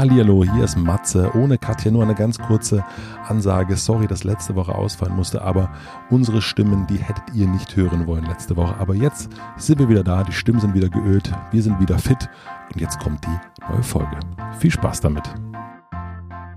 Hallihallo, 0.00 0.44
hier 0.44 0.64
ist 0.64 0.78
Matze. 0.78 1.30
Ohne 1.34 1.58
Katja 1.58 1.90
nur 1.90 2.02
eine 2.02 2.14
ganz 2.14 2.38
kurze 2.38 2.82
Ansage. 3.28 3.76
Sorry, 3.76 4.06
dass 4.06 4.24
letzte 4.24 4.54
Woche 4.54 4.74
ausfallen 4.74 5.14
musste, 5.14 5.42
aber 5.42 5.68
unsere 6.08 6.40
Stimmen, 6.40 6.86
die 6.86 6.96
hättet 6.96 7.24
ihr 7.34 7.46
nicht 7.46 7.76
hören 7.76 8.06
wollen 8.06 8.24
letzte 8.24 8.56
Woche. 8.56 8.76
Aber 8.78 8.94
jetzt 8.94 9.28
sind 9.58 9.78
wir 9.78 9.90
wieder 9.90 10.02
da, 10.02 10.24
die 10.24 10.32
Stimmen 10.32 10.58
sind 10.58 10.72
wieder 10.72 10.88
geölt, 10.88 11.30
wir 11.50 11.62
sind 11.62 11.78
wieder 11.80 11.98
fit 11.98 12.30
und 12.72 12.80
jetzt 12.80 12.98
kommt 12.98 13.26
die 13.26 13.70
neue 13.70 13.82
Folge. 13.82 14.18
Viel 14.58 14.70
Spaß 14.70 15.02
damit. 15.02 15.24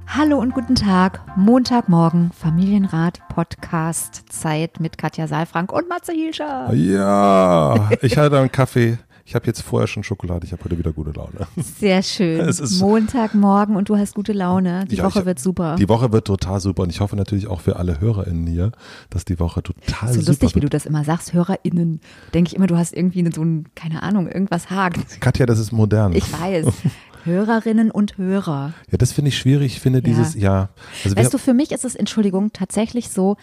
Hallo 0.07 0.39
und 0.39 0.53
guten 0.53 0.75
Tag. 0.75 1.19
Montagmorgen, 1.35 2.31
Familienrat, 2.31 3.27
Podcast, 3.27 4.23
Zeit 4.29 4.79
mit 4.79 4.97
Katja 4.97 5.27
Saalfrank 5.27 5.73
und 5.73 5.89
Matze 5.89 6.13
Hilscher. 6.13 6.73
Ja, 6.73 7.89
ich 8.01 8.17
hatte 8.17 8.39
einen 8.39 8.53
Kaffee. 8.53 8.99
Ich 9.25 9.35
habe 9.35 9.45
jetzt 9.45 9.61
vorher 9.61 9.87
schon 9.87 10.03
Schokolade, 10.03 10.45
ich 10.45 10.51
habe 10.51 10.63
heute 10.65 10.77
wieder 10.77 10.91
gute 10.91 11.11
Laune. 11.11 11.47
Sehr 11.55 12.03
schön. 12.03 12.53
Montagmorgen 12.79 13.77
und 13.77 13.87
du 13.87 13.97
hast 13.97 14.15
gute 14.15 14.33
Laune. 14.33 14.85
Die 14.85 14.97
ja, 14.97 15.05
Woche 15.05 15.19
ich, 15.19 15.25
wird 15.25 15.39
super. 15.39 15.77
Die 15.77 15.87
Woche 15.87 16.11
wird 16.11 16.27
total 16.27 16.59
super 16.59 16.83
und 16.83 16.89
ich 16.89 16.99
hoffe 16.99 17.15
natürlich 17.15 17.47
auch 17.47 17.61
für 17.61 17.77
alle 17.77 18.01
HörerInnen 18.01 18.47
hier, 18.47 18.73
dass 19.09 19.23
die 19.23 19.39
Woche 19.39 19.63
total 19.63 20.09
so 20.09 20.19
super 20.19 20.27
lustig, 20.27 20.41
wird. 20.41 20.55
wie 20.55 20.59
du 20.59 20.69
das 20.69 20.85
immer 20.85 21.05
sagst, 21.05 21.31
HörerInnen. 21.31 22.01
Denke 22.33 22.49
ich 22.49 22.55
immer, 22.55 22.67
du 22.67 22.77
hast 22.77 22.93
irgendwie 22.93 23.29
so 23.33 23.43
ein, 23.43 23.69
keine 23.75 24.03
Ahnung, 24.03 24.27
irgendwas 24.27 24.69
hakt. 24.69 25.21
Katja, 25.21 25.45
das 25.45 25.57
ist 25.59 25.71
modern. 25.71 26.13
Ich 26.13 26.31
weiß. 26.31 26.65
Hörerinnen 27.23 27.91
und 27.91 28.17
Hörer. 28.17 28.73
Ja, 28.91 28.97
das 28.97 29.13
finde 29.13 29.29
ich 29.29 29.37
schwierig. 29.37 29.73
Ich 29.73 29.79
finde 29.79 29.99
ja. 29.99 30.03
dieses, 30.03 30.35
ja. 30.35 30.69
Also 31.05 31.15
weißt 31.15 31.33
du, 31.33 31.37
für 31.37 31.53
mich 31.53 31.71
ist 31.71 31.85
es, 31.85 31.95
Entschuldigung, 31.95 32.51
tatsächlich 32.51 33.09
so, 33.09 33.37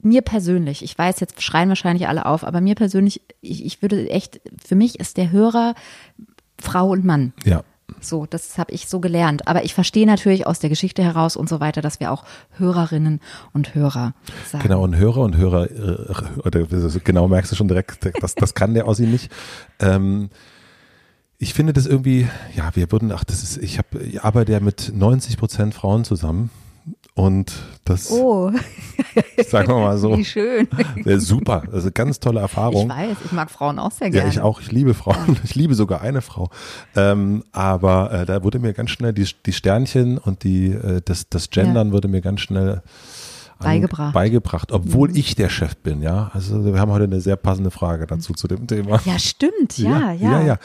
mir 0.00 0.22
persönlich, 0.22 0.82
ich 0.82 0.96
weiß, 0.96 1.20
jetzt 1.20 1.42
schreien 1.42 1.68
wahrscheinlich 1.68 2.08
alle 2.08 2.26
auf, 2.26 2.44
aber 2.44 2.60
mir 2.60 2.74
persönlich, 2.74 3.22
ich, 3.40 3.64
ich 3.64 3.82
würde 3.82 4.10
echt, 4.10 4.40
für 4.64 4.74
mich 4.74 5.00
ist 5.00 5.16
der 5.16 5.30
Hörer 5.30 5.74
Frau 6.58 6.90
und 6.90 7.04
Mann. 7.04 7.32
Ja. 7.44 7.62
So, 8.00 8.26
das 8.26 8.58
habe 8.58 8.72
ich 8.72 8.88
so 8.88 9.00
gelernt. 9.00 9.46
Aber 9.48 9.64
ich 9.64 9.74
verstehe 9.74 10.06
natürlich 10.06 10.46
aus 10.46 10.58
der 10.58 10.70
Geschichte 10.70 11.02
heraus 11.02 11.36
und 11.36 11.48
so 11.48 11.60
weiter, 11.60 11.82
dass 11.82 12.00
wir 12.00 12.10
auch 12.10 12.24
Hörerinnen 12.56 13.20
und 13.52 13.74
Hörer 13.74 14.14
sagen. 14.50 14.62
Genau, 14.62 14.82
und 14.82 14.96
Hörer 14.96 15.20
und 15.20 15.36
Hörer, 15.36 15.70
äh, 15.70 17.00
genau 17.04 17.28
merkst 17.28 17.52
du 17.52 17.56
schon 17.56 17.68
direkt, 17.68 17.98
das, 18.20 18.34
das 18.34 18.54
kann 18.54 18.74
der 18.74 18.88
Ossi 18.88 19.06
nicht. 19.06 19.30
Ähm, 19.78 20.30
ich 21.38 21.54
finde 21.54 21.72
das 21.72 21.86
irgendwie, 21.86 22.28
ja, 22.54 22.70
wir 22.74 22.90
würden, 22.92 23.12
ach, 23.12 23.24
das 23.24 23.42
ist, 23.42 23.56
ich 23.58 23.78
habe, 23.78 23.98
ich 23.98 24.22
arbeite 24.22 24.52
ja 24.52 24.60
mit 24.60 24.92
90 24.94 25.36
Prozent 25.36 25.74
Frauen 25.74 26.04
zusammen. 26.04 26.50
Und 27.14 27.52
das, 27.84 28.10
oh. 28.10 28.50
sagen 29.46 29.68
wir 29.68 29.80
mal 29.80 29.98
so. 29.98 30.16
Wie 30.16 30.24
schön. 30.24 30.66
Super, 31.18 31.64
also 31.70 31.90
ganz 31.92 32.20
tolle 32.20 32.40
Erfahrung. 32.40 32.84
Ich 32.90 32.96
weiß, 32.96 33.16
ich 33.26 33.32
mag 33.32 33.50
Frauen 33.50 33.78
auch 33.78 33.90
sehr 33.90 34.08
gerne. 34.10 34.26
Ja, 34.26 34.32
ich 34.32 34.40
auch, 34.40 34.60
ich 34.62 34.72
liebe 34.72 34.94
Frauen. 34.94 35.36
Ich 35.44 35.54
liebe 35.54 35.74
sogar 35.74 36.00
eine 36.00 36.22
Frau. 36.22 36.48
Ähm, 36.96 37.44
aber 37.52 38.12
äh, 38.12 38.26
da 38.26 38.42
wurde 38.42 38.60
mir 38.60 38.72
ganz 38.72 38.90
schnell 38.90 39.12
die, 39.12 39.28
die 39.44 39.52
Sternchen 39.52 40.16
und 40.16 40.42
die, 40.44 40.68
äh, 40.68 41.02
das, 41.04 41.28
das 41.28 41.50
Gendern 41.50 41.88
ja. 41.88 41.92
wurde 41.92 42.08
mir 42.08 42.22
ganz 42.22 42.40
schnell 42.40 42.82
beigebracht. 43.62 44.14
beigebracht, 44.14 44.72
obwohl 44.72 45.10
mhm. 45.10 45.16
ich 45.16 45.34
der 45.34 45.48
Chef 45.48 45.76
bin, 45.76 46.02
ja. 46.02 46.30
Also 46.32 46.64
wir 46.64 46.78
haben 46.80 46.90
heute 46.90 47.04
eine 47.04 47.20
sehr 47.20 47.36
passende 47.36 47.70
Frage 47.70 48.06
dazu 48.06 48.32
zu 48.32 48.48
dem 48.48 48.66
Thema. 48.66 49.00
Ja, 49.04 49.18
stimmt, 49.18 49.78
ja, 49.78 50.12
ja. 50.12 50.32
Ja, 50.32 50.42
ja. 50.42 50.58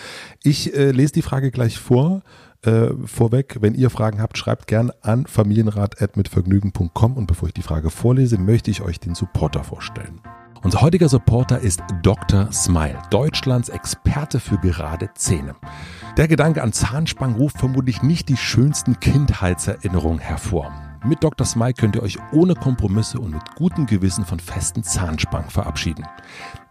Ich 0.43 0.73
äh, 0.75 0.91
lese 0.91 1.13
die 1.13 1.21
Frage 1.21 1.51
gleich 1.51 1.77
vor. 1.77 2.21
Äh, 2.63 2.89
vorweg, 3.05 3.57
wenn 3.61 3.75
ihr 3.75 3.89
Fragen 3.89 4.21
habt, 4.21 4.37
schreibt 4.37 4.67
gern 4.67 4.91
an 5.01 5.27
familienrat.mitvergnügen.com 5.27 7.17
und 7.17 7.27
bevor 7.27 7.47
ich 7.47 7.53
die 7.53 7.61
Frage 7.61 7.89
vorlese, 7.89 8.37
möchte 8.37 8.71
ich 8.71 8.81
euch 8.81 8.99
den 8.99 9.15
Supporter 9.15 9.63
vorstellen. 9.63 10.21
Unser 10.63 10.81
heutiger 10.81 11.07
Supporter 11.07 11.59
ist 11.59 11.81
Dr. 12.01 12.51
Smile, 12.51 12.99
Deutschlands 13.11 13.69
Experte 13.69 14.39
für 14.39 14.57
gerade 14.57 15.11
Zähne. 15.13 15.55
Der 16.17 16.27
Gedanke 16.27 16.63
an 16.63 16.73
Zahnspangen 16.73 17.35
ruft 17.35 17.59
vermutlich 17.59 18.01
nicht 18.01 18.27
die 18.27 18.37
schönsten 18.37 18.99
Kindheitserinnerungen 18.99 20.19
hervor. 20.19 20.71
Mit 21.05 21.23
Dr. 21.23 21.45
Smile 21.45 21.73
könnt 21.73 21.95
ihr 21.95 22.01
euch 22.01 22.17
ohne 22.33 22.55
Kompromisse 22.55 23.19
und 23.19 23.31
mit 23.31 23.55
gutem 23.55 23.85
Gewissen 23.85 24.25
von 24.25 24.39
festen 24.39 24.83
Zahnspangen 24.83 25.49
verabschieden. 25.49 26.05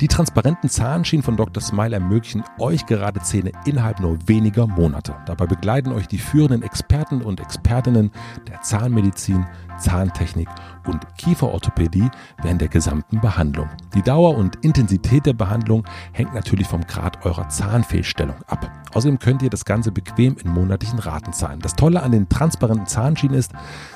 Die 0.02 0.08
transparenten 0.08 0.68
Zahnschienen 0.68 1.22
von 1.22 1.38
Dr. 1.38 1.62
Smile 1.62 1.94
ermöglichen 1.94 2.44
euch 2.58 2.84
gerade 2.84 3.22
Zähne 3.22 3.52
innerhalb 3.64 3.98
nur 3.98 4.18
weniger 4.28 4.66
Monate. 4.66 5.16
Dabei 5.24 5.46
begleiten 5.46 5.90
euch 5.90 6.06
die 6.06 6.18
führenden 6.18 6.62
Experten 6.62 7.22
und 7.22 7.40
Expertinnen 7.40 8.10
der 8.46 8.60
Zahnmedizin, 8.60 9.46
Zahntechnik 9.78 10.48
und 10.86 11.00
Kieferorthopädie 11.16 12.10
während 12.42 12.60
der 12.60 12.68
gesamten 12.68 13.22
Behandlung. 13.22 13.70
Die 13.94 14.02
Dauer 14.02 14.36
und 14.36 14.56
Intensität 14.62 15.24
der 15.24 15.32
Behandlung 15.32 15.84
hängt 16.12 16.34
natürlich 16.34 16.66
vom 16.66 16.86
Grad 16.86 17.24
eurer 17.24 17.48
Zahnfehlstellung 17.48 18.36
ab. 18.48 18.70
Außerdem 18.92 19.18
könnt 19.18 19.40
ihr 19.40 19.50
das 19.50 19.64
Ganze 19.64 19.92
bequem 19.92 20.36
in 20.44 20.50
monatlichen 20.50 20.98
Raten 20.98 21.32
zahlen. 21.32 21.60
Das 21.60 21.74
Tolle 21.74 22.02
an 22.02 22.12
den 22.12 22.28
transparenten 22.28 22.86
Zahnschienen 22.86 23.38
ist, 23.38 23.52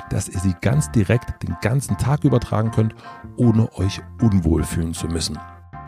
dass 0.08 0.30
ihr 0.30 0.40
sie 0.40 0.54
ganz 0.62 0.90
direkt 0.92 1.42
den 1.42 1.58
ganzen 1.60 1.98
Tag 1.98 2.24
übertragen 2.24 2.70
könnt, 2.70 2.94
ohne 3.36 3.70
euch 3.76 4.00
unwohl 4.22 4.64
fühlen 4.64 4.94
zu 4.94 5.06
müssen. 5.06 5.38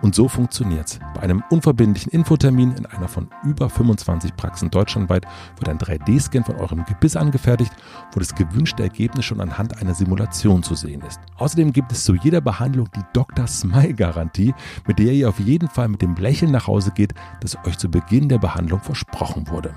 Und 0.02 0.16
so 0.16 0.28
funktioniert's. 0.28 0.98
Bei 1.14 1.22
einem 1.22 1.44
unverbindlichen 1.48 2.12
Infotermin 2.12 2.72
in 2.72 2.86
einer 2.86 3.06
von 3.06 3.28
über 3.44 3.70
25 3.70 4.34
Praxen 4.36 4.70
deutschlandweit 4.70 5.24
wird 5.56 5.68
ein 5.68 5.78
3D-Scan 5.78 6.44
von 6.44 6.56
eurem 6.56 6.84
Gebiss 6.84 7.16
angefertigt, 7.16 7.72
wo 8.12 8.18
das 8.18 8.34
gewünschte 8.34 8.82
Ergebnis 8.82 9.24
schon 9.24 9.40
anhand 9.40 9.80
einer 9.80 9.94
Simulation 9.94 10.64
zu 10.64 10.74
sehen 10.74 11.02
ist. 11.02 11.20
Außerdem 11.36 11.72
gibt 11.72 11.92
es 11.92 12.04
zu 12.04 12.16
jeder 12.16 12.40
Behandlung 12.40 12.88
die 12.96 13.04
Dr. 13.12 13.46
Smile 13.46 13.94
Garantie, 13.94 14.54
mit 14.88 14.98
der 14.98 15.12
ihr 15.12 15.28
auf 15.28 15.38
jeden 15.38 15.68
Fall 15.68 15.88
mit 15.88 16.02
dem 16.02 16.16
Lächeln 16.16 16.50
nach 16.50 16.66
Hause 16.66 16.90
geht, 16.90 17.14
das 17.40 17.56
euch 17.64 17.78
zu 17.78 17.88
Beginn 17.88 18.28
der 18.28 18.38
Behandlung 18.38 18.80
versprochen 18.80 19.48
wurde. 19.48 19.72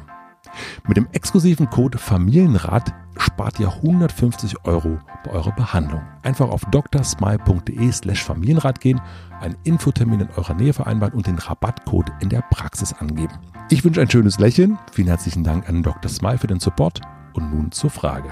Mit 0.88 0.98
dem 0.98 1.08
exklusiven 1.12 1.70
Code 1.70 1.98
Familienrat 1.98 2.94
spart 3.18 3.60
ihr 3.60 3.70
150 3.70 4.66
Euro 4.66 4.98
bei 5.24 5.32
eurer 5.32 5.52
Behandlung. 5.54 6.02
Einfach 6.24 6.50
auf 6.50 6.62
drsmile.de 6.66 7.92
slash 7.92 8.24
Familienrat 8.24 8.82
gehen, 8.82 9.02
einen 9.42 9.56
Infotermin 9.64 10.22
in 10.22 10.30
eurer 10.36 10.54
Nähe 10.54 10.74
vereinbaren 10.74 11.14
und 11.14 11.28
den 11.28 11.38
Rabattcode 11.38 12.12
in 12.22 12.30
der 12.30 12.42
Praxis 12.50 12.94
angeben. 12.94 13.34
Ich 13.70 13.84
wünsche 13.84 14.02
ein 14.02 14.10
schönes 14.10 14.40
Lächeln. 14.40 14.78
Vielen 14.92 15.08
herzlichen 15.08 15.44
Dank 15.44 15.68
an 15.68 15.84
Dr. 15.84 16.10
Smile 16.10 16.38
für 16.38 16.48
den 16.48 16.60
Support 16.60 17.02
und 17.34 17.54
nun 17.54 17.72
zur 17.72 17.90
Frage. 17.90 18.30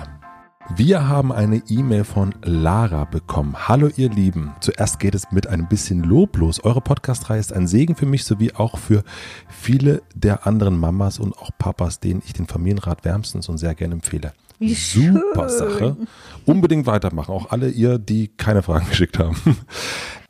Wir 0.70 1.08
haben 1.08 1.32
eine 1.32 1.62
E-Mail 1.68 2.06
von 2.06 2.34
Lara 2.42 3.04
bekommen. 3.04 3.68
Hallo 3.68 3.90
ihr 3.98 4.10
Lieben. 4.10 4.56
Zuerst 4.62 4.98
geht 5.00 5.14
es 5.14 5.32
mit 5.32 5.46
ein 5.46 5.68
bisschen 5.68 6.02
Lob 6.04 6.38
los. 6.38 6.64
Eure 6.64 6.80
Podcast-Reihe 6.80 7.40
ist 7.40 7.52
ein 7.52 7.68
Segen 7.68 7.96
für 7.96 8.06
mich 8.06 8.24
sowie 8.24 8.54
auch 8.54 8.78
für 8.78 9.04
viele 9.50 10.02
der 10.16 10.48
anderen 10.48 10.80
Mamas 10.80 11.20
und 11.20 11.38
auch 11.38 11.52
Papas, 11.60 12.00
denen 12.00 12.24
ich 12.26 12.34
den 12.34 12.48
Familienrat 12.48 13.04
wärmstens 13.04 13.50
und 13.50 13.58
sehr 13.58 13.76
gerne 13.76 13.96
empfehle. 13.96 14.34
Wie 14.58 14.74
Super 14.74 15.50
schön. 15.50 15.60
Sache. 15.60 15.98
Unbedingt 16.46 16.88
weitermachen. 16.88 17.34
Auch 17.34 17.52
alle 17.52 17.70
ihr, 17.70 18.00
die 18.00 18.30
keine 18.30 18.64
Fragen 18.64 18.88
geschickt 18.90 19.20
haben. 19.20 19.36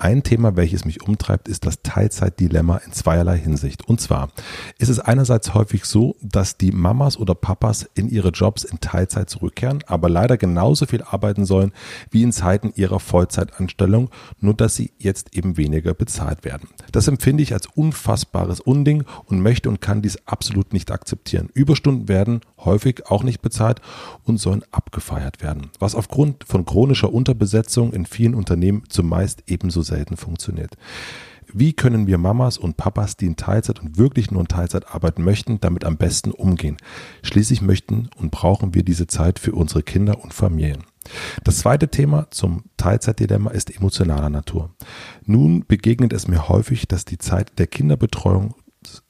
Ein 0.03 0.21
Thema, 0.21 0.57
welches 0.57 0.83
mich 0.83 1.01
umtreibt, 1.01 1.47
ist 1.47 1.65
das 1.65 1.81
Teilzeitdilemma 1.81 2.75
in 2.85 2.91
zweierlei 2.91 3.37
Hinsicht. 3.37 3.87
Und 3.87 4.01
zwar 4.01 4.31
ist 4.77 4.89
es 4.89 4.99
einerseits 4.99 5.53
häufig 5.53 5.85
so, 5.85 6.17
dass 6.21 6.57
die 6.57 6.73
Mamas 6.73 7.15
oder 7.15 7.35
Papas 7.35 7.87
in 7.95 8.09
ihre 8.09 8.31
Jobs 8.31 8.65
in 8.65 8.81
Teilzeit 8.81 9.29
zurückkehren, 9.29 9.81
aber 9.87 10.09
leider 10.09 10.35
genauso 10.35 10.87
viel 10.87 11.03
arbeiten 11.03 11.45
sollen 11.45 11.71
wie 12.11 12.21
in 12.21 12.33
Zeiten 12.33 12.73
ihrer 12.75 12.99
Vollzeitanstellung, 12.99 14.09
nur 14.41 14.53
dass 14.53 14.75
sie 14.75 14.91
jetzt 14.97 15.37
eben 15.37 15.55
weniger 15.55 15.93
bezahlt 15.93 16.43
werden. 16.43 16.67
Das 16.91 17.07
empfinde 17.07 17.41
ich 17.41 17.53
als 17.53 17.67
unfassbares 17.67 18.59
Unding 18.59 19.05
und 19.23 19.39
möchte 19.39 19.69
und 19.69 19.79
kann 19.79 20.01
dies 20.01 20.17
absolut 20.25 20.73
nicht 20.73 20.91
akzeptieren. 20.91 21.47
Überstunden 21.53 22.09
werden 22.09 22.41
häufig 22.57 23.07
auch 23.07 23.23
nicht 23.23 23.41
bezahlt 23.41 23.79
und 24.25 24.35
sollen 24.35 24.65
abgefeiert 24.69 25.41
werden, 25.41 25.69
was 25.79 25.95
aufgrund 25.95 26.43
von 26.43 26.65
chronischer 26.65 27.13
Unterbesetzung 27.13 27.93
in 27.93 28.05
vielen 28.05 28.35
Unternehmen 28.35 28.83
zumeist 28.89 29.43
ebenso 29.47 29.81
selten 29.93 30.17
funktioniert. 30.17 30.75
Wie 31.55 31.73
können 31.73 32.07
wir 32.07 32.17
Mamas 32.17 32.57
und 32.57 32.77
Papas, 32.77 33.15
die 33.15 33.27
in 33.27 33.35
Teilzeit 33.35 33.79
und 33.79 33.97
wirklich 33.97 34.31
nur 34.31 34.41
in 34.41 34.47
Teilzeit 34.47 34.87
arbeiten 34.87 35.23
möchten, 35.23 35.59
damit 35.59 35.85
am 35.85 35.97
besten 35.97 36.31
umgehen? 36.31 36.77
Schließlich 37.21 37.61
möchten 37.61 38.09
und 38.17 38.31
brauchen 38.31 38.73
wir 38.73 38.83
diese 38.83 39.05
Zeit 39.05 39.37
für 39.37 39.51
unsere 39.51 39.83
Kinder 39.83 40.23
und 40.23 40.33
Familien. 40.33 40.83
Das 41.43 41.59
zweite 41.59 41.89
Thema 41.89 42.27
zum 42.31 42.63
Teilzeitdilemma 42.77 43.51
ist 43.51 43.75
emotionaler 43.75 44.29
Natur. 44.29 44.71
Nun 45.25 45.65
begegnet 45.67 46.13
es 46.13 46.27
mir 46.27 46.49
häufig, 46.49 46.87
dass 46.87 47.05
die 47.05 47.17
Zeit 47.17 47.59
der 47.59 47.67
Kinderbetreuung 47.67 48.55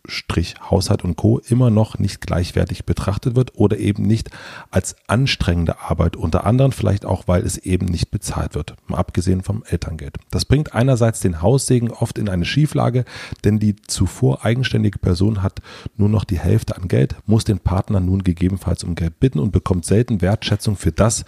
Strich 0.06 0.56
Haushalt 0.70 1.04
und 1.04 1.16
Co. 1.16 1.40
immer 1.40 1.70
noch 1.70 1.98
nicht 1.98 2.22
gleichwertig 2.22 2.86
betrachtet 2.86 3.36
wird 3.36 3.56
oder 3.56 3.78
eben 3.78 4.04
nicht 4.04 4.30
als 4.72 4.96
anstrengende 5.08 5.80
Arbeit, 5.80 6.16
unter 6.16 6.46
anderem 6.46 6.72
vielleicht 6.72 7.06
auch, 7.06 7.28
weil 7.28 7.44
es 7.44 7.58
eben 7.58 7.86
nicht 7.86 8.12
bezahlt 8.12 8.56
wird, 8.56 8.76
mal 8.88 8.98
abgesehen 8.98 9.44
vom 9.44 9.64
Elterngeld. 9.64 10.18
Das 10.32 10.46
bringt 10.46 10.74
einerseits 10.74 11.20
den 11.20 11.42
Haussegen 11.42 11.92
oft 11.92 12.18
in 12.18 12.30
eine 12.30 12.46
Schieflage, 12.46 13.06
denn 13.44 13.60
die 13.60 13.76
zuvor 13.76 14.44
eigenständige 14.44 15.00
Person 15.00 15.42
hat 15.42 15.62
nur 15.96 16.10
noch 16.10 16.26
die 16.26 16.40
Hälfte 16.40 16.76
an 16.76 16.88
Geld, 16.88 17.16
muss 17.26 17.44
den 17.44 17.60
Partner 17.60 18.00
nun 18.00 18.24
gegebenenfalls 18.24 18.84
um 18.84 18.96
Geld 18.96 19.20
bitten 19.20 19.40
und 19.40 19.52
bekommt 19.52 19.86
selten 19.86 20.22
Wertschätzung 20.22 20.76
für 20.76 20.92
das 20.92 21.26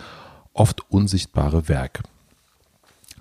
oft 0.54 0.90
unsichtbare 0.90 1.70
Werk. 1.70 2.04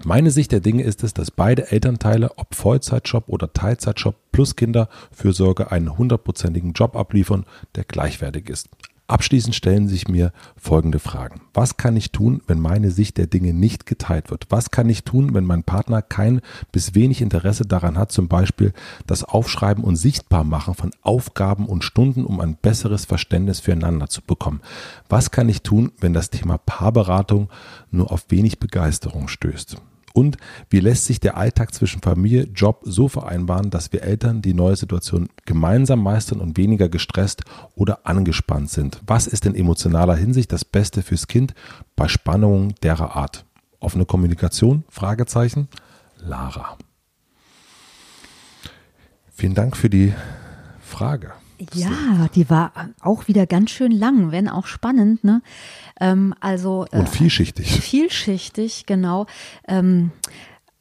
Meine 0.06 0.30
Sicht 0.30 0.52
der 0.52 0.60
Dinge 0.60 0.82
ist 0.82 1.02
es, 1.02 1.14
dass 1.14 1.30
beide 1.30 1.72
Elternteile, 1.72 2.32
ob 2.36 2.54
Vollzeitjob 2.54 3.24
oder 3.28 3.54
Teilzeitjob 3.54 4.14
plus 4.32 4.54
Kinderfürsorge, 4.54 5.72
einen 5.72 5.96
hundertprozentigen 5.96 6.74
Job 6.74 6.94
abliefern, 6.94 7.46
der 7.74 7.84
gleichwertig 7.84 8.50
ist. 8.50 8.68
Abschließend 9.06 9.54
stellen 9.54 9.88
sich 9.88 10.06
mir 10.06 10.32
folgende 10.56 10.98
Fragen. 10.98 11.40
Was 11.54 11.78
kann 11.78 11.96
ich 11.96 12.12
tun, 12.12 12.42
wenn 12.46 12.60
meine 12.60 12.90
Sicht 12.90 13.16
der 13.16 13.26
Dinge 13.26 13.54
nicht 13.54 13.86
geteilt 13.86 14.30
wird? 14.30 14.46
Was 14.50 14.70
kann 14.70 14.90
ich 14.90 15.04
tun, 15.04 15.32
wenn 15.32 15.44
mein 15.44 15.62
Partner 15.62 16.02
kein 16.02 16.42
bis 16.70 16.94
wenig 16.94 17.22
Interesse 17.22 17.64
daran 17.64 17.96
hat, 17.96 18.12
zum 18.12 18.28
Beispiel 18.28 18.74
das 19.06 19.24
Aufschreiben 19.24 19.84
und 19.84 19.96
Sichtbarmachen 19.96 20.74
von 20.74 20.90
Aufgaben 21.00 21.66
und 21.66 21.82
Stunden, 21.82 22.26
um 22.26 22.40
ein 22.40 22.56
besseres 22.56 23.06
Verständnis 23.06 23.60
füreinander 23.60 24.08
zu 24.08 24.20
bekommen? 24.20 24.60
Was 25.08 25.30
kann 25.30 25.48
ich 25.48 25.62
tun, 25.62 25.92
wenn 26.00 26.12
das 26.12 26.28
Thema 26.28 26.58
Paarberatung 26.58 27.48
nur 27.90 28.12
auf 28.12 28.26
wenig 28.28 28.58
Begeisterung 28.58 29.28
stößt? 29.28 29.78
Und 30.14 30.36
wie 30.70 30.78
lässt 30.78 31.06
sich 31.06 31.18
der 31.18 31.36
Alltag 31.36 31.74
zwischen 31.74 32.00
Familie, 32.00 32.44
Job 32.44 32.82
so 32.84 33.08
vereinbaren, 33.08 33.70
dass 33.70 33.92
wir 33.92 34.04
Eltern 34.04 34.42
die 34.42 34.54
neue 34.54 34.76
Situation 34.76 35.28
gemeinsam 35.44 36.04
meistern 36.04 36.38
und 36.40 36.56
weniger 36.56 36.88
gestresst 36.88 37.42
oder 37.74 38.06
angespannt 38.06 38.70
sind? 38.70 39.00
Was 39.04 39.26
ist 39.26 39.44
in 39.44 39.56
emotionaler 39.56 40.14
Hinsicht 40.14 40.52
das 40.52 40.64
Beste 40.64 41.02
fürs 41.02 41.26
Kind 41.26 41.52
bei 41.96 42.06
Spannungen 42.06 42.76
derer 42.80 43.16
Art? 43.16 43.44
Offene 43.80 44.06
Kommunikation? 44.06 44.84
Fragezeichen. 44.88 45.66
Lara. 46.18 46.78
Vielen 49.34 49.54
Dank 49.54 49.76
für 49.76 49.90
die 49.90 50.14
Frage. 50.80 51.32
Ja, 51.72 52.28
die 52.34 52.50
war 52.50 52.72
auch 53.00 53.28
wieder 53.28 53.46
ganz 53.46 53.70
schön 53.70 53.92
lang, 53.92 54.30
wenn 54.32 54.48
auch 54.48 54.66
spannend. 54.66 55.24
Ne? 55.24 55.42
Ähm, 56.00 56.34
also 56.40 56.86
und 56.90 57.08
vielschichtig. 57.08 57.76
Äh, 57.76 57.80
vielschichtig, 57.80 58.86
genau. 58.86 59.26
Ähm, 59.68 60.10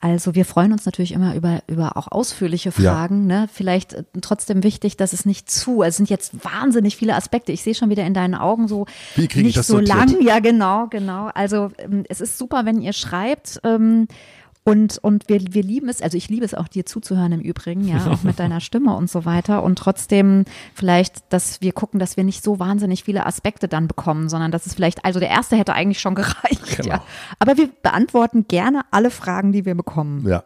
also 0.03 0.35
wir 0.35 0.43
freuen 0.43 0.73
uns 0.73 0.85
natürlich 0.85 1.13
immer 1.13 1.33
über, 1.33 1.61
über 1.67 1.95
auch 1.95 2.11
ausführliche 2.11 2.73
Fragen. 2.73 3.29
Ja. 3.29 3.41
Ne? 3.41 3.49
Vielleicht 3.51 3.93
äh, 3.93 4.03
trotzdem 4.19 4.61
wichtig, 4.61 4.97
dass 4.97 5.13
es 5.13 5.25
nicht 5.25 5.49
zu, 5.49 5.81
es 5.81 5.95
sind 5.95 6.09
jetzt 6.09 6.43
wahnsinnig 6.43 6.97
viele 6.97 7.15
Aspekte. 7.15 7.53
Ich 7.53 7.63
sehe 7.63 7.73
schon 7.73 7.89
wieder 7.89 8.05
in 8.05 8.13
deinen 8.13 8.35
Augen 8.35 8.67
so 8.67 8.85
Wie 9.15 9.21
nicht 9.21 9.37
ich 9.37 9.53
das 9.55 9.67
so 9.67 9.77
sortiert? 9.77 10.11
lang. 10.11 10.21
Ja, 10.21 10.39
genau, 10.39 10.87
genau. 10.87 11.29
Also 11.33 11.71
ähm, 11.77 12.03
es 12.09 12.19
ist 12.19 12.37
super, 12.37 12.65
wenn 12.65 12.81
ihr 12.81 12.91
schreibt. 12.91 13.61
Ähm, 13.63 14.09
und, 14.65 14.97
und 14.99 15.27
wir, 15.27 15.41
wir 15.53 15.63
lieben 15.63 15.89
es, 15.89 16.01
also 16.01 16.17
ich 16.17 16.29
liebe 16.29 16.45
es 16.45 16.53
auch 16.53 16.69
dir 16.69 16.85
zuzuhören 16.85 17.33
im 17.33 17.41
Übrigen, 17.41 17.85
ja, 17.85 18.05
auch 18.07 18.23
mit 18.23 18.39
deiner 18.39 18.61
Stimme 18.61 18.95
und 18.95 19.09
so 19.09 19.25
weiter. 19.25 19.61
Und 19.61 19.77
trotzdem 19.77 20.45
vielleicht, 20.73 21.21
dass 21.33 21.59
wir 21.59 21.73
gucken, 21.73 21.99
dass 21.99 22.15
wir 22.15 22.23
nicht 22.23 22.43
so 22.43 22.59
wahnsinnig 22.59 23.03
viele 23.03 23.25
Aspekte 23.25 23.67
dann 23.67 23.87
bekommen, 23.87 24.29
sondern 24.29 24.51
dass 24.51 24.65
es 24.65 24.73
vielleicht, 24.73 25.03
also 25.03 25.19
der 25.19 25.29
erste 25.29 25.57
hätte 25.57 25.73
eigentlich 25.73 25.99
schon 25.99 26.15
gereicht, 26.15 26.77
genau. 26.77 26.89
ja. 26.89 27.03
Aber 27.39 27.57
wir 27.57 27.69
beantworten 27.81 28.47
gerne 28.47 28.83
alle 28.91 29.11
Fragen, 29.11 29.51
die 29.51 29.65
wir 29.65 29.75
bekommen. 29.75 30.25
Ja. 30.27 30.43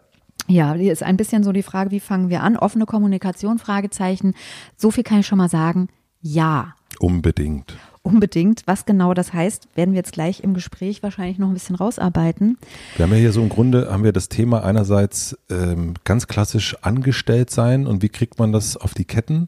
Ja, 0.49 0.73
hier 0.73 0.93
ist 0.93 1.03
ein 1.03 1.17
bisschen 1.17 1.43
so 1.43 1.51
die 1.51 1.63
Frage, 1.63 1.91
wie 1.91 1.99
fangen 1.99 2.29
wir 2.29 2.41
an? 2.41 2.55
Offene 2.55 2.85
Kommunikation, 2.85 3.59
Fragezeichen. 3.59 4.33
So 4.77 4.91
viel 4.91 5.03
kann 5.03 5.19
ich 5.19 5.27
schon 5.27 5.37
mal 5.37 5.49
sagen. 5.49 5.89
Ja. 6.21 6.73
Unbedingt 6.99 7.75
unbedingt. 8.07 8.63
Was 8.65 8.85
genau 8.85 9.13
das 9.13 9.33
heißt, 9.33 9.67
werden 9.75 9.91
wir 9.91 9.99
jetzt 9.99 10.13
gleich 10.13 10.41
im 10.41 10.53
Gespräch 10.53 11.03
wahrscheinlich 11.03 11.37
noch 11.37 11.47
ein 11.47 11.53
bisschen 11.53 11.75
rausarbeiten. 11.75 12.57
Wir 12.95 13.05
haben 13.05 13.11
ja 13.11 13.19
hier 13.19 13.31
so 13.31 13.41
im 13.41 13.49
Grunde, 13.49 13.91
haben 13.91 14.03
wir 14.03 14.13
das 14.13 14.29
Thema 14.29 14.63
einerseits 14.63 15.37
ähm, 15.49 15.93
ganz 16.03 16.27
klassisch 16.27 16.75
angestellt 16.81 17.49
sein 17.49 17.85
und 17.85 18.01
wie 18.01 18.09
kriegt 18.09 18.39
man 18.39 18.51
das 18.51 18.77
auf 18.77 18.93
die 18.93 19.05
Ketten. 19.05 19.47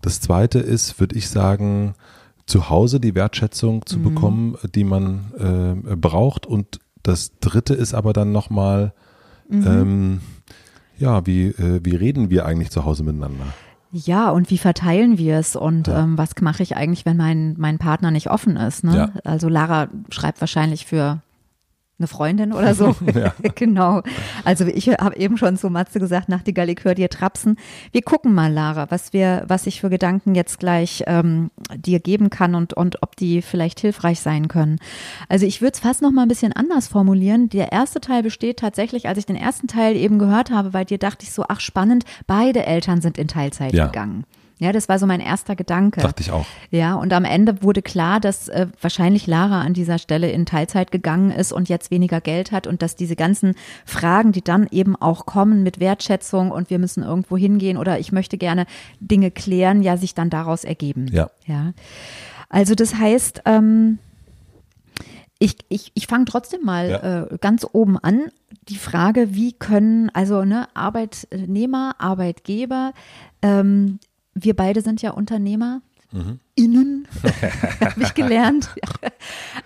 Das 0.00 0.20
zweite 0.20 0.60
ist, 0.60 1.00
würde 1.00 1.16
ich 1.16 1.28
sagen, 1.28 1.94
zu 2.46 2.70
Hause 2.70 3.00
die 3.00 3.14
Wertschätzung 3.14 3.84
zu 3.84 3.98
mhm. 3.98 4.02
bekommen, 4.02 4.56
die 4.74 4.84
man 4.84 5.32
äh, 5.90 5.96
braucht. 5.96 6.46
Und 6.46 6.80
das 7.02 7.32
dritte 7.40 7.74
ist 7.74 7.94
aber 7.94 8.12
dann 8.12 8.32
nochmal, 8.32 8.92
mhm. 9.48 9.66
ähm, 9.66 10.20
ja, 10.98 11.26
wie, 11.26 11.48
äh, 11.48 11.80
wie 11.82 11.94
reden 11.94 12.30
wir 12.30 12.46
eigentlich 12.46 12.70
zu 12.70 12.84
Hause 12.84 13.04
miteinander? 13.04 13.46
Ja, 13.90 14.30
und 14.30 14.50
wie 14.50 14.58
verteilen 14.58 15.16
wir 15.16 15.38
es 15.38 15.56
und 15.56 15.86
ja. 15.86 16.00
ähm, 16.00 16.18
was 16.18 16.30
mache 16.40 16.62
ich 16.62 16.76
eigentlich, 16.76 17.06
wenn 17.06 17.16
mein, 17.16 17.54
mein 17.58 17.78
Partner 17.78 18.10
nicht 18.10 18.30
offen 18.30 18.56
ist? 18.56 18.84
Ne? 18.84 18.96
Ja. 18.96 19.10
Also 19.24 19.48
Lara 19.48 19.88
schreibt 20.10 20.40
wahrscheinlich 20.40 20.86
für 20.86 21.22
eine 21.98 22.06
Freundin 22.06 22.52
oder 22.52 22.74
so. 22.74 22.94
Ja. 23.14 23.32
genau. 23.54 24.02
Also 24.44 24.66
ich 24.66 24.88
habe 24.88 25.16
eben 25.16 25.38
schon 25.38 25.56
zu 25.56 25.70
Matze 25.70 25.98
gesagt, 25.98 26.28
Nachtigall, 26.28 26.68
ich 26.68 26.84
höre 26.84 26.94
dir 26.94 27.08
trapsen. 27.08 27.56
Wir 27.90 28.02
gucken 28.02 28.34
mal, 28.34 28.52
Lara, 28.52 28.90
was 28.90 29.12
wir, 29.12 29.44
was 29.48 29.66
ich 29.66 29.80
für 29.80 29.88
Gedanken 29.88 30.34
jetzt 30.34 30.58
gleich 30.58 31.02
ähm, 31.06 31.50
dir 31.74 31.98
geben 31.98 32.28
kann 32.30 32.54
und, 32.54 32.74
und 32.74 33.02
ob 33.02 33.16
die 33.16 33.40
vielleicht 33.42 33.80
hilfreich 33.80 34.20
sein 34.20 34.46
können. 34.46 34.78
Also 35.28 35.46
ich 35.46 35.62
würde 35.62 35.72
es 35.72 35.80
fast 35.80 36.02
noch 36.02 36.12
mal 36.12 36.22
ein 36.22 36.28
bisschen 36.28 36.52
anders 36.52 36.86
formulieren. 36.86 37.48
Der 37.48 37.72
erste 37.72 38.00
Teil 38.00 38.22
besteht 38.22 38.58
tatsächlich, 38.58 39.08
als 39.08 39.18
ich 39.18 39.26
den 39.26 39.36
ersten 39.36 39.66
Teil 39.66 39.96
eben 39.96 40.18
gehört 40.18 40.50
habe, 40.50 40.70
bei 40.70 40.84
dir 40.84 40.98
dachte 40.98 41.24
ich 41.24 41.32
so, 41.32 41.44
ach 41.48 41.60
spannend, 41.60 42.04
beide 42.26 42.66
Eltern 42.66 43.00
sind 43.00 43.18
in 43.18 43.28
Teilzeit 43.28 43.72
ja. 43.72 43.86
gegangen. 43.86 44.24
Ja, 44.58 44.72
das 44.72 44.88
war 44.88 44.98
so 44.98 45.06
mein 45.06 45.20
erster 45.20 45.54
Gedanke. 45.54 46.00
Dachte 46.00 46.22
ich 46.22 46.32
auch. 46.32 46.44
Ja, 46.70 46.94
und 46.94 47.12
am 47.12 47.24
Ende 47.24 47.62
wurde 47.62 47.80
klar, 47.80 48.18
dass 48.18 48.48
äh, 48.48 48.66
wahrscheinlich 48.80 49.26
Lara 49.26 49.62
an 49.62 49.72
dieser 49.72 49.98
Stelle 49.98 50.30
in 50.30 50.46
Teilzeit 50.46 50.90
gegangen 50.90 51.30
ist 51.30 51.52
und 51.52 51.68
jetzt 51.68 51.90
weniger 51.90 52.20
Geld 52.20 52.50
hat 52.50 52.66
und 52.66 52.82
dass 52.82 52.96
diese 52.96 53.14
ganzen 53.14 53.54
Fragen, 53.84 54.32
die 54.32 54.42
dann 54.42 54.66
eben 54.70 54.96
auch 54.96 55.26
kommen 55.26 55.62
mit 55.62 55.78
Wertschätzung 55.78 56.50
und 56.50 56.70
wir 56.70 56.80
müssen 56.80 57.04
irgendwo 57.04 57.36
hingehen 57.36 57.76
oder 57.76 58.00
ich 58.00 58.10
möchte 58.10 58.36
gerne 58.36 58.66
Dinge 58.98 59.30
klären, 59.30 59.82
ja, 59.82 59.96
sich 59.96 60.14
dann 60.14 60.28
daraus 60.28 60.64
ergeben. 60.64 61.06
Ja. 61.12 61.30
Ja. 61.46 61.72
Also 62.48 62.74
das 62.74 62.96
heißt, 62.96 63.42
ähm, 63.44 63.98
ich, 65.38 65.56
ich, 65.68 65.92
ich 65.94 66.06
fange 66.08 66.24
trotzdem 66.24 66.64
mal 66.64 66.90
ja. 66.90 67.22
äh, 67.22 67.38
ganz 67.40 67.64
oben 67.70 67.96
an. 67.96 68.32
Die 68.68 68.76
Frage, 68.76 69.34
wie 69.34 69.52
können 69.52 70.10
also 70.12 70.44
ne, 70.44 70.68
Arbeitnehmer, 70.74 71.94
Arbeitgeber 71.98 72.92
ähm, 73.40 74.00
wir 74.34 74.54
beide 74.54 74.82
sind 74.82 75.02
ja 75.02 75.10
Unternehmer. 75.10 75.82
Mhm. 76.10 76.40
Innen, 76.54 77.06
habe 77.80 78.02
ich 78.02 78.14
gelernt. 78.14 78.70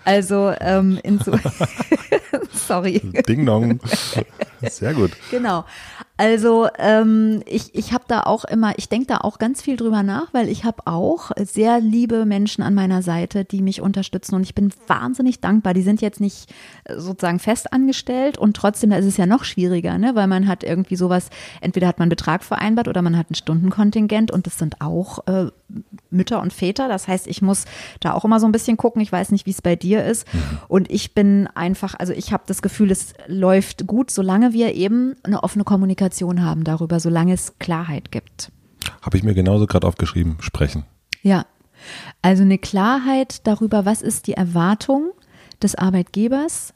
Also 0.03 0.49
in 0.49 1.19
so, 1.19 1.39
sorry. 2.53 2.99
Ding 3.27 3.45
Dong. 3.45 3.79
Sehr 4.61 4.93
gut. 4.93 5.11
Genau. 5.31 5.65
Also 6.15 6.67
ähm, 6.77 7.41
ich, 7.47 7.73
ich 7.73 7.91
habe 7.91 8.03
da 8.07 8.21
auch 8.21 8.45
immer, 8.45 8.77
ich 8.77 8.87
denke 8.87 9.07
da 9.07 9.17
auch 9.17 9.39
ganz 9.39 9.63
viel 9.63 9.77
drüber 9.77 10.03
nach, 10.03 10.31
weil 10.31 10.47
ich 10.47 10.63
habe 10.63 10.85
auch 10.85 11.31
sehr 11.43 11.79
liebe 11.79 12.25
Menschen 12.25 12.63
an 12.63 12.75
meiner 12.75 13.01
Seite, 13.01 13.45
die 13.45 13.63
mich 13.63 13.81
unterstützen 13.81 14.35
und 14.35 14.43
ich 14.43 14.53
bin 14.53 14.71
wahnsinnig 14.85 15.39
dankbar. 15.39 15.73
Die 15.73 15.81
sind 15.81 16.01
jetzt 16.01 16.21
nicht 16.21 16.53
äh, 16.83 16.99
sozusagen 16.99 17.39
fest 17.39 17.73
angestellt 17.73 18.37
und 18.37 18.55
trotzdem, 18.55 18.91
da 18.91 18.97
ist 18.97 19.07
es 19.07 19.17
ja 19.17 19.25
noch 19.25 19.43
schwieriger, 19.43 19.97
ne? 19.97 20.13
weil 20.13 20.27
man 20.27 20.47
hat 20.47 20.63
irgendwie 20.63 20.97
sowas, 20.97 21.31
entweder 21.61 21.87
hat 21.87 21.97
man 21.97 22.03
einen 22.03 22.09
Betrag 22.11 22.43
vereinbart 22.43 22.87
oder 22.87 23.01
man 23.01 23.17
hat 23.17 23.31
ein 23.31 23.35
Stundenkontingent 23.35 24.29
und 24.29 24.45
das 24.45 24.59
sind 24.59 24.81
auch 24.81 25.25
äh, 25.25 25.47
Mütter 26.11 26.43
und 26.43 26.53
Väter. 26.53 26.89
Das 26.89 27.07
heißt, 27.07 27.25
ich 27.25 27.41
muss 27.41 27.65
da 28.01 28.13
auch 28.13 28.23
immer 28.23 28.39
so 28.39 28.45
ein 28.45 28.51
bisschen 28.51 28.77
gucken. 28.77 29.01
Ich 29.01 29.11
weiß 29.11 29.31
nicht, 29.31 29.47
wie 29.47 29.51
es 29.51 29.63
bei 29.63 29.75
dir 29.75 30.05
ist. 30.05 30.31
Mhm. 30.31 30.39
Und 30.67 30.91
ich 30.91 31.15
bin 31.15 31.49
einfach, 31.55 31.95
also 31.97 32.13
ich 32.13 32.31
habe 32.31 32.43
das 32.45 32.61
Gefühl, 32.61 32.91
es 32.91 33.13
läuft 33.25 33.87
gut, 33.87 34.11
solange 34.11 34.53
wir 34.53 34.75
eben 34.75 35.15
eine 35.23 35.41
offene 35.41 35.63
Kommunikation 35.63 36.02
Kommunikation 36.03 36.43
haben 36.43 36.63
darüber, 36.65 36.99
solange 36.99 37.33
es 37.33 37.57
Klarheit 37.59 38.11
gibt. 38.11 38.51
Habe 39.01 39.17
ich 39.17 39.23
mir 39.23 39.33
genauso 39.33 39.67
gerade 39.67 39.87
aufgeschrieben, 39.87 40.35
sprechen. 40.41 40.83
Ja, 41.21 41.45
also 42.21 42.43
eine 42.43 42.57
Klarheit 42.57 43.47
darüber, 43.47 43.85
was 43.85 44.01
ist 44.01 44.27
die 44.27 44.33
Erwartung 44.33 45.11
des 45.61 45.75
Arbeitgebers 45.75 46.73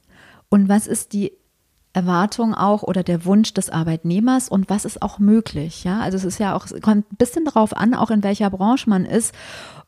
und 0.49 0.69
was 0.69 0.87
ist 0.87 1.11
die 1.11 1.33
Erwartung 1.97 2.53
auch 2.53 2.83
oder 2.83 3.01
der 3.01 3.25
Wunsch 3.25 3.55
des 3.55 3.71
Arbeitnehmers 3.71 4.49
und 4.49 4.69
was 4.69 4.85
ist 4.85 5.01
auch 5.01 5.17
möglich. 5.17 5.83
Ja, 5.83 5.99
also 5.99 6.15
es 6.15 6.25
ist 6.25 6.39
ja 6.39 6.55
auch, 6.55 6.65
es 6.65 6.79
kommt 6.79 7.11
ein 7.11 7.15
bisschen 7.17 7.43
darauf 7.43 7.75
an, 7.75 7.95
auch 7.95 8.11
in 8.11 8.21
welcher 8.21 8.51
Branche 8.51 8.87
man 8.87 9.03
ist 9.03 9.33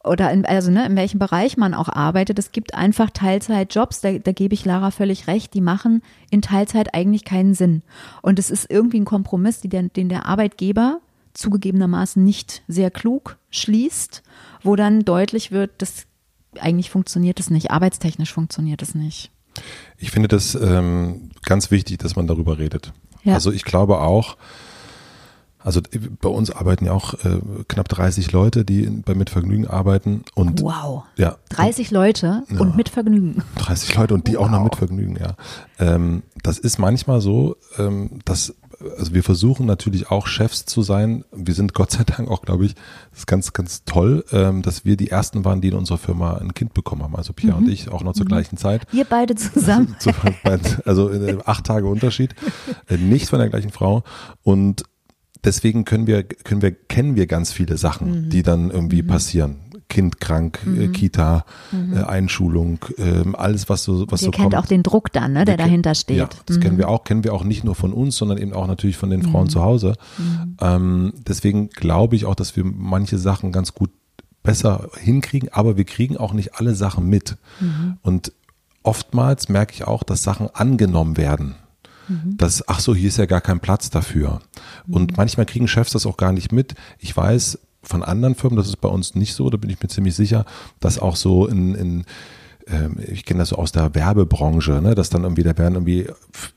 oder 0.03 0.31
in, 0.31 0.43
also 0.43 0.71
ne, 0.71 0.87
in 0.87 0.95
welchem 0.95 1.19
Bereich 1.19 1.55
man 1.55 1.75
auch 1.75 1.87
arbeitet. 1.87 2.39
Es 2.39 2.51
gibt 2.51 2.73
einfach 2.73 3.11
Teilzeitjobs, 3.11 4.01
da, 4.01 4.17
da 4.17 4.31
gebe 4.31 4.55
ich 4.55 4.65
Lara 4.65 4.89
völlig 4.89 5.27
recht, 5.27 5.53
die 5.53 5.61
machen 5.61 6.01
in 6.31 6.41
Teilzeit 6.41 6.95
eigentlich 6.95 7.25
keinen 7.25 7.53
Sinn. 7.53 7.83
Und 8.23 8.39
es 8.39 8.49
ist 8.49 8.71
irgendwie 8.71 8.99
ein 8.99 9.05
Kompromiss, 9.05 9.61
den, 9.61 9.93
den 9.93 10.09
der 10.09 10.25
Arbeitgeber 10.25 11.01
zugegebenermaßen 11.33 12.23
nicht 12.23 12.63
sehr 12.67 12.89
klug 12.89 13.37
schließt, 13.51 14.23
wo 14.63 14.75
dann 14.75 15.05
deutlich 15.05 15.51
wird, 15.51 15.79
dass 15.79 16.07
eigentlich 16.59 16.89
funktioniert 16.89 17.39
es 17.39 17.51
nicht, 17.51 17.69
arbeitstechnisch 17.69 18.33
funktioniert 18.33 18.81
es 18.81 18.95
nicht. 18.95 19.29
Ich 19.97 20.11
finde 20.11 20.27
das 20.27 20.55
ähm, 20.55 21.31
ganz 21.43 21.71
wichtig, 21.71 21.99
dass 21.99 22.15
man 22.15 22.27
darüber 22.27 22.57
redet. 22.57 22.93
Ja. 23.23 23.33
Also 23.33 23.51
ich 23.51 23.65
glaube 23.65 23.99
auch, 23.99 24.37
also 25.61 25.81
bei 26.21 26.29
uns 26.29 26.51
arbeiten 26.51 26.85
ja 26.85 26.93
auch 26.93 27.13
äh, 27.25 27.41
knapp 27.67 27.89
30 27.89 28.31
Leute, 28.31 28.63
die 28.63 28.83
bei 28.83 29.13
Mitvergnügen 29.13 29.67
arbeiten. 29.67 30.23
Und, 30.33 30.61
wow. 30.61 31.03
Ja. 31.17 31.37
30 31.49 31.91
Leute 31.91 32.43
ja, 32.49 32.59
und 32.59 32.77
Mitvergnügen. 32.77 33.43
30 33.55 33.93
Leute 33.95 34.13
und 34.13 34.27
die 34.27 34.35
wow. 34.35 34.43
auch 34.45 34.51
noch 34.51 34.63
Mitvergnügen, 34.63 35.17
ja. 35.17 35.35
Ähm, 35.77 36.23
das 36.43 36.59
ist 36.59 36.79
manchmal 36.79 37.19
so, 37.19 37.57
ähm, 37.77 38.19
dass 38.23 38.55
also 38.97 39.13
wir 39.13 39.23
versuchen 39.23 39.65
natürlich 39.65 40.09
auch 40.09 40.27
Chefs 40.27 40.65
zu 40.65 40.81
sein. 40.81 41.25
Wir 41.31 41.53
sind 41.53 41.73
Gott 41.73 41.91
sei 41.91 42.03
Dank 42.03 42.29
auch, 42.29 42.41
glaube 42.41 42.65
ich, 42.65 42.75
das 43.11 43.19
ist 43.19 43.27
ganz, 43.27 43.53
ganz 43.53 43.83
toll, 43.83 44.23
ähm, 44.31 44.61
dass 44.61 44.85
wir 44.85 44.95
die 44.97 45.09
ersten 45.09 45.45
waren, 45.45 45.61
die 45.61 45.69
in 45.69 45.73
unserer 45.73 45.97
Firma 45.97 46.37
ein 46.37 46.53
Kind 46.53 46.73
bekommen 46.73 47.03
haben. 47.03 47.15
Also 47.15 47.33
Pia 47.33 47.51
mhm. 47.51 47.65
und 47.65 47.69
ich 47.69 47.89
auch 47.89 48.03
noch 48.03 48.13
zur 48.13 48.25
mhm. 48.25 48.29
gleichen 48.29 48.57
Zeit. 48.57 48.85
Wir 48.91 49.05
beide 49.05 49.35
zusammen. 49.35 49.95
also 50.85 51.09
äh, 51.09 51.37
acht 51.45 51.65
Tage 51.65 51.87
Unterschied. 51.87 52.35
Äh, 52.87 52.97
nicht 52.97 53.29
von 53.29 53.39
der 53.39 53.49
gleichen 53.49 53.71
Frau. 53.71 54.03
Und 54.43 54.83
deswegen 55.43 55.85
können 55.85 56.07
wir, 56.07 56.23
können 56.23 56.61
wir, 56.61 56.71
kennen 56.71 57.15
wir 57.15 57.27
ganz 57.27 57.51
viele 57.51 57.77
Sachen, 57.77 58.25
mhm. 58.25 58.29
die 58.29 58.43
dann 58.43 58.71
irgendwie 58.71 59.03
mhm. 59.03 59.07
passieren. 59.07 59.68
Kind 59.89 60.21
krank, 60.21 60.59
äh, 60.65 60.87
mhm. 60.87 60.91
Kita, 60.93 61.45
mhm. 61.71 61.97
Äh, 61.97 62.03
Einschulung, 62.03 62.79
äh, 62.97 63.23
alles 63.33 63.67
was 63.67 63.83
so 63.83 64.05
was 64.09 64.21
Ihr 64.21 64.27
so 64.27 64.31
kennt 64.31 64.55
auch 64.55 64.65
den 64.65 64.83
Druck 64.83 65.11
dann, 65.11 65.33
ne, 65.33 65.45
der 65.45 65.57
wir 65.57 65.65
dahinter 65.65 65.95
steht. 65.95 66.17
Ja, 66.17 66.29
das 66.45 66.57
mhm. 66.57 66.61
kennen 66.61 66.77
wir 66.77 66.87
auch, 66.87 67.03
kennen 67.03 67.23
wir 67.23 67.33
auch 67.33 67.43
nicht 67.43 67.63
nur 67.63 67.75
von 67.75 67.91
uns, 67.91 68.15
sondern 68.15 68.37
eben 68.37 68.53
auch 68.53 68.67
natürlich 68.67 68.97
von 68.97 69.09
den 69.09 69.23
Frauen 69.23 69.45
mhm. 69.45 69.49
zu 69.49 69.61
Hause. 69.61 69.95
Mhm. 70.17 70.57
Ähm, 70.61 71.13
deswegen 71.27 71.69
glaube 71.69 72.15
ich 72.15 72.25
auch, 72.25 72.35
dass 72.35 72.55
wir 72.55 72.63
manche 72.63 73.17
Sachen 73.17 73.51
ganz 73.51 73.73
gut 73.73 73.89
besser 74.43 74.89
hinkriegen, 74.97 75.49
aber 75.51 75.75
wir 75.75 75.85
kriegen 75.85 76.17
auch 76.17 76.33
nicht 76.33 76.55
alle 76.55 76.73
Sachen 76.73 77.07
mit. 77.07 77.35
Und 78.01 78.31
oftmals 78.83 79.49
merke 79.49 79.73
ich 79.73 79.85
auch, 79.85 80.03
dass 80.03 80.23
Sachen 80.23 80.47
angenommen 80.53 81.17
werden 81.17 81.55
mhm. 82.09 82.37
dass, 82.37 82.67
ach 82.67 82.79
so, 82.79 82.95
hier 82.95 83.07
ist 83.07 83.17
ja 83.17 83.25
gar 83.25 83.41
kein 83.41 83.59
Platz 83.59 83.89
dafür. 83.89 84.41
Mhm. 84.85 84.93
Und 84.93 85.17
manchmal 85.17 85.45
kriegen 85.45 85.67
Chefs 85.67 85.91
das 85.91 86.05
auch 86.05 86.17
gar 86.17 86.33
nicht 86.33 86.51
mit. 86.51 86.75
Ich 86.97 87.15
weiß 87.15 87.59
von 87.81 88.03
anderen 88.03 88.35
Firmen, 88.35 88.57
das 88.57 88.67
ist 88.67 88.81
bei 88.81 88.89
uns 88.89 89.15
nicht 89.15 89.33
so, 89.33 89.49
da 89.49 89.57
bin 89.57 89.69
ich 89.69 89.81
mir 89.81 89.87
ziemlich 89.87 90.15
sicher, 90.15 90.45
dass 90.79 90.99
auch 90.99 91.15
so 91.15 91.47
in, 91.47 91.75
in 91.75 92.05
ähm, 92.71 92.97
ich 93.07 93.25
kenne 93.25 93.39
das 93.39 93.49
so 93.49 93.55
aus 93.55 93.71
der 93.71 93.95
Werbebranche, 93.95 94.81
ne, 94.81 94.95
dass 94.95 95.09
dann 95.09 95.23
irgendwie, 95.23 95.43
da 95.43 95.57
werden 95.57 95.75
irgendwie 95.75 96.07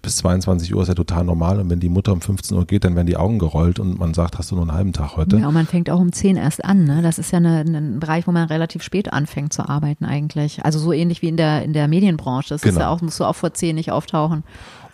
bis 0.02 0.17
22 0.17 0.75
Uhr 0.75 0.83
ist 0.83 0.88
ja 0.88 0.95
total 0.95 1.25
normal 1.25 1.61
und 1.61 1.71
wenn 1.71 1.81
die 1.81 1.88
Mutter 1.88 2.12
um 2.12 2.21
15 2.21 2.57
Uhr 2.57 2.67
geht, 2.67 2.85
dann 2.85 2.95
werden 2.97 3.07
die 3.07 3.17
Augen 3.17 3.38
gerollt 3.38 3.79
und 3.79 3.99
man 3.99 4.14
sagt, 4.14 4.38
hast 4.38 4.50
du 4.50 4.57
nur 4.57 4.64
einen 4.64 4.73
halben 4.73 4.93
Tag 4.93 5.17
heute? 5.17 5.38
Ja, 5.38 5.49
und 5.49 5.55
man 5.55 5.67
fängt 5.67 5.91
auch 5.91 6.00
um 6.00 6.12
10 6.12 6.37
erst 6.37 6.64
an, 6.64 6.85
ne? 6.85 7.02
Das 7.02 7.19
ist 7.19 7.33
ja 7.33 7.38
eine, 7.38 7.61
ein 7.61 8.00
Bereich, 8.00 8.26
wo 8.26 8.33
man 8.33 8.49
relativ 8.49 8.83
spät 8.83 9.12
anfängt 9.12 9.52
zu 9.52 9.69
arbeiten 9.69 10.05
eigentlich. 10.05 10.64
Also 10.64 10.79
so 10.79 10.93
ähnlich 10.93 11.23
wie 11.23 11.29
in 11.29 11.37
der, 11.37 11.62
in 11.62 11.73
der 11.73 11.88
Medienbranche. 11.88 12.50
Das 12.50 12.62
genau. 12.62 12.75
ist 12.75 12.81
ja 12.81 12.88
auch, 12.88 13.00
musst 13.00 13.21
du 13.21 13.25
auch 13.25 13.37
vor 13.37 13.55
10 13.55 13.75
nicht 13.75 13.91
auftauchen. 13.91 14.45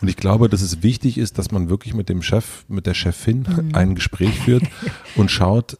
Und 0.00 0.08
ich 0.08 0.16
glaube, 0.16 0.48
dass 0.48 0.62
es 0.62 0.82
wichtig 0.82 1.18
ist, 1.18 1.38
dass 1.38 1.50
man 1.50 1.68
wirklich 1.68 1.94
mit 1.94 2.08
dem 2.08 2.22
Chef, 2.22 2.64
mit 2.68 2.86
der 2.86 2.94
Chefin 2.94 3.46
mhm. 3.48 3.74
ein 3.74 3.94
Gespräch 3.96 4.38
führt 4.38 4.62
und 5.16 5.30
schaut, 5.30 5.78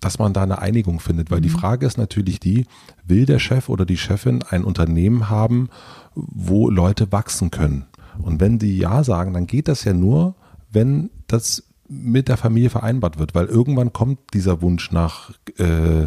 dass 0.00 0.18
man 0.18 0.32
da 0.32 0.42
eine 0.42 0.60
Einigung 0.60 1.00
findet. 1.00 1.30
Weil 1.30 1.38
mhm. 1.38 1.44
die 1.44 1.50
Frage 1.50 1.86
ist 1.86 1.98
natürlich 1.98 2.40
die, 2.40 2.66
will 3.04 3.26
der 3.26 3.38
Chef 3.38 3.68
oder 3.68 3.84
die 3.84 3.96
Chefin 3.96 4.42
ein 4.48 4.64
Unternehmen 4.64 5.28
haben, 5.28 5.68
wo 6.14 6.68
Leute 6.70 7.12
wachsen 7.12 7.50
können? 7.50 7.86
Und 8.22 8.40
wenn 8.40 8.58
die 8.58 8.78
Ja 8.78 9.04
sagen, 9.04 9.32
dann 9.32 9.46
geht 9.46 9.68
das 9.68 9.84
ja 9.84 9.92
nur, 9.92 10.34
wenn 10.72 11.10
das 11.26 11.64
mit 11.92 12.28
der 12.28 12.36
Familie 12.36 12.70
vereinbart 12.70 13.18
wird, 13.18 13.34
weil 13.34 13.46
irgendwann 13.46 13.92
kommt 13.92 14.20
dieser 14.32 14.62
Wunsch 14.62 14.92
nach 14.92 15.32
äh, 15.58 16.06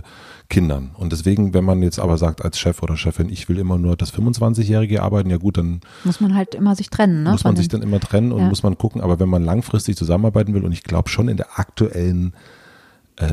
Kindern. 0.50 0.92
Und 0.94 1.12
deswegen, 1.12 1.54
wenn 1.54 1.66
man 1.66 1.82
jetzt 1.84 2.00
aber 2.00 2.18
sagt 2.18 2.44
als 2.44 2.58
Chef 2.58 2.82
oder 2.82 2.96
Chefin, 2.96 3.28
ich 3.28 3.50
will 3.50 3.58
immer 3.58 3.78
nur 3.78 3.98
das 3.98 4.14
25-Jährige 4.14 5.04
arbeiten, 5.04 5.30
ja 5.30 5.38
gut, 5.38 5.58
dann 5.58 5.82
muss 6.06 6.22
man 6.22 6.36
halt 6.36 6.56
immer 6.56 6.76
sich 6.76 6.90
trennen. 6.90 7.24
Ne? 7.24 7.32
Muss 7.32 7.44
man 7.44 7.58
sich 7.58 7.68
dann 7.68 7.82
immer 7.82 8.00
trennen 8.00 8.32
und 8.32 8.40
ja. 8.40 8.48
muss 8.48 8.64
man 8.64 8.78
gucken. 8.78 9.02
Aber 9.02 9.20
wenn 9.20 9.28
man 9.28 9.44
langfristig 9.44 9.98
zusammenarbeiten 9.98 10.54
will, 10.54 10.64
und 10.64 10.72
ich 10.72 10.84
glaube 10.84 11.10
schon 11.10 11.28
in 11.28 11.36
der 11.36 11.60
aktuellen 11.60 12.30
äh, 12.30 12.63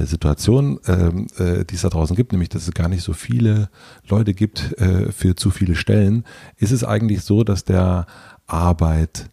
Situation, 0.05 0.79
ähm, 0.87 1.27
äh, 1.39 1.65
die 1.65 1.75
es 1.75 1.83
da 1.83 1.89
draußen 1.89 2.17
gibt, 2.17 2.33
nämlich 2.33 2.51
dass 2.51 2.69
es 2.69 2.75
gar 2.75 2.89
nicht 2.89 3.03
so 3.03 3.13
viele 3.13 3.71
Leute 4.09 4.35
gibt 4.35 4.79
äh, 4.79 5.11
für 5.11 5.37
zu 5.37 5.51
viele 5.51 5.75
Stellen, 5.75 6.25
ist 6.57 6.73
es 6.73 6.85
eigentlich 6.85 7.23
so, 7.23 7.45
dass 7.45 7.65
der 7.65 8.07
Arbeitnehmer 8.47 9.31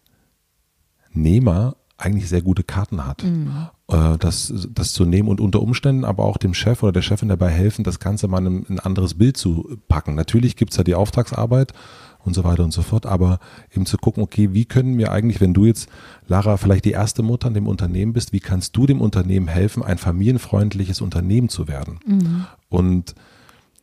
eigentlich 1.97 2.29
sehr 2.29 2.41
gute 2.41 2.63
Karten 2.63 3.05
hat. 3.05 3.23
Mhm. 3.23 3.67
Äh, 3.89 4.17
das, 4.19 4.53
das 4.69 4.93
zu 4.93 5.05
nehmen 5.05 5.29
und 5.29 5.41
unter 5.41 5.61
Umständen 5.61 6.05
aber 6.05 6.23
auch 6.25 6.37
dem 6.37 6.53
Chef 6.53 6.83
oder 6.83 6.91
der 6.91 7.01
Chefin 7.01 7.29
dabei 7.29 7.49
helfen, 7.49 7.83
das 7.83 7.99
Ganze 7.99 8.27
mal 8.27 8.45
in 8.45 8.65
ein 8.69 8.79
anderes 8.79 9.15
Bild 9.15 9.37
zu 9.37 9.77
packen. 9.87 10.15
Natürlich 10.15 10.55
gibt 10.55 10.71
es 10.71 10.77
ja 10.77 10.83
die 10.83 10.95
Auftragsarbeit 10.95 11.73
und 12.27 12.33
so 12.33 12.43
weiter 12.43 12.63
und 12.63 12.71
so 12.71 12.81
fort, 12.81 13.05
aber 13.05 13.39
eben 13.73 13.85
zu 13.85 13.97
gucken, 13.97 14.21
okay, 14.21 14.53
wie 14.53 14.65
können 14.65 14.97
wir 14.97 15.11
eigentlich, 15.11 15.41
wenn 15.41 15.53
du 15.53 15.65
jetzt, 15.65 15.89
Lara, 16.27 16.57
vielleicht 16.57 16.85
die 16.85 16.91
erste 16.91 17.23
Mutter 17.23 17.47
in 17.47 17.53
dem 17.53 17.67
Unternehmen 17.67 18.13
bist, 18.13 18.33
wie 18.33 18.39
kannst 18.39 18.75
du 18.75 18.85
dem 18.85 19.01
Unternehmen 19.01 19.47
helfen, 19.47 19.83
ein 19.83 19.97
familienfreundliches 19.97 21.01
Unternehmen 21.01 21.49
zu 21.49 21.67
werden? 21.67 21.99
Mhm. 22.05 22.45
Und 22.69 23.15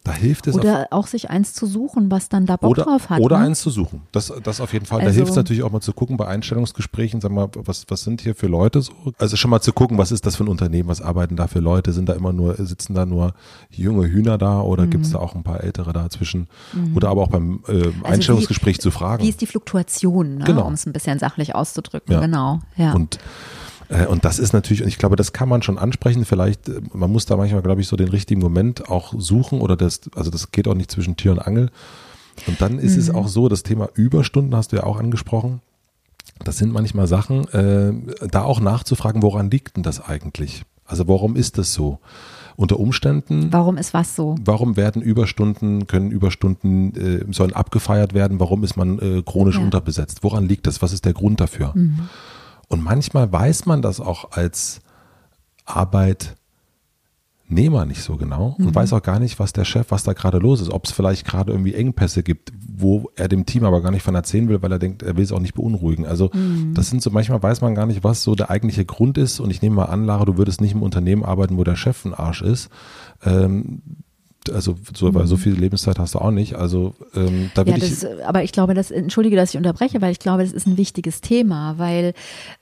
da 0.05 0.13
hilft 0.13 0.47
es. 0.47 0.55
Oder 0.55 0.89
auch 0.91 1.07
sich 1.07 1.31
eins 1.31 1.55
zu 1.55 1.65
suchen, 1.65 2.11
was 2.11 2.29
dann 2.29 2.45
da 2.45 2.57
Bock 2.57 2.73
oder, 2.73 2.85
drauf 2.85 3.09
hat. 3.09 3.21
Oder 3.21 3.39
ne? 3.39 3.47
eins 3.47 3.61
zu 3.61 3.71
suchen. 3.71 4.03
Das, 4.13 4.31
das 4.43 4.61
auf 4.61 4.75
jeden 4.75 4.85
Fall. 4.85 5.01
Also, 5.01 5.11
da 5.11 5.15
hilft 5.15 5.31
es 5.31 5.37
natürlich 5.37 5.63
auch 5.63 5.73
mal 5.73 5.81
zu 5.81 5.95
gucken 5.95 6.19
bei 6.19 6.27
Einstellungsgesprächen, 6.27 7.23
sag 7.23 7.33
mal, 7.33 7.49
was, 7.55 7.87
was 7.89 8.03
sind 8.03 8.21
hier 8.21 8.35
für 8.35 8.47
Leute 8.47 8.83
so? 8.83 8.93
Also 9.19 9.37
schon 9.37 9.51
mal 9.51 9.63
zu 9.63 9.73
gucken, 9.73 9.97
was 9.97 10.13
ist 10.13 10.27
das 10.27 10.37
für 10.37 10.45
ein 10.45 10.49
Unternehmen, 10.49 10.91
was 10.91 11.01
arbeiten 11.01 11.37
da 11.37 11.47
für 11.47 11.61
Leute? 11.61 11.95
Sind 11.95 12.11
da 12.11 12.13
immer 12.13 12.35
nur, 12.35 12.55
sitzen 12.57 12.95
da 12.95 13.07
nur 13.07 13.33
junge 13.71 14.07
Hühner 14.07 14.37
da 14.37 14.61
oder 14.61 14.85
mhm. 14.85 14.91
gibt 14.91 15.07
es 15.07 15.13
da 15.13 15.21
auch 15.21 15.35
ein 15.35 15.43
paar 15.43 15.65
ältere 15.65 15.95
dazwischen? 15.95 16.49
Mhm. 16.75 16.95
Oder 16.97 17.09
aber 17.09 17.23
auch 17.23 17.31
beim 17.31 17.63
äh, 17.67 17.73
also 17.73 17.93
Einstellungsgespräch 18.05 18.77
wie, 18.77 18.81
zu 18.81 18.91
fragen. 18.91 19.23
Wie 19.23 19.31
ist 19.31 19.41
die 19.41 19.47
Fluktuation, 19.47 20.37
ne? 20.37 20.45
genau. 20.45 20.67
um 20.67 20.75
es 20.75 20.85
ein 20.85 20.93
bisschen 20.93 21.19
sachlich 21.19 21.55
auszudrücken. 21.55 22.13
Ja. 22.13 22.21
Genau. 22.21 22.61
Ja. 22.77 22.93
Und 22.93 23.19
und 24.07 24.25
das 24.25 24.39
ist 24.39 24.53
natürlich, 24.53 24.83
und 24.83 24.89
ich 24.89 24.99
glaube, 24.99 25.17
das 25.17 25.33
kann 25.33 25.49
man 25.49 25.63
schon 25.63 25.79
ansprechen. 25.79 26.25
Vielleicht, 26.25 26.69
äh, 26.69 26.81
man 26.93 27.11
muss 27.11 27.27
da 27.27 27.37
manchmal, 27.37 27.63
glaube 27.63 27.81
ich, 27.81 27.89
so 27.89 27.97
den 27.97 28.09
richtigen 28.09 28.41
Moment 28.41 28.89
auch 28.89 29.15
suchen 29.19 29.61
oder 29.61 29.77
das, 29.77 30.01
also 30.15 30.31
das 30.31 30.53
geht 30.53 30.69
auch 30.69 30.75
nicht 30.75 30.91
zwischen 30.91 31.17
Tür 31.17 31.33
und 31.33 31.41
Angel. 31.41 31.71
Und 32.47 32.61
dann 32.61 32.79
ist 32.79 32.95
mhm. 32.95 33.01
es 33.01 33.11
auch 33.11 33.29
so, 33.29 33.49
das 33.49 33.63
Thema 33.63 33.89
Überstunden 33.95 34.55
hast 34.57 34.73
du 34.73 34.77
ja 34.77 34.85
auch 34.85 34.99
angesprochen. 34.99 35.61
Das 36.43 36.59
sind 36.59 36.73
manchmal 36.73 37.07
Sachen, 37.07 37.47
äh, 37.49 37.93
da 38.27 38.43
auch 38.43 38.61
nachzufragen, 38.61 39.23
woran 39.23 39.51
liegt 39.51 39.77
denn 39.77 39.83
das 39.83 40.01
eigentlich? 40.01 40.65
Also 40.85 41.07
warum 41.09 41.37
ist 41.37 41.59
das 41.59 41.73
so? 41.73 41.99
Unter 42.57 42.79
Umständen. 42.79 43.53
Warum 43.53 43.77
ist 43.77 43.95
was 43.95 44.15
so? 44.15 44.37
Warum 44.45 44.77
werden 44.77 45.03
Überstunden, 45.03 45.89
können 45.89 46.13
Überstunden, 46.13 46.95
äh, 46.95 47.33
sollen 47.33 47.53
abgefeiert 47.53 48.15
werden? 48.15 48.39
Warum 48.39 48.63
ist 48.63 48.77
man 48.77 48.99
äh, 49.01 49.23
chronisch 49.23 49.57
ja. 49.57 49.63
unterbesetzt? 49.63 50.23
Woran 50.23 50.47
liegt 50.47 50.69
das? 50.69 50.81
Was 50.81 50.93
ist 50.93 51.05
der 51.05 51.15
Grund 51.15 51.41
dafür? 51.41 51.73
Mhm. 51.75 52.09
Und 52.75 52.83
manchmal 52.83 53.33
weiß 53.33 53.67
man 53.67 53.83
das 53.83 54.01
auch 54.01 54.33
als 54.33 54.81
Arbeitnehmer, 55.65 56.35
nicht 57.87 58.03
so 58.03 58.17
genau 58.17 58.57
und 58.59 58.67
Mhm. 58.67 58.75
weiß 58.75 58.93
auch 58.93 59.03
gar 59.03 59.19
nicht, 59.21 59.39
was 59.39 59.53
der 59.53 59.65
Chef, 59.65 59.91
was 59.91 60.03
da 60.03 60.13
gerade 60.13 60.39
los 60.39 60.61
ist, 60.61 60.71
ob 60.71 60.85
es 60.87 60.93
vielleicht 60.93 61.25
gerade 61.27 61.53
irgendwie 61.53 61.75
Engpässe 61.75 62.23
gibt, 62.23 62.53
wo 62.77 63.11
er 63.17 63.29
dem 63.29 63.47
Team 63.47 63.65
aber 63.65 63.81
gar 63.81 63.91
nicht 63.93 64.03
von 64.03 64.15
erzählen 64.15 64.49
will, 64.49 64.61
weil 64.63 64.73
er 64.73 64.79
denkt, 64.79 65.03
er 65.03 65.17
will 65.17 65.23
es 65.25 65.31
auch 65.33 65.39
nicht 65.41 65.55
beunruhigen. 65.55 66.05
Also 66.07 66.31
Mhm. 66.35 66.75
das 66.75 66.91
sind 66.91 67.03
so, 67.03 67.11
manchmal 67.11 67.43
weiß 67.43 67.61
man 67.61 67.75
gar 67.75 67.87
nicht, 67.87 68.03
was 68.03 68.23
so 68.23 68.35
der 68.35 68.51
eigentliche 68.51 68.85
Grund 68.85 69.19
ist 69.19 69.41
und 69.41 69.51
ich 69.51 69.63
nehme 69.63 69.77
mal 69.77 69.85
an, 69.87 70.05
Lara, 70.05 70.25
du 70.25 70.37
würdest 70.37 70.61
nicht 70.61 70.73
im 70.73 70.83
Unternehmen 70.83 71.25
arbeiten, 71.25 71.57
wo 71.57 71.65
der 71.65 71.77
Chef 71.77 72.05
ein 72.05 72.13
Arsch 72.15 72.43
ist. 72.43 72.71
Ähm, 73.25 73.83
also 74.53 74.77
so, 74.95 75.15
weil 75.15 75.27
so 75.27 75.37
viel 75.37 75.55
Lebenszeit 75.55 75.99
hast 75.99 76.15
du 76.15 76.19
auch 76.19 76.31
nicht. 76.31 76.55
Also 76.55 76.95
ähm, 77.15 77.51
da 77.55 77.63
Mhm. 77.63 77.69
Ja, 77.69 77.77
würde 77.77 77.87
ich 77.87 78.27
aber 78.27 78.43
ich 78.43 78.53
glaube, 78.53 78.75
das, 78.75 78.91
entschuldige, 78.91 79.37
dass 79.37 79.51
ich 79.51 79.57
unterbreche, 79.57 80.01
weil 80.03 80.13
ich 80.13 80.19
glaube, 80.19 80.43
das 80.43 80.53
ist 80.53 80.67
ein 80.67 80.77
wichtiges 80.77 81.21
Thema, 81.21 81.75
weil 81.79 82.13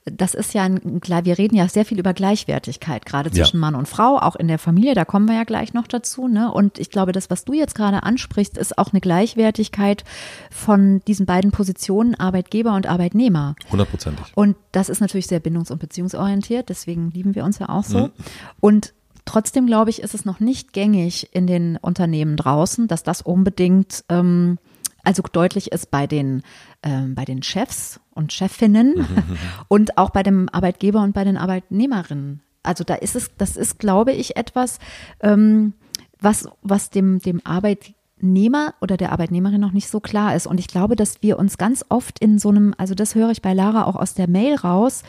das 0.05 0.33
ist 0.33 0.53
ja 0.53 0.63
ein, 0.63 1.01
klar, 1.01 1.25
wir 1.25 1.37
reden 1.37 1.55
ja 1.55 1.67
sehr 1.67 1.85
viel 1.85 1.99
über 1.99 2.13
Gleichwertigkeit, 2.13 3.05
gerade 3.05 3.29
Ja. 3.29 3.35
zwischen 3.43 3.59
Mann 3.59 3.75
und 3.75 3.87
Frau, 3.87 4.17
auch 4.17 4.35
in 4.35 4.47
der 4.47 4.59
Familie, 4.59 4.93
da 4.95 5.05
kommen 5.05 5.27
wir 5.27 5.35
ja 5.35 5.43
gleich 5.43 5.73
noch 5.73 5.87
dazu, 5.87 6.27
ne? 6.27 6.51
Und 6.51 6.79
ich 6.79 6.89
glaube, 6.89 7.11
das, 7.11 7.29
was 7.29 7.43
du 7.45 7.53
jetzt 7.53 7.75
gerade 7.75 8.03
ansprichst, 8.03 8.57
ist 8.57 8.77
auch 8.77 8.91
eine 8.93 9.01
Gleichwertigkeit 9.01 10.03
von 10.51 11.01
diesen 11.07 11.25
beiden 11.25 11.51
Positionen, 11.51 12.15
Arbeitgeber 12.15 12.75
und 12.75 12.87
Arbeitnehmer. 12.87 13.55
hundertprozentig. 13.71 14.25
Und 14.35 14.55
das 14.71 14.89
ist 14.89 15.01
natürlich 15.01 15.27
sehr 15.27 15.39
bindungs- 15.39 15.71
und 15.71 15.79
beziehungsorientiert, 15.79 16.69
deswegen 16.69 17.11
lieben 17.11 17.35
wir 17.35 17.43
uns 17.43 17.59
ja 17.59 17.69
auch 17.69 17.83
so. 17.83 17.97
Mhm. 18.07 18.11
Und 18.59 18.93
trotzdem 19.25 19.65
glaube 19.65 19.89
ich, 19.89 20.01
ist 20.01 20.13
es 20.13 20.25
noch 20.25 20.39
nicht 20.39 20.73
gängig 20.73 21.33
in 21.33 21.47
den 21.47 21.77
Unternehmen 21.77 22.37
draußen, 22.37 22.87
dass 22.87 23.03
das 23.03 23.21
unbedingt 23.21 24.03
ähm, 24.09 24.57
also 25.03 25.21
deutlich 25.21 25.71
ist 25.71 25.91
bei 25.91 26.07
den, 26.07 26.43
ähm, 26.81 27.13
bei 27.13 27.25
den 27.25 27.43
Chefs 27.43 27.99
und 28.11 28.31
Chefinnen 28.31 29.05
und 29.67 29.97
auch 29.97 30.09
bei 30.09 30.23
dem 30.23 30.49
Arbeitgeber 30.49 31.01
und 31.01 31.13
bei 31.13 31.25
den 31.25 31.37
Arbeitnehmerinnen. 31.37 32.41
Also 32.63 32.85
da 32.85 32.95
ist 32.95 33.15
es, 33.15 33.31
das 33.37 33.57
ist, 33.57 33.79
glaube 33.79 34.13
ich, 34.13 34.37
etwas, 34.37 34.79
ähm, 35.19 35.73
was, 36.19 36.47
was 36.61 36.89
dem, 36.89 37.19
dem 37.19 37.41
Arbeitnehmer 37.43 38.73
oder 38.79 38.95
der 38.95 39.11
Arbeitnehmerin 39.11 39.59
noch 39.59 39.73
nicht 39.73 39.89
so 39.89 39.99
klar 39.99 40.35
ist. 40.35 40.47
Und 40.47 40.57
ich 40.61 40.67
glaube, 40.67 40.95
dass 40.95 41.21
wir 41.21 41.37
uns 41.37 41.57
ganz 41.57 41.83
oft 41.89 42.19
in 42.19 42.39
so 42.39 42.49
einem, 42.49 42.73
also 42.77 42.95
das 42.95 43.15
höre 43.15 43.31
ich 43.31 43.41
bei 43.41 43.53
Lara 43.53 43.83
auch 43.83 43.97
aus 43.97 44.13
der 44.13 44.29
Mail 44.29 44.55
raus, 44.55 45.03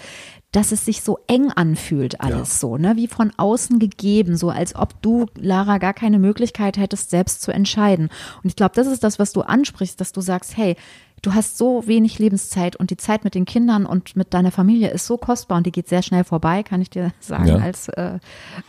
dass 0.54 0.70
es 0.73 0.84
sich 0.84 1.02
so 1.02 1.18
eng 1.26 1.50
anfühlt, 1.50 2.20
alles 2.20 2.38
Ja. 2.54 2.58
so, 2.68 2.76
ne, 2.76 2.94
wie 2.94 3.08
von 3.08 3.32
außen 3.37 3.78
gegeben, 3.80 4.37
so 4.37 4.50
als 4.50 4.76
ob 4.76 5.00
du, 5.02 5.26
Lara, 5.34 5.78
gar 5.78 5.94
keine 5.94 6.18
Möglichkeit 6.20 6.76
hättest, 6.78 7.11
selbst 7.11 7.42
zu 7.42 7.50
entscheiden. 7.52 8.08
Und 8.42 8.49
ich 8.50 8.56
glaube, 8.56 8.75
das 8.75 8.87
ist 8.87 9.02
das, 9.02 9.18
was 9.18 9.32
du 9.32 9.40
ansprichst, 9.42 10.00
dass 10.00 10.12
du 10.12 10.20
sagst, 10.20 10.56
hey, 10.56 10.76
du 11.23 11.34
hast 11.34 11.58
so 11.58 11.87
wenig 11.87 12.18
Lebenszeit 12.18 12.76
und 12.76 12.90
die 12.90 12.96
Zeit 12.99 13.25
mit 13.25 13.34
den 13.34 13.46
Kindern 13.46 13.84
und 13.87 14.14
mit 14.14 14.32
deiner 14.34 14.52
Familie 14.52 14.90
ist 14.90 15.06
so 15.06 15.16
kostbar 15.16 15.56
und 15.58 15.66
die 15.66 15.73
geht 15.73 15.88
sehr 15.88 16.02
schnell 16.02 16.23
vorbei, 16.23 16.62
kann 16.62 16.80
ich 16.82 16.90
dir 16.90 17.12
sagen, 17.20 17.46
Ja. 17.49 17.56
als 17.56 17.88
äh, 17.88 18.18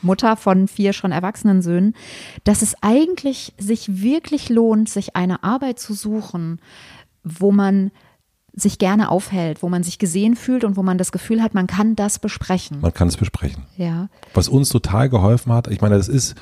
Mutter 0.01 0.37
von 0.37 0.67
vier 0.67 0.91
schon 0.93 1.11
erwachsenen 1.11 1.61
Söhnen, 1.61 1.93
dass 2.45 2.61
es 2.63 2.75
eigentlich 2.81 3.53
sich 3.59 4.01
wirklich 4.01 4.49
lohnt, 4.49 4.89
sich 4.89 5.15
eine 5.15 5.43
Arbeit 5.43 5.79
zu 5.79 5.93
suchen, 5.93 6.59
wo 7.23 7.51
man 7.51 7.91
sich 8.55 8.79
gerne 8.79 9.09
aufhält, 9.09 9.61
wo 9.61 9.69
man 9.69 9.83
sich 9.83 9.99
gesehen 9.99 10.35
fühlt 10.35 10.63
und 10.63 10.77
wo 10.77 10.83
man 10.83 10.97
das 10.97 11.11
Gefühl 11.11 11.41
hat, 11.41 11.53
man 11.53 11.67
kann 11.67 11.95
das 11.95 12.19
besprechen. 12.19 12.79
Man 12.81 12.93
kann 12.93 13.07
es 13.07 13.17
besprechen. 13.17 13.63
Ja, 13.77 14.07
Was 14.33 14.47
uns 14.47 14.69
total 14.69 15.09
geholfen 15.09 15.51
hat, 15.51 15.67
ich 15.67 15.81
meine, 15.81 15.97
das 15.97 16.07
ist, 16.07 16.35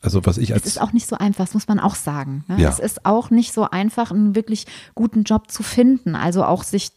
also 0.00 0.24
was 0.24 0.38
ich 0.38 0.50
es 0.50 0.54
als 0.54 0.66
ist 0.66 0.80
auch 0.80 0.92
nicht 0.92 1.08
so 1.08 1.16
einfach, 1.16 1.44
das 1.44 1.54
muss 1.54 1.66
man 1.66 1.80
auch 1.80 1.96
sagen. 1.96 2.44
Ne? 2.46 2.60
Ja. 2.60 2.68
Es 2.68 2.78
ist 2.78 3.04
auch 3.04 3.30
nicht 3.30 3.52
so 3.52 3.68
einfach, 3.68 4.12
einen 4.12 4.36
wirklich 4.36 4.66
guten 4.94 5.24
Job 5.24 5.50
zu 5.50 5.64
finden. 5.64 6.14
Also 6.14 6.44
auch 6.44 6.62
sich 6.62 6.92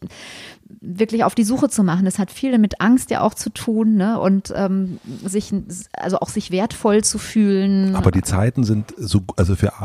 wirklich 0.80 1.24
auf 1.24 1.34
die 1.36 1.44
Suche 1.44 1.70
zu 1.70 1.84
machen. 1.84 2.06
Das 2.06 2.20
hat 2.20 2.32
viel 2.32 2.58
mit 2.60 2.80
Angst 2.82 3.10
ja 3.10 3.22
auch 3.22 3.34
zu 3.34 3.50
tun, 3.50 3.96
ne? 3.96 4.20
Und 4.20 4.54
ähm, 4.56 5.00
sich, 5.26 5.54
also 5.94 6.20
auch 6.20 6.30
sich 6.30 6.52
wertvoll 6.52 7.04
zu 7.04 7.18
fühlen. 7.18 7.96
Aber 7.96 8.12
die 8.12 8.22
Zeiten 8.22 8.64
sind 8.64 8.94
so, 8.98 9.22
also 9.36 9.56
für 9.56 9.80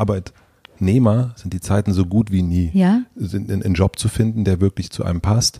Arbeitnehmer 0.77 1.31
sind 1.35 1.53
die 1.53 1.59
Zeiten 1.59 1.93
so 1.93 2.05
gut 2.05 2.31
wie 2.31 2.43
nie. 2.43 2.69
Ja. 2.73 3.01
Sind 3.15 3.51
einen 3.51 3.73
Job 3.73 3.97
zu 3.97 4.09
finden, 4.09 4.43
der 4.43 4.61
wirklich 4.61 4.91
zu 4.91 5.03
einem 5.03 5.21
passt. 5.21 5.59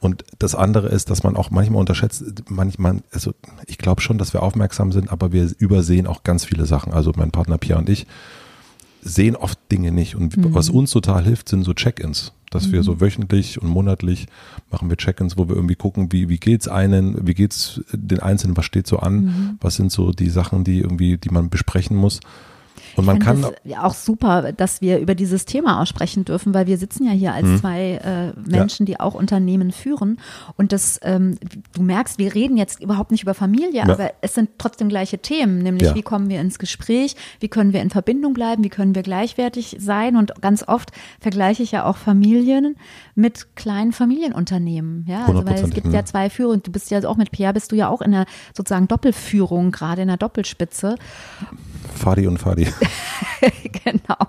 Und 0.00 0.24
das 0.38 0.54
andere 0.54 0.88
ist, 0.88 1.08
dass 1.08 1.22
man 1.22 1.36
auch 1.36 1.50
manchmal 1.50 1.80
unterschätzt, 1.80 2.22
manchmal, 2.48 3.02
also 3.12 3.32
ich 3.66 3.78
glaube 3.78 4.02
schon, 4.02 4.18
dass 4.18 4.34
wir 4.34 4.42
aufmerksam 4.42 4.92
sind, 4.92 5.10
aber 5.10 5.32
wir 5.32 5.50
übersehen 5.58 6.06
auch 6.06 6.22
ganz 6.22 6.44
viele 6.44 6.66
Sachen. 6.66 6.92
Also 6.92 7.12
mein 7.16 7.30
Partner 7.30 7.58
Pia 7.58 7.78
und 7.78 7.88
ich 7.88 8.06
sehen 9.02 9.36
oft 9.36 9.58
Dinge 9.70 9.92
nicht. 9.92 10.16
Und 10.16 10.34
was 10.52 10.68
uns 10.68 10.90
total 10.90 11.24
hilft, 11.24 11.48
sind 11.48 11.64
so 11.64 11.72
Check-ins. 11.72 12.32
Dass 12.50 12.72
wir 12.72 12.82
so 12.82 13.00
wöchentlich 13.00 13.60
und 13.60 13.68
monatlich 13.68 14.26
machen 14.70 14.88
wir 14.88 14.96
Check-ins, 14.96 15.36
wo 15.36 15.48
wir 15.48 15.56
irgendwie 15.56 15.74
gucken, 15.74 16.12
wie, 16.12 16.28
wie 16.28 16.38
geht's 16.38 16.68
einen, 16.68 17.26
wie 17.26 17.34
geht's 17.34 17.80
den 17.92 18.20
Einzelnen, 18.20 18.56
was 18.56 18.64
steht 18.64 18.86
so 18.86 18.98
an, 18.98 19.58
was 19.60 19.76
sind 19.76 19.92
so 19.92 20.12
die 20.12 20.30
Sachen, 20.30 20.64
die 20.64 20.80
irgendwie, 20.80 21.18
die 21.18 21.30
man 21.30 21.50
besprechen 21.50 21.96
muss. 21.96 22.20
Und 22.96 23.04
man 23.04 23.16
ich 23.18 23.22
kann, 23.24 23.44
ja 23.64 23.84
auch 23.84 23.94
super, 23.94 24.52
dass 24.52 24.80
wir 24.80 24.98
über 24.98 25.14
dieses 25.14 25.44
Thema 25.44 25.80
aussprechen 25.80 26.24
dürfen, 26.24 26.54
weil 26.54 26.66
wir 26.66 26.78
sitzen 26.78 27.04
ja 27.06 27.12
hier 27.12 27.34
als 27.34 27.46
Mhm. 27.46 27.58
zwei 27.58 27.92
äh, 27.92 28.32
Menschen, 28.48 28.86
die 28.86 28.98
auch 29.00 29.14
Unternehmen 29.14 29.72
führen. 29.72 30.18
Und 30.56 30.72
das, 30.72 30.98
ähm, 31.02 31.38
du 31.74 31.82
merkst, 31.82 32.18
wir 32.18 32.34
reden 32.34 32.56
jetzt 32.56 32.82
überhaupt 32.82 33.10
nicht 33.10 33.22
über 33.22 33.34
Familie, 33.34 33.84
Ja. 33.86 33.92
aber 33.92 34.12
es 34.20 34.34
sind 34.34 34.50
trotzdem 34.58 34.88
gleiche 34.88 35.18
Themen, 35.18 35.58
nämlich 35.58 35.88
Ja. 35.88 35.94
wie 35.94 36.02
kommen 36.02 36.28
wir 36.28 36.40
ins 36.40 36.58
Gespräch, 36.58 37.16
wie 37.40 37.48
können 37.48 37.72
wir 37.72 37.82
in 37.82 37.90
Verbindung 37.90 38.32
bleiben, 38.34 38.64
wie 38.64 38.68
können 38.68 38.94
wir 38.94 39.02
gleichwertig 39.02 39.76
sein. 39.78 40.16
Und 40.16 40.40
ganz 40.40 40.64
oft 40.66 40.92
vergleiche 41.20 41.62
ich 41.62 41.72
ja 41.72 41.84
auch 41.84 41.96
Familien 41.96 42.76
mit 43.14 43.54
kleinen 43.56 43.92
Familienunternehmen. 43.92 45.04
Ja, 45.08 45.26
also 45.26 45.44
weil 45.46 45.54
es 45.62 45.70
gibt 45.70 45.86
mhm. 45.88 45.94
ja 45.94 46.04
zwei 46.04 46.30
Führungen. 46.30 46.62
Du 46.62 46.70
bist 46.72 46.90
ja 46.90 47.02
auch 47.06 47.16
mit 47.16 47.30
Pierre, 47.30 47.52
bist 47.52 47.72
du 47.72 47.76
ja 47.76 47.88
auch 47.88 48.00
in 48.00 48.12
der 48.12 48.26
sozusagen 48.54 48.88
Doppelführung, 48.88 49.70
gerade 49.70 50.02
in 50.02 50.08
der 50.08 50.16
Doppelspitze. 50.16 50.96
Fadi 51.96 52.26
und 52.26 52.38
Fadi. 52.38 52.66
genau. 53.84 54.28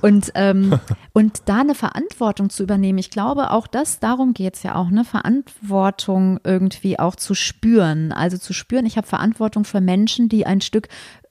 Und, 0.00 0.32
ähm, 0.34 0.78
und 1.12 1.42
da 1.46 1.60
eine 1.60 1.74
Verantwortung 1.74 2.50
zu 2.50 2.62
übernehmen, 2.62 2.98
ich 2.98 3.10
glaube 3.10 3.50
auch 3.50 3.66
das, 3.66 4.00
darum 4.00 4.34
geht's 4.34 4.62
ja 4.62 4.74
auch, 4.74 4.88
eine 4.88 5.04
Verantwortung 5.04 6.40
irgendwie 6.44 6.98
auch 6.98 7.16
zu 7.16 7.34
spüren. 7.34 8.12
Also 8.12 8.38
zu 8.38 8.52
spüren, 8.52 8.86
ich 8.86 8.96
habe 8.96 9.06
Verantwortung 9.06 9.64
für 9.64 9.80
Menschen, 9.80 10.28
die 10.28 10.46
ein 10.46 10.60
Stück 10.60 10.88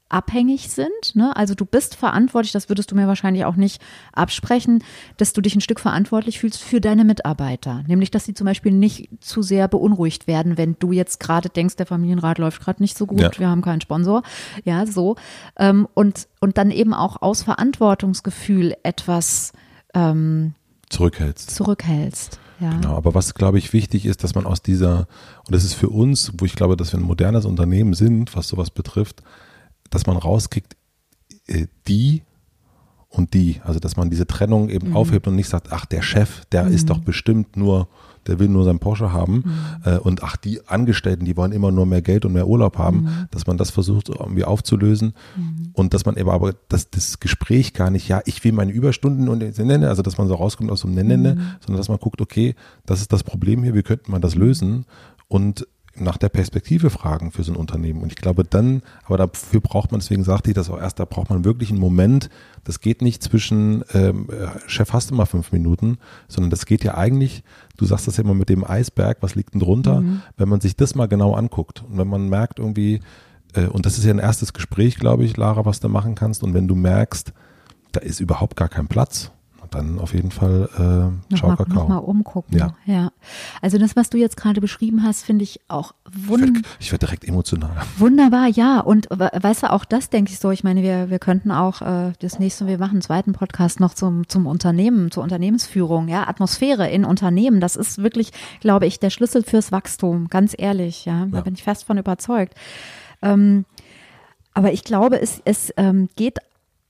abhängig 0.09 0.69
sind. 0.69 1.15
Ne? 1.15 1.35
Also 1.35 1.53
du 1.55 1.65
bist 1.65 1.95
verantwortlich, 1.95 2.51
das 2.51 2.69
würdest 2.69 2.91
du 2.91 2.95
mir 2.95 3.07
wahrscheinlich 3.07 3.45
auch 3.45 3.55
nicht 3.55 3.81
absprechen, 4.13 4.83
dass 5.17 5.33
du 5.33 5.41
dich 5.41 5.55
ein 5.55 5.61
Stück 5.61 5.79
verantwortlich 5.79 6.39
fühlst 6.39 6.61
für 6.61 6.79
deine 6.79 7.03
Mitarbeiter. 7.03 7.83
Nämlich, 7.87 8.09
dass 8.11 8.25
sie 8.25 8.33
zum 8.33 8.45
Beispiel 8.45 8.71
nicht 8.71 9.09
zu 9.19 9.41
sehr 9.41 9.67
beunruhigt 9.67 10.27
werden, 10.27 10.57
wenn 10.57 10.75
du 10.79 10.91
jetzt 10.91 11.19
gerade 11.19 11.49
denkst, 11.49 11.75
der 11.75 11.85
Familienrat 11.85 12.37
läuft 12.37 12.61
gerade 12.61 12.81
nicht 12.81 12.97
so 12.97 13.05
gut, 13.05 13.19
Ja. 13.19 13.31
wir 13.37 13.49
haben 13.49 13.61
keinen 13.61 13.81
Sponsor. 13.81 14.23
Ja, 14.63 14.85
so. 14.85 15.15
Ähm, 15.57 15.87
und, 15.93 16.27
und 16.39 16.57
dann 16.57 16.71
eben 16.71 16.93
auch 16.93 17.21
aus 17.21 17.43
Verantwortungsgefühl 17.43 18.75
etwas 18.83 19.53
ähm, 19.93 20.53
Zurückhältst. 20.89 21.51
zurückhältst. 21.51 22.39
Ja. 22.59 22.71
Genau, 22.71 22.95
aber 22.95 23.13
was, 23.13 23.35
glaube 23.35 23.57
ich, 23.59 23.73
wichtig 23.73 24.05
ist, 24.05 24.23
dass 24.23 24.33
man 24.33 24.45
aus 24.45 24.61
dieser, 24.63 25.07
und 25.45 25.53
das 25.53 25.63
ist 25.63 25.73
für 25.75 25.89
uns, 25.89 26.31
wo 26.37 26.45
ich 26.45 26.55
glaube, 26.55 26.75
dass 26.75 26.91
wir 26.93 26.99
ein 26.99 27.03
modernes 27.05 27.45
Unternehmen 27.45 27.93
sind, 27.93 28.35
was 28.35 28.47
sowas 28.47 28.71
betrifft, 28.71 29.21
dass 29.89 30.05
man 30.05 30.17
rauskriegt, 30.17 30.75
äh, 31.47 31.67
die 31.87 32.23
und 33.09 33.33
die. 33.33 33.61
Also, 33.63 33.79
dass 33.79 33.97
man 33.97 34.09
diese 34.09 34.27
Trennung 34.27 34.69
eben 34.69 34.95
aufhebt 34.95 35.27
und 35.27 35.35
nicht 35.35 35.49
sagt, 35.49 35.71
ach, 35.71 35.85
der 35.85 36.01
Chef, 36.01 36.45
der 36.51 36.67
ist 36.67 36.89
doch 36.89 36.99
bestimmt 36.99 37.55
nur, 37.55 37.87
der 38.27 38.39
will 38.39 38.49
nur 38.49 38.65
sein 38.65 38.79
Porsche 38.79 39.13
haben. 39.13 39.43
Äh, 39.85 39.97
und 39.97 40.23
ach, 40.23 40.35
die 40.35 40.67
Angestellten, 40.67 41.23
die 41.23 41.37
wollen 41.37 41.53
immer 41.53 41.71
nur 41.71 41.85
mehr 41.85 42.01
Geld 42.01 42.25
und 42.25 42.33
mehr 42.33 42.47
Urlaub 42.47 42.77
haben, 42.77 43.27
dass 43.31 43.47
man 43.47 43.57
das 43.57 43.71
versucht 43.71 44.09
irgendwie 44.09 44.43
aufzulösen. 44.43 45.13
Und 45.73 45.93
dass 45.93 46.05
man 46.05 46.17
eben 46.17 46.29
aber, 46.29 46.53
dass 46.67 46.89
das 46.89 47.19
Gespräch 47.19 47.73
gar 47.73 47.89
nicht, 47.89 48.07
ja, 48.07 48.21
ich 48.25 48.43
will 48.43 48.51
meine 48.51 48.71
Überstunden 48.71 49.29
und 49.29 49.39
nenne, 49.57 49.87
also 49.87 50.01
dass 50.01 50.17
man 50.17 50.27
so 50.27 50.35
rauskommt 50.35 50.69
aus 50.71 50.81
dem 50.81 50.93
Nenne, 50.93 51.37
sondern 51.61 51.77
dass 51.77 51.89
man 51.89 51.99
guckt, 51.99 52.21
okay, 52.21 52.55
das 52.85 53.01
ist 53.01 53.13
das 53.13 53.23
Problem 53.23 53.63
hier, 53.63 53.73
wie 53.73 53.83
könnte 53.83 54.11
man 54.11 54.21
das 54.21 54.35
lösen? 54.35 54.85
Und 55.29 55.67
nach 55.99 56.17
der 56.17 56.29
Perspektive 56.29 56.89
fragen 56.89 57.31
für 57.31 57.43
so 57.43 57.51
ein 57.51 57.57
Unternehmen. 57.57 58.01
Und 58.01 58.11
ich 58.11 58.17
glaube 58.17 58.43
dann, 58.43 58.81
aber 59.05 59.17
dafür 59.17 59.61
braucht 59.61 59.91
man, 59.91 59.99
deswegen 59.99 60.23
sagte 60.23 60.49
ich 60.49 60.55
das 60.55 60.69
auch 60.69 60.79
erst, 60.79 60.99
da 60.99 61.05
braucht 61.05 61.29
man 61.29 61.45
wirklich 61.45 61.69
einen 61.69 61.79
Moment. 61.79 62.29
Das 62.63 62.79
geht 62.79 63.01
nicht 63.01 63.23
zwischen, 63.23 63.83
ähm, 63.93 64.27
äh, 64.29 64.69
Chef, 64.69 64.93
hast 64.93 65.11
du 65.11 65.15
mal 65.15 65.25
fünf 65.25 65.51
Minuten, 65.51 65.97
sondern 66.27 66.49
das 66.49 66.65
geht 66.65 66.83
ja 66.83 66.95
eigentlich, 66.95 67.43
du 67.77 67.85
sagst 67.85 68.07
das 68.07 68.17
ja 68.17 68.23
immer 68.23 68.33
mit 68.33 68.49
dem 68.49 68.63
Eisberg, 68.63 69.17
was 69.21 69.35
liegt 69.35 69.53
denn 69.53 69.61
drunter, 69.61 70.03
wenn 70.37 70.49
man 70.49 70.61
sich 70.61 70.75
das 70.75 70.95
mal 70.95 71.07
genau 71.07 71.33
anguckt 71.33 71.83
und 71.89 71.97
wenn 71.97 72.07
man 72.07 72.29
merkt 72.29 72.59
irgendwie, 72.59 73.01
äh, 73.53 73.67
und 73.67 73.85
das 73.85 73.97
ist 73.97 74.05
ja 74.05 74.11
ein 74.11 74.19
erstes 74.19 74.53
Gespräch, 74.53 74.97
glaube 74.97 75.23
ich, 75.23 75.37
Lara, 75.37 75.65
was 75.65 75.79
du 75.79 75.89
machen 75.89 76.15
kannst. 76.15 76.43
Und 76.43 76.53
wenn 76.53 76.67
du 76.67 76.75
merkst, 76.75 77.33
da 77.91 77.99
ist 77.99 78.19
überhaupt 78.19 78.55
gar 78.55 78.69
kein 78.69 78.87
Platz, 78.87 79.31
dann 79.75 79.99
auf 79.99 80.13
jeden 80.13 80.31
Fall 80.31 80.69
äh, 80.73 81.35
Ciao 81.35 81.49
Nochmal, 81.49 81.57
Kakao. 81.57 81.73
nochmal 81.75 81.99
umgucken. 81.99 82.57
Ja. 82.57 82.75
ja. 82.85 83.11
Also 83.61 83.77
das, 83.77 83.95
was 83.95 84.09
du 84.09 84.17
jetzt 84.17 84.37
gerade 84.37 84.61
beschrieben 84.61 85.03
hast, 85.03 85.23
finde 85.23 85.43
ich 85.43 85.59
auch 85.67 85.93
ich 86.13 86.27
wund 86.27 86.41
werde 86.79 86.91
werd 86.91 87.01
direkt 87.01 87.25
emotional. 87.25 87.71
wunderbar, 87.97 88.47
ja. 88.47 88.79
Und 88.79 89.07
we- 89.09 89.29
weißt 89.33 89.63
du, 89.63 89.71
auch 89.71 89.85
das 89.85 90.09
denke 90.09 90.31
ich 90.31 90.39
so. 90.39 90.51
Ich 90.51 90.63
meine, 90.63 90.81
wir, 90.81 91.09
wir 91.09 91.19
könnten 91.19 91.51
auch 91.51 91.81
äh, 91.81 92.13
das 92.19 92.39
nächste, 92.39 92.67
wir 92.67 92.77
machen 92.77 92.91
einen 92.93 93.01
zweiten 93.01 93.33
Podcast 93.33 93.79
noch 93.79 93.93
zum, 93.93 94.27
zum 94.27 94.45
Unternehmen, 94.47 95.11
zur 95.11 95.23
Unternehmensführung, 95.23 96.07
ja, 96.07 96.27
Atmosphäre 96.27 96.89
in 96.89 97.05
Unternehmen. 97.05 97.59
Das 97.59 97.75
ist 97.75 97.97
wirklich, 98.01 98.31
glaube 98.61 98.85
ich, 98.85 98.99
der 98.99 99.09
Schlüssel 99.09 99.43
fürs 99.43 99.71
Wachstum, 99.71 100.27
ganz 100.29 100.55
ehrlich, 100.57 101.05
ja. 101.05 101.25
Da 101.25 101.37
Ja. 101.37 101.43
bin 101.43 101.53
ich 101.53 101.63
fest 101.63 101.83
von 101.85 101.97
überzeugt. 101.97 102.53
Ähm, 103.21 103.65
Aber 104.53 104.71
ich 104.73 104.83
glaube, 104.83 105.21
es, 105.21 105.41
es 105.45 105.71
ähm, 105.77 106.09
geht 106.15 106.39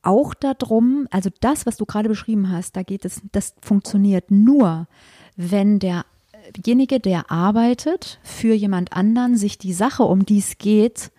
auch 0.08 0.34
darum, 0.34 1.08
also 1.12 1.30
das, 1.42 1.66
was 1.66 1.78
du 1.78 1.86
gerade 1.86 2.10
beschrieben 2.10 2.52
hast, 2.52 2.76
da 2.76 2.84
geht 2.84 3.06
es, 3.06 3.22
das 3.32 3.56
funktioniert 3.62 4.32
nur, 4.32 4.88
wenn 5.36 5.80
derjenige, 5.80 7.00
der 7.00 7.30
arbeitet 7.30 8.20
für 8.24 8.54
jemand 8.54 8.94
anderen, 8.94 9.36
sich 9.38 9.58
die 9.58 9.74
Sache, 9.74 10.04
um 10.04 10.26
die 10.26 10.40
es 10.40 10.58
geht, 10.58 11.12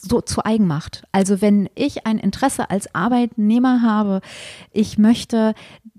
so 0.00 0.20
zu 0.20 0.44
eigen 0.44 0.66
macht. 0.66 1.04
Also 1.12 1.40
wenn 1.40 1.68
ich 1.74 2.06
ein 2.06 2.18
Interesse 2.18 2.70
als 2.70 2.94
Arbeitnehmer 2.94 3.82
habe, 3.82 4.20
ich 4.72 4.98
möchte, 4.98 5.54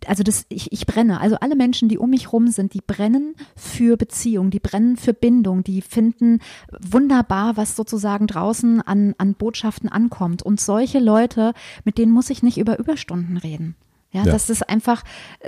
also 0.05 0.23
das, 0.23 0.45
ich, 0.49 0.71
ich 0.71 0.85
brenne. 0.85 1.21
Also 1.21 1.37
alle 1.37 1.55
Menschen, 1.55 1.89
die 1.89 1.97
um 1.97 2.09
mich 2.09 2.33
rum 2.33 2.47
sind, 2.47 2.73
die 2.73 2.81
brennen 2.81 3.35
für 3.55 3.97
Beziehung, 3.97 4.49
die 4.49 4.59
brennen 4.59 4.97
für 4.97 5.13
Bindung, 5.13 5.63
die 5.63 5.81
finden 5.81 6.39
wunderbar, 6.79 7.57
was 7.57 7.75
sozusagen 7.75 8.27
draußen 8.27 8.81
an, 8.81 9.13
an 9.17 9.35
Botschaften 9.35 9.89
ankommt. 9.89 10.41
Und 10.41 10.59
solche 10.59 10.99
Leute, 10.99 11.53
mit 11.83 11.97
denen 11.97 12.11
muss 12.11 12.29
ich 12.29 12.43
nicht 12.43 12.57
über 12.57 12.79
Überstunden 12.79 13.37
reden. 13.37 13.75
Ja, 14.11 14.25
ja, 14.25 14.31
das 14.31 14.49
ist 14.49 14.67
einfach, 14.67 15.03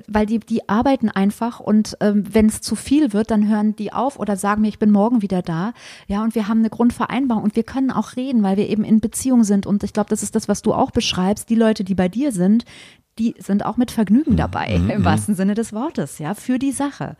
weil 0.08 0.26
die, 0.26 0.40
die 0.40 0.70
arbeiten 0.70 1.10
einfach 1.10 1.60
und 1.60 1.98
ähm, 2.00 2.24
wenn 2.32 2.46
es 2.46 2.62
zu 2.62 2.76
viel 2.76 3.12
wird, 3.12 3.30
dann 3.30 3.50
hören 3.50 3.76
die 3.76 3.92
auf 3.92 4.18
oder 4.18 4.38
sagen 4.38 4.62
mir, 4.62 4.70
ich 4.70 4.80
bin 4.80 4.92
morgen 4.92 5.22
wieder 5.22 5.42
da. 5.42 5.74
Ja, 6.08 6.24
und 6.24 6.34
wir 6.34 6.48
haben 6.48 6.60
eine 6.60 6.70
Grundvereinbarung 6.70 7.44
und 7.44 7.56
wir 7.58 7.64
können 7.64 7.92
auch 7.92 8.16
reden, 8.16 8.42
weil 8.42 8.56
wir 8.56 8.70
eben 8.70 8.86
in 8.86 9.02
Beziehung 9.02 9.44
sind. 9.44 9.66
Und 9.66 9.84
ich 9.84 9.92
glaube, 9.92 10.10
das 10.10 10.24
ist 10.24 10.36
das, 10.36 10.48
was 10.48 10.62
du 10.62 10.74
auch 10.74 10.92
beschreibst. 10.92 11.50
Die 11.50 11.56
Leute, 11.56 11.84
die 11.84 11.96
bei 11.96 12.08
dir 12.08 12.32
sind, 12.32 12.64
die 13.20 13.36
sind 13.38 13.66
auch 13.66 13.78
mit 13.78 13.92
Vergnügen 13.92 14.32
mhm. 14.34 14.38
dabei, 14.38 14.78
mhm. 14.80 14.90
im 14.90 15.02
mhm. 15.02 15.06
wahrsten 15.06 15.36
Sinne 15.36 15.56
des 15.56 15.74
Wortes, 15.74 16.20
ja, 16.20 16.34
für 16.34 16.58
die 16.58 16.72
Sache. 16.72 17.16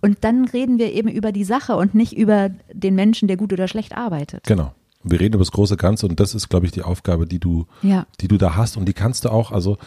Und 0.00 0.18
dann 0.22 0.46
reden 0.46 0.78
wir 0.78 0.92
eben 0.92 1.08
über 1.08 1.30
die 1.30 1.44
Sache 1.44 1.76
und 1.76 1.94
nicht 1.94 2.16
über 2.16 2.50
den 2.72 2.94
Menschen, 2.94 3.28
der 3.28 3.36
gut 3.36 3.52
oder 3.52 3.68
schlecht 3.68 3.96
arbeitet. 3.96 4.44
Genau. 4.44 4.72
Wir 5.02 5.20
reden 5.20 5.34
über 5.34 5.44
das 5.44 5.52
große 5.52 5.76
Ganze 5.76 6.06
und 6.06 6.18
das 6.18 6.34
ist, 6.34 6.48
glaube 6.48 6.66
ich, 6.66 6.72
die 6.72 6.82
Aufgabe, 6.82 7.26
die 7.26 7.38
du, 7.38 7.66
ja. 7.82 8.06
die 8.20 8.28
du 8.28 8.38
da 8.38 8.56
hast 8.56 8.76
und 8.76 8.86
die 8.86 8.92
kannst 8.92 9.24
du 9.24 9.28
auch, 9.28 9.52
also 9.52 9.78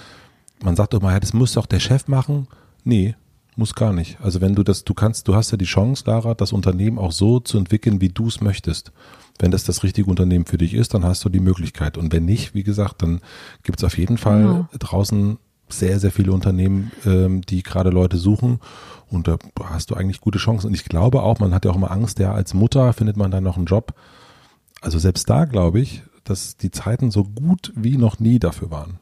man 0.63 0.75
sagt 0.75 0.93
doch 0.93 1.01
mal, 1.01 1.13
ja, 1.13 1.19
das 1.19 1.33
muss 1.33 1.53
doch 1.53 1.65
der 1.65 1.79
Chef 1.79 2.07
machen. 2.07 2.47
Nee, 2.83 3.15
muss 3.55 3.75
gar 3.75 3.93
nicht. 3.93 4.19
Also 4.21 4.41
wenn 4.41 4.55
du 4.55 4.63
das, 4.63 4.83
du 4.83 4.93
kannst, 4.93 5.27
du 5.27 5.35
hast 5.35 5.51
ja 5.51 5.57
die 5.57 5.65
Chance, 5.65 6.03
Lara, 6.07 6.33
das 6.33 6.53
Unternehmen 6.53 6.97
auch 6.97 7.11
so 7.11 7.39
zu 7.39 7.57
entwickeln, 7.57 8.01
wie 8.01 8.09
du 8.09 8.27
es 8.27 8.41
möchtest. 8.41 8.91
Wenn 9.37 9.51
das 9.51 9.63
das 9.63 9.83
richtige 9.83 10.09
Unternehmen 10.09 10.45
für 10.45 10.57
dich 10.57 10.73
ist, 10.73 10.93
dann 10.93 11.03
hast 11.03 11.23
du 11.23 11.29
die 11.29 11.39
Möglichkeit. 11.39 11.97
Und 11.97 12.11
wenn 12.11 12.25
nicht, 12.25 12.53
wie 12.53 12.63
gesagt, 12.63 13.01
dann 13.01 13.21
gibt 13.63 13.79
es 13.79 13.83
auf 13.83 13.97
jeden 13.97 14.17
Fall 14.17 14.41
genau. 14.41 14.67
draußen 14.79 15.37
sehr, 15.69 15.99
sehr 15.99 16.11
viele 16.11 16.31
Unternehmen, 16.31 16.91
ähm, 17.05 17.41
die 17.41 17.63
gerade 17.63 17.89
Leute 17.89 18.17
suchen. 18.17 18.59
Und 19.09 19.27
da 19.27 19.37
hast 19.63 19.91
du 19.91 19.95
eigentlich 19.95 20.21
gute 20.21 20.39
Chancen. 20.39 20.67
Und 20.67 20.73
ich 20.73 20.85
glaube 20.85 21.21
auch, 21.21 21.39
man 21.39 21.53
hat 21.53 21.65
ja 21.65 21.71
auch 21.71 21.75
immer 21.75 21.91
Angst, 21.91 22.19
ja, 22.19 22.33
als 22.33 22.53
Mutter 22.53 22.91
findet 22.93 23.17
man 23.17 23.31
dann 23.31 23.43
noch 23.43 23.57
einen 23.57 23.65
Job. 23.65 23.93
Also 24.81 24.99
selbst 24.99 25.29
da 25.29 25.45
glaube 25.45 25.79
ich, 25.79 26.03
dass 26.23 26.57
die 26.57 26.71
Zeiten 26.71 27.11
so 27.11 27.23
gut 27.23 27.73
wie 27.75 27.97
noch 27.97 28.19
nie 28.19 28.39
dafür 28.39 28.71
waren. 28.71 28.99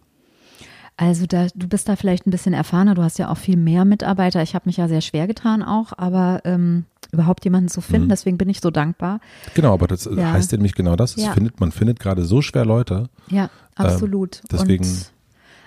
Also 0.99 1.27
da, 1.27 1.47
du 1.53 1.67
bist 1.67 1.87
da 1.87 1.95
vielleicht 1.95 2.25
ein 2.25 2.31
bisschen 2.31 2.53
erfahrener, 2.53 2.95
du 2.95 3.03
hast 3.03 3.19
ja 3.19 3.29
auch 3.29 3.37
viel 3.37 3.55
mehr 3.55 3.85
Mitarbeiter. 3.85 4.41
Ich 4.41 4.55
habe 4.55 4.63
mich 4.65 4.77
ja 4.77 4.87
sehr 4.87 5.01
schwer 5.01 5.27
getan 5.27 5.61
auch, 5.61 5.93
aber 5.95 6.41
ähm, 6.43 6.85
überhaupt 7.11 7.45
jemanden 7.45 7.69
zu 7.69 7.81
finden, 7.81 8.05
mhm. 8.07 8.09
deswegen 8.09 8.37
bin 8.39 8.49
ich 8.49 8.61
so 8.61 8.71
dankbar. 8.71 9.19
Genau, 9.53 9.73
aber 9.73 9.87
das 9.87 10.05
ja. 10.05 10.31
heißt 10.31 10.51
ja 10.51 10.57
nämlich 10.57 10.73
genau 10.73 10.95
das. 10.95 11.15
Ja. 11.15 11.33
Findet, 11.33 11.59
man 11.59 11.71
findet 11.71 11.99
gerade 11.99 12.25
so 12.25 12.41
schwer 12.41 12.65
Leute. 12.65 13.09
Ja, 13.29 13.51
absolut. 13.75 14.37
Ähm, 14.37 14.47
deswegen. 14.51 14.85
Und 14.85 15.11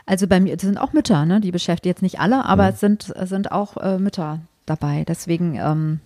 also 0.04 0.26
bei 0.26 0.40
mir, 0.40 0.56
das 0.56 0.64
sind 0.64 0.78
auch 0.78 0.92
Mütter, 0.92 1.24
ne? 1.24 1.40
Die 1.40 1.52
beschäftigen 1.52 1.90
jetzt 1.90 2.02
nicht 2.02 2.18
alle, 2.18 2.44
aber 2.44 2.64
mhm. 2.64 2.70
es 2.70 2.80
sind, 2.80 3.14
sind 3.22 3.52
auch 3.52 3.76
äh, 3.76 3.98
Mütter 3.98 4.40
dabei. 4.66 5.04
Deswegen 5.06 5.54
ähm, 5.54 6.00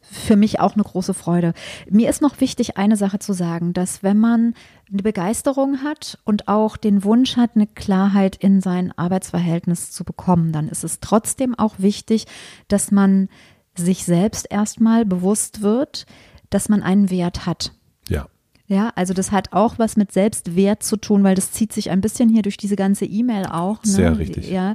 für 0.00 0.36
mich 0.36 0.60
auch 0.60 0.74
eine 0.74 0.84
große 0.84 1.14
Freude. 1.14 1.52
Mir 1.90 2.08
ist 2.08 2.22
noch 2.22 2.40
wichtig, 2.40 2.76
eine 2.76 2.96
Sache 2.96 3.18
zu 3.18 3.32
sagen, 3.32 3.72
dass 3.72 4.02
wenn 4.02 4.18
man 4.18 4.54
eine 4.90 5.02
Begeisterung 5.02 5.82
hat 5.82 6.18
und 6.24 6.48
auch 6.48 6.76
den 6.76 7.04
Wunsch 7.04 7.36
hat, 7.36 7.50
eine 7.54 7.66
Klarheit 7.66 8.36
in 8.36 8.60
sein 8.60 8.92
Arbeitsverhältnis 8.96 9.90
zu 9.90 10.04
bekommen, 10.04 10.52
dann 10.52 10.68
ist 10.68 10.84
es 10.84 11.00
trotzdem 11.00 11.54
auch 11.54 11.78
wichtig, 11.78 12.26
dass 12.68 12.90
man 12.90 13.28
sich 13.74 14.04
selbst 14.04 14.46
erstmal 14.50 15.04
bewusst 15.04 15.62
wird, 15.62 16.06
dass 16.50 16.68
man 16.68 16.82
einen 16.82 17.10
Wert 17.10 17.46
hat. 17.46 17.72
Ja. 18.08 18.26
Ja, 18.66 18.92
also 18.96 19.14
das 19.14 19.32
hat 19.32 19.54
auch 19.54 19.78
was 19.78 19.96
mit 19.96 20.12
Selbstwert 20.12 20.82
zu 20.82 20.98
tun, 20.98 21.24
weil 21.24 21.34
das 21.34 21.52
zieht 21.52 21.72
sich 21.72 21.90
ein 21.90 22.02
bisschen 22.02 22.28
hier 22.28 22.42
durch 22.42 22.58
diese 22.58 22.76
ganze 22.76 23.06
E-Mail 23.06 23.46
auch. 23.46 23.82
Ne? 23.82 23.90
Sehr 23.90 24.18
richtig. 24.18 24.50
Ja, 24.50 24.74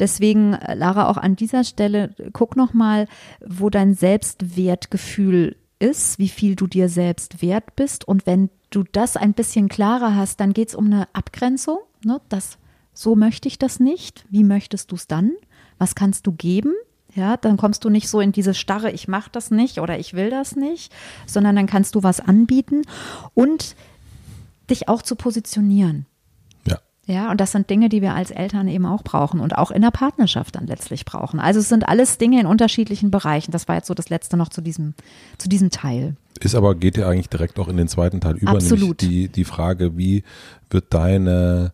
deswegen, 0.00 0.54
äh, 0.54 0.74
Lara, 0.74 1.08
auch 1.08 1.16
an 1.16 1.36
dieser 1.36 1.62
Stelle, 1.62 2.14
guck 2.32 2.56
nochmal, 2.56 3.06
wo 3.46 3.70
dein 3.70 3.94
Selbstwertgefühl 3.94 5.54
ist, 5.78 6.18
wie 6.18 6.28
viel 6.28 6.56
du 6.56 6.66
dir 6.66 6.88
selbst 6.88 7.42
wert 7.42 7.76
bist. 7.76 8.06
Und 8.06 8.26
wenn 8.26 8.50
du 8.70 8.84
das 8.84 9.16
ein 9.16 9.34
bisschen 9.34 9.68
klarer 9.68 10.14
hast, 10.14 10.40
dann 10.40 10.52
geht 10.52 10.68
es 10.68 10.74
um 10.74 10.86
eine 10.86 11.08
Abgrenzung. 11.12 11.78
Ne? 12.04 12.20
Das, 12.28 12.58
so 12.92 13.16
möchte 13.16 13.48
ich 13.48 13.58
das 13.58 13.80
nicht. 13.80 14.24
Wie 14.30 14.44
möchtest 14.44 14.90
du 14.90 14.96
es 14.96 15.06
dann? 15.06 15.32
Was 15.78 15.94
kannst 15.94 16.26
du 16.26 16.32
geben? 16.32 16.74
Ja, 17.14 17.36
dann 17.36 17.56
kommst 17.56 17.84
du 17.84 17.90
nicht 17.90 18.08
so 18.08 18.20
in 18.20 18.32
diese 18.32 18.54
starre, 18.54 18.90
ich 18.90 19.08
mache 19.08 19.30
das 19.32 19.50
nicht 19.50 19.80
oder 19.80 19.98
ich 19.98 20.12
will 20.12 20.30
das 20.30 20.56
nicht, 20.56 20.92
sondern 21.26 21.56
dann 21.56 21.66
kannst 21.66 21.94
du 21.94 22.02
was 22.02 22.20
anbieten 22.20 22.82
und 23.34 23.74
dich 24.68 24.88
auch 24.88 25.02
zu 25.02 25.16
positionieren. 25.16 26.06
Ja. 27.08 27.30
Und 27.30 27.40
das 27.40 27.52
sind 27.52 27.68
Dinge, 27.70 27.88
die 27.88 28.02
wir 28.02 28.14
als 28.14 28.30
Eltern 28.30 28.68
eben 28.68 28.84
auch 28.84 29.02
brauchen 29.02 29.40
und 29.40 29.56
auch 29.56 29.70
in 29.70 29.80
der 29.80 29.90
Partnerschaft 29.90 30.54
dann 30.54 30.66
letztlich 30.66 31.06
brauchen. 31.06 31.40
Also 31.40 31.58
es 31.58 31.68
sind 31.68 31.88
alles 31.88 32.18
Dinge 32.18 32.38
in 32.38 32.46
unterschiedlichen 32.46 33.10
Bereichen. 33.10 33.50
Das 33.50 33.66
war 33.66 33.76
jetzt 33.76 33.86
so 33.86 33.94
das 33.94 34.10
letzte 34.10 34.36
noch 34.36 34.50
zu 34.50 34.60
diesem, 34.60 34.94
zu 35.38 35.48
diesem 35.48 35.70
Teil. 35.70 36.16
Ist 36.40 36.54
aber, 36.54 36.74
geht 36.74 36.98
ja 36.98 37.08
eigentlich 37.08 37.30
direkt 37.30 37.58
auch 37.58 37.68
in 37.68 37.78
den 37.78 37.88
zweiten 37.88 38.20
Teil 38.20 38.36
über, 38.36 38.52
Absolut. 38.52 39.02
nämlich 39.02 39.28
die, 39.28 39.28
die 39.28 39.44
Frage, 39.44 39.96
wie 39.96 40.22
wird 40.70 40.84
deine 40.90 41.72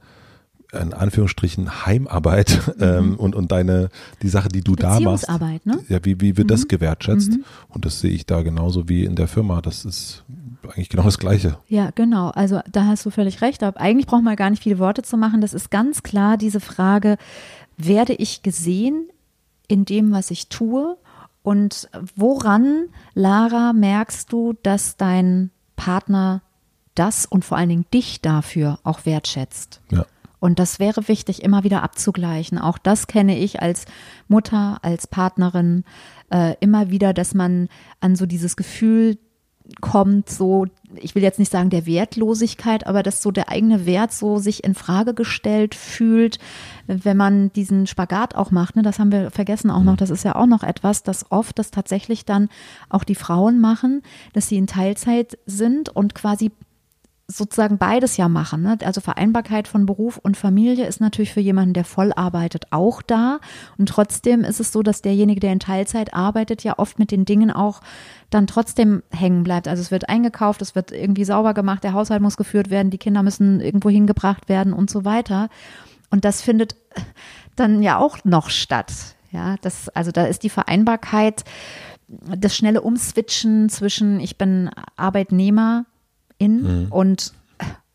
in 0.80 0.92
Anführungsstrichen 0.92 1.86
Heimarbeit 1.86 2.60
mhm. 2.76 2.82
ähm, 2.82 3.16
und, 3.16 3.34
und 3.34 3.52
deine, 3.52 3.88
die 4.22 4.28
Sache, 4.28 4.48
die 4.48 4.62
du 4.62 4.76
da 4.76 5.00
machst. 5.00 5.28
Ne? 5.64 5.78
Ja, 5.88 6.04
wie, 6.04 6.20
wie 6.20 6.36
wird 6.36 6.46
mhm. 6.46 6.52
das 6.52 6.68
gewertschätzt? 6.68 7.32
Mhm. 7.32 7.44
Und 7.68 7.84
das 7.84 8.00
sehe 8.00 8.10
ich 8.10 8.26
da 8.26 8.42
genauso 8.42 8.88
wie 8.88 9.04
in 9.04 9.16
der 9.16 9.28
Firma. 9.28 9.60
Das 9.60 9.84
ist 9.84 10.24
eigentlich 10.64 10.88
genau 10.88 11.04
das 11.04 11.18
Gleiche. 11.18 11.58
Ja, 11.68 11.90
genau. 11.94 12.30
Also 12.30 12.60
da 12.70 12.86
hast 12.86 13.04
du 13.06 13.10
völlig 13.10 13.42
recht. 13.42 13.62
Aber 13.62 13.80
eigentlich 13.80 14.06
braucht 14.06 14.22
man 14.22 14.36
gar 14.36 14.50
nicht 14.50 14.62
viele 14.62 14.78
Worte 14.78 15.02
zu 15.02 15.16
machen. 15.16 15.40
Das 15.40 15.54
ist 15.54 15.70
ganz 15.70 16.02
klar 16.02 16.36
diese 16.36 16.60
Frage, 16.60 17.16
werde 17.76 18.14
ich 18.14 18.42
gesehen 18.42 19.08
in 19.68 19.84
dem, 19.84 20.12
was 20.12 20.30
ich 20.30 20.48
tue? 20.48 20.96
Und 21.42 21.88
woran, 22.16 22.86
Lara, 23.14 23.72
merkst 23.72 24.32
du, 24.32 24.54
dass 24.62 24.96
dein 24.96 25.50
Partner 25.76 26.42
das 26.94 27.26
und 27.26 27.44
vor 27.44 27.58
allen 27.58 27.68
Dingen 27.68 27.86
dich 27.92 28.20
dafür 28.22 28.78
auch 28.82 29.04
wertschätzt? 29.04 29.80
Ja. 29.90 30.06
Und 30.44 30.58
das 30.58 30.78
wäre 30.78 31.08
wichtig, 31.08 31.42
immer 31.42 31.64
wieder 31.64 31.82
abzugleichen. 31.82 32.58
Auch 32.58 32.76
das 32.76 33.06
kenne 33.06 33.38
ich 33.38 33.62
als 33.62 33.86
Mutter, 34.28 34.76
als 34.82 35.06
Partnerin 35.06 35.84
äh, 36.30 36.54
immer 36.60 36.90
wieder, 36.90 37.14
dass 37.14 37.32
man 37.32 37.70
an 38.00 38.14
so 38.14 38.26
dieses 38.26 38.54
Gefühl 38.54 39.16
kommt, 39.80 40.28
so, 40.28 40.66
ich 40.96 41.14
will 41.14 41.22
jetzt 41.22 41.38
nicht 41.38 41.50
sagen 41.50 41.70
der 41.70 41.86
Wertlosigkeit, 41.86 42.86
aber 42.86 43.02
dass 43.02 43.22
so 43.22 43.30
der 43.30 43.48
eigene 43.48 43.86
Wert 43.86 44.12
so 44.12 44.36
sich 44.36 44.64
in 44.64 44.74
Frage 44.74 45.14
gestellt 45.14 45.74
fühlt, 45.74 46.38
wenn 46.86 47.16
man 47.16 47.50
diesen 47.54 47.86
Spagat 47.86 48.34
auch 48.34 48.50
macht. 48.50 48.76
Ne, 48.76 48.82
das 48.82 48.98
haben 48.98 49.12
wir 49.12 49.30
vergessen 49.30 49.70
auch 49.70 49.82
noch. 49.82 49.94
Mhm. 49.94 49.96
Das 49.96 50.10
ist 50.10 50.26
ja 50.26 50.36
auch 50.36 50.44
noch 50.44 50.62
etwas, 50.62 51.02
dass 51.02 51.30
oft 51.32 51.58
das 51.58 51.70
tatsächlich 51.70 52.26
dann 52.26 52.50
auch 52.90 53.04
die 53.04 53.14
Frauen 53.14 53.62
machen, 53.62 54.02
dass 54.34 54.48
sie 54.50 54.58
in 54.58 54.66
Teilzeit 54.66 55.38
sind 55.46 55.88
und 55.88 56.14
quasi 56.14 56.52
sozusagen 57.26 57.78
beides 57.78 58.16
ja 58.16 58.28
machen. 58.28 58.62
Ne? 58.62 58.76
Also 58.84 59.00
Vereinbarkeit 59.00 59.66
von 59.66 59.86
Beruf 59.86 60.18
und 60.18 60.36
Familie 60.36 60.86
ist 60.86 61.00
natürlich 61.00 61.32
für 61.32 61.40
jemanden, 61.40 61.72
der 61.72 61.84
voll 61.84 62.12
arbeitet, 62.12 62.66
auch 62.70 63.00
da. 63.00 63.40
Und 63.78 63.88
trotzdem 63.88 64.44
ist 64.44 64.60
es 64.60 64.72
so, 64.72 64.82
dass 64.82 65.00
derjenige, 65.00 65.40
der 65.40 65.52
in 65.52 65.60
Teilzeit 65.60 66.12
arbeitet, 66.12 66.64
ja 66.64 66.78
oft 66.78 66.98
mit 66.98 67.10
den 67.10 67.24
Dingen 67.24 67.50
auch 67.50 67.80
dann 68.28 68.46
trotzdem 68.46 69.02
hängen 69.10 69.42
bleibt. 69.42 69.68
Also 69.68 69.80
es 69.80 69.90
wird 69.90 70.08
eingekauft, 70.08 70.60
es 70.60 70.74
wird 70.74 70.92
irgendwie 70.92 71.24
sauber 71.24 71.54
gemacht, 71.54 71.82
der 71.82 71.94
Haushalt 71.94 72.20
muss 72.20 72.36
geführt 72.36 72.68
werden, 72.68 72.90
die 72.90 72.98
Kinder 72.98 73.22
müssen 73.22 73.60
irgendwo 73.60 73.88
hingebracht 73.88 74.48
werden 74.50 74.74
und 74.74 74.90
so 74.90 75.04
weiter. 75.04 75.48
Und 76.10 76.24
das 76.26 76.42
findet 76.42 76.76
dann 77.56 77.82
ja 77.82 77.98
auch 77.98 78.18
noch 78.24 78.50
statt. 78.50 78.92
Ja, 79.30 79.56
das, 79.62 79.88
also 79.88 80.12
da 80.12 80.26
ist 80.26 80.42
die 80.42 80.50
Vereinbarkeit, 80.50 81.44
das 82.06 82.54
schnelle 82.54 82.82
Umswitchen 82.82 83.68
zwischen 83.70 84.20
ich 84.20 84.36
bin 84.36 84.70
Arbeitnehmer 84.96 85.86
in 86.38 86.62
mhm. 86.62 86.92
und 86.92 87.32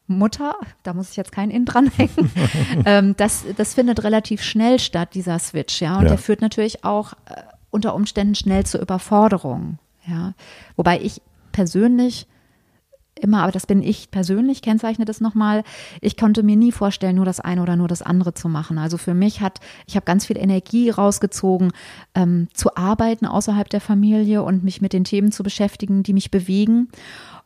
Mutter, 0.08 0.56
da 0.84 0.93
muss 0.93 1.12
ich 1.12 1.17
jetzt 1.17 1.32
kein 1.32 1.52
In 1.52 1.65
dranhängen, 1.65 2.32
ähm, 2.86 3.15
das, 3.17 3.45
das 3.56 3.75
findet 3.75 4.04
relativ 4.04 4.41
schnell 4.41 4.80
statt, 4.80 5.13
dieser 5.13 5.38
Switch, 5.38 5.82
ja. 5.82 5.97
Und 5.97 6.04
ja. 6.04 6.10
der 6.10 6.17
führt 6.17 6.41
natürlich 6.41 6.84
auch 6.84 7.13
äh, 7.13 7.41
unter 7.69 7.93
Umständen 7.93 8.36
schnell 8.36 8.65
zur 8.65 8.82
Überforderung, 8.82 9.78
ja. 10.08 10.34
Wobei 10.75 10.99
ich 10.99 11.21
persönlich 11.52 12.28
immer, 13.19 13.43
aber 13.43 13.52
das 13.52 13.67
bin 13.67 13.84
ich 13.84 14.12
persönlich, 14.12 14.62
kennzeichne 14.62 15.06
das 15.06 15.21
nochmal, 15.21 15.63
ich 16.02 16.17
konnte 16.17 16.43
mir 16.43 16.56
nie 16.56 16.71
vorstellen, 16.71 17.17
nur 17.17 17.25
das 17.25 17.39
eine 17.39 17.62
oder 17.62 17.75
nur 17.75 17.88
das 17.88 18.02
andere 18.02 18.34
zu 18.34 18.49
machen. 18.49 18.78
Also 18.78 18.97
für 18.97 19.13
mich 19.13 19.41
hat, 19.41 19.60
ich 19.86 19.95
habe 19.95 20.06
ganz 20.06 20.25
viel 20.25 20.38
Energie 20.38 20.89
rausgezogen, 20.89 21.71
ähm, 22.15 22.47
zu 22.54 22.75
arbeiten 22.75 23.25
außerhalb 23.25 23.69
der 23.69 23.82
Familie 23.82 24.43
und 24.43 24.63
mich 24.63 24.82
mit 24.82 24.93
den 24.93 25.04
Themen 25.04 25.32
zu 25.32 25.43
beschäftigen, 25.43 26.04
die 26.04 26.13
mich 26.13 26.32
bewegen. 26.32 26.89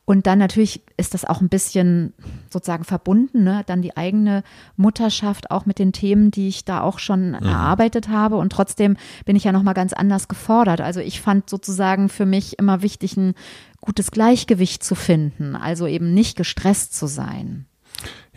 Und 0.05 0.27
dann 0.27 0.37
natürlich 0.37 0.81
ist 0.97 1.13
das 1.13 1.23
auch 1.23 1.39
ein 1.39 1.47
bisschen 1.47 2.13
sozusagen 2.49 2.83
verbunden, 2.83 3.43
ne? 3.43 3.63
dann 3.65 3.81
die 3.81 3.95
eigene 3.95 4.43
Mutterschaft 4.75 5.49
auch 5.49 5.65
mit 5.65 5.79
den 5.79 5.93
Themen, 5.93 6.29
die 6.29 6.49
ich 6.49 6.65
da 6.65 6.81
auch 6.81 6.99
schon 6.99 7.29
mhm. 7.29 7.35
erarbeitet 7.35 8.09
habe. 8.09 8.35
Und 8.35 8.51
trotzdem 8.51 8.97
bin 9.25 9.37
ich 9.37 9.45
ja 9.45 9.53
nochmal 9.53 9.73
ganz 9.73 9.93
anders 9.93 10.27
gefordert. 10.27 10.81
Also 10.81 10.99
ich 10.99 11.21
fand 11.21 11.49
sozusagen 11.49 12.09
für 12.09 12.25
mich 12.25 12.59
immer 12.59 12.81
wichtig, 12.81 13.15
ein 13.15 13.33
gutes 13.79 14.11
Gleichgewicht 14.11 14.83
zu 14.83 14.95
finden, 14.95 15.55
also 15.55 15.87
eben 15.87 16.13
nicht 16.13 16.35
gestresst 16.37 16.95
zu 16.95 17.07
sein. 17.07 17.65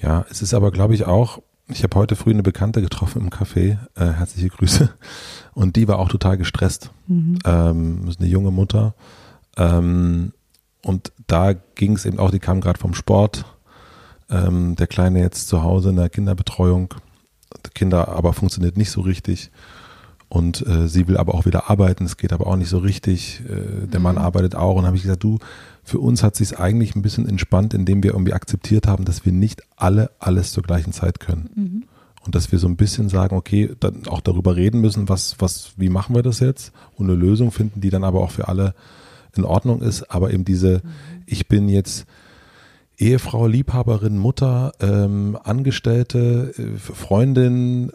Ja, 0.00 0.24
es 0.30 0.42
ist 0.42 0.54
aber, 0.54 0.70
glaube 0.70 0.94
ich, 0.94 1.04
auch, 1.04 1.40
ich 1.68 1.82
habe 1.82 1.96
heute 1.96 2.14
früh 2.14 2.30
eine 2.30 2.42
Bekannte 2.42 2.80
getroffen 2.80 3.22
im 3.22 3.30
Café, 3.30 3.78
äh, 3.96 4.12
herzliche 4.12 4.48
Grüße, 4.48 4.90
und 5.54 5.76
die 5.76 5.88
war 5.88 5.98
auch 5.98 6.08
total 6.08 6.36
gestresst. 6.36 6.90
Mhm. 7.06 7.38
Ähm, 7.44 8.08
ist 8.08 8.20
eine 8.20 8.28
junge 8.28 8.50
Mutter. 8.50 8.94
Ähm, 9.56 10.32
und 10.86 11.10
da 11.26 11.52
ging 11.52 11.96
es 11.96 12.04
eben 12.06 12.20
auch, 12.20 12.30
die 12.30 12.38
kam 12.38 12.60
gerade 12.60 12.78
vom 12.78 12.94
Sport. 12.94 13.44
Ähm, 14.30 14.76
der 14.76 14.86
Kleine 14.86 15.20
jetzt 15.20 15.48
zu 15.48 15.64
Hause 15.64 15.88
in 15.88 15.96
der 15.96 16.08
Kinderbetreuung. 16.08 16.94
Die 17.66 17.70
Kinder 17.70 18.06
aber 18.06 18.32
funktioniert 18.32 18.76
nicht 18.76 18.92
so 18.92 19.00
richtig. 19.00 19.50
Und 20.28 20.64
äh, 20.64 20.86
sie 20.86 21.08
will 21.08 21.16
aber 21.16 21.34
auch 21.34 21.44
wieder 21.44 21.68
arbeiten. 21.70 22.04
Es 22.04 22.16
geht 22.16 22.32
aber 22.32 22.46
auch 22.46 22.54
nicht 22.54 22.68
so 22.68 22.78
richtig. 22.78 23.42
Äh, 23.48 23.88
der 23.88 23.98
mhm. 23.98 24.04
Mann 24.04 24.16
arbeitet 24.16 24.54
auch. 24.54 24.76
Und 24.76 24.86
habe 24.86 24.94
ich 24.94 25.02
gesagt, 25.02 25.24
du, 25.24 25.40
für 25.82 25.98
uns 25.98 26.22
hat 26.22 26.36
sich 26.36 26.56
eigentlich 26.56 26.94
ein 26.94 27.02
bisschen 27.02 27.28
entspannt, 27.28 27.74
indem 27.74 28.04
wir 28.04 28.12
irgendwie 28.12 28.32
akzeptiert 28.34 28.86
haben, 28.86 29.04
dass 29.04 29.24
wir 29.24 29.32
nicht 29.32 29.64
alle 29.74 30.12
alles 30.20 30.52
zur 30.52 30.62
gleichen 30.62 30.92
Zeit 30.92 31.18
können. 31.18 31.50
Mhm. 31.56 31.84
Und 32.24 32.36
dass 32.36 32.52
wir 32.52 32.60
so 32.60 32.68
ein 32.68 32.76
bisschen 32.76 33.08
sagen, 33.08 33.36
okay, 33.36 33.74
dann 33.80 34.06
auch 34.06 34.20
darüber 34.20 34.54
reden 34.54 34.80
müssen, 34.80 35.08
was, 35.08 35.34
was, 35.40 35.72
wie 35.76 35.88
machen 35.88 36.14
wir 36.14 36.22
das 36.22 36.38
jetzt? 36.38 36.70
Und 36.94 37.10
eine 37.10 37.18
Lösung 37.18 37.50
finden, 37.50 37.80
die 37.80 37.90
dann 37.90 38.04
aber 38.04 38.20
auch 38.20 38.30
für 38.30 38.46
alle 38.46 38.72
in 39.38 39.44
Ordnung 39.44 39.82
ist, 39.82 40.04
aber 40.10 40.32
eben 40.32 40.44
diese, 40.44 40.82
ich 41.26 41.48
bin 41.48 41.68
jetzt 41.68 42.06
Ehefrau, 42.98 43.46
Liebhaberin, 43.46 44.16
Mutter, 44.16 44.72
ähm, 44.80 45.38
Angestellte, 45.42 46.54
äh, 46.56 46.78
Freundin, 46.78 47.92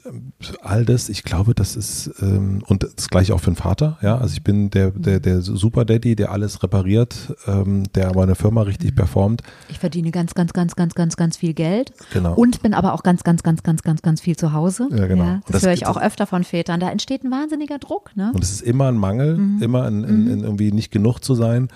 all 0.62 0.86
das. 0.86 1.10
Ich 1.10 1.24
glaube, 1.24 1.56
das 1.56 1.76
ist 1.76 2.12
ähm, 2.22 2.64
und 2.68 2.84
das 2.84 3.10
gleiche 3.10 3.34
auch 3.34 3.40
für 3.40 3.52
den 3.52 3.56
Vater. 3.56 3.98
Ja, 4.02 4.18
also 4.18 4.34
ich 4.34 4.44
bin 4.44 4.70
der 4.70 4.92
der 4.92 5.20
der 5.20 5.42
Super 5.42 5.86
Daddy, 5.86 6.16
der 6.16 6.32
alles 6.32 6.62
repariert, 6.62 7.36
ähm, 7.48 7.84
der 7.94 8.10
aber 8.10 8.24
eine 8.24 8.36
Firma 8.36 8.62
richtig 8.62 8.92
mhm. 8.92 8.96
performt. 8.96 9.42
Ich 9.70 9.80
verdiene 9.80 10.12
ganz, 10.12 10.36
ganz, 10.36 10.54
ganz, 10.54 10.76
ganz, 10.76 10.94
ganz, 10.94 11.18
ganz 11.18 11.38
viel 11.38 11.54
Geld. 11.54 11.94
Genau. 12.14 12.34
Und 12.36 12.62
bin 12.62 12.74
aber 12.74 12.94
auch 12.94 13.04
ganz, 13.04 13.24
ganz, 13.24 13.44
ganz, 13.44 13.64
ganz, 13.64 13.82
ganz, 13.82 14.02
ganz 14.02 14.22
viel 14.22 14.36
zu 14.36 14.54
Hause. 14.54 14.88
Ja, 14.92 15.08
genau. 15.08 15.24
Ja, 15.24 15.42
das, 15.48 15.54
das 15.54 15.64
höre 15.64 15.74
ich 15.74 15.88
auch 15.88 16.00
öfter 16.00 16.28
von 16.28 16.44
Vätern. 16.44 16.80
Da 16.80 16.90
entsteht 16.90 17.24
ein 17.24 17.32
wahnsinniger 17.32 17.80
Druck. 17.80 18.16
Ne? 18.16 18.32
Und 18.34 18.44
es 18.44 18.52
ist 18.52 18.62
immer 18.62 18.88
ein 18.88 18.98
Mangel, 18.98 19.38
mhm. 19.38 19.62
immer 19.62 19.88
in, 19.88 20.04
in, 20.04 20.28
in 20.28 20.44
irgendwie 20.44 20.72
nicht 20.72 20.92
genug 20.92 21.20
zu 21.20 21.36
sein. 21.36 21.70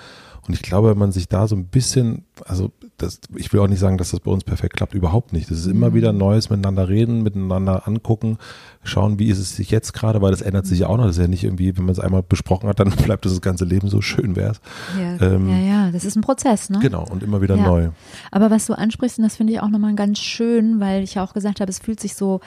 Und 0.47 0.53
ich 0.53 0.61
glaube, 0.61 0.91
wenn 0.91 0.97
man 0.97 1.11
sich 1.11 1.27
da 1.27 1.47
so 1.47 1.55
ein 1.55 1.65
bisschen, 1.65 2.25
also 2.45 2.71
das, 2.97 3.19
ich 3.35 3.51
will 3.51 3.59
auch 3.59 3.67
nicht 3.67 3.79
sagen, 3.79 3.97
dass 3.97 4.11
das 4.11 4.19
bei 4.19 4.31
uns 4.31 4.43
perfekt 4.43 4.77
klappt, 4.77 4.93
überhaupt 4.93 5.33
nicht. 5.33 5.49
Das 5.49 5.57
ist 5.57 5.65
immer 5.65 5.93
wieder 5.93 6.13
mhm. 6.13 6.19
Neues 6.19 6.49
miteinander 6.49 6.87
reden, 6.87 7.23
miteinander 7.23 7.87
angucken, 7.87 8.37
schauen, 8.83 9.17
wie 9.17 9.27
ist 9.27 9.39
es 9.39 9.55
sich 9.55 9.71
jetzt 9.71 9.93
gerade, 9.93 10.21
weil 10.21 10.31
das 10.31 10.41
ändert 10.41 10.67
sich 10.67 10.79
ja 10.79 10.87
auch 10.87 10.97
noch. 10.97 11.05
Das 11.05 11.17
ist 11.17 11.21
ja 11.21 11.27
nicht 11.27 11.43
irgendwie, 11.43 11.75
wenn 11.75 11.85
man 11.85 11.93
es 11.93 11.99
einmal 11.99 12.21
besprochen 12.23 12.69
hat, 12.69 12.79
dann 12.79 12.89
bleibt 13.05 13.25
das, 13.25 13.33
das 13.33 13.41
ganze 13.41 13.65
Leben 13.65 13.89
so 13.89 14.01
schön 14.01 14.35
wäre 14.35 14.51
es. 14.51 14.61
Ja, 14.99 15.27
ähm, 15.27 15.49
ja, 15.49 15.57
ja, 15.57 15.91
das 15.91 16.05
ist 16.05 16.15
ein 16.15 16.21
Prozess, 16.21 16.69
ne? 16.69 16.79
Genau, 16.79 17.05
und 17.09 17.23
immer 17.23 17.41
wieder 17.41 17.55
ja. 17.55 17.65
neu. 17.65 17.89
Aber 18.31 18.51
was 18.51 18.67
du 18.67 18.73
ansprichst, 18.73 19.17
und 19.17 19.23
das 19.23 19.35
finde 19.35 19.53
ich 19.53 19.61
auch 19.61 19.69
nochmal 19.69 19.95
ganz 19.95 20.19
schön, 20.19 20.79
weil 20.79 21.03
ich 21.03 21.15
ja 21.15 21.23
auch 21.23 21.33
gesagt 21.33 21.59
habe, 21.59 21.69
es 21.71 21.79
fühlt 21.79 21.99
sich 21.99 22.15
so 22.15 22.39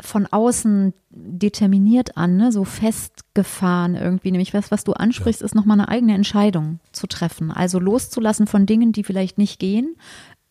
von 0.00 0.26
außen 0.26 0.94
determiniert 1.10 2.16
an, 2.16 2.36
ne? 2.36 2.52
so 2.52 2.64
festgefahren 2.64 3.96
irgendwie. 3.96 4.30
Nämlich 4.30 4.54
was, 4.54 4.70
was 4.70 4.84
du 4.84 4.92
ansprichst, 4.92 5.40
ja. 5.40 5.44
ist 5.44 5.54
nochmal 5.54 5.80
eine 5.80 5.88
eigene 5.88 6.14
Entscheidung 6.14 6.78
zu 6.92 7.06
treffen. 7.06 7.50
Also 7.50 7.80
loszulassen 7.80 8.46
von 8.46 8.66
Dingen, 8.66 8.92
die 8.92 9.02
vielleicht 9.02 9.38
nicht 9.38 9.58
gehen, 9.58 9.96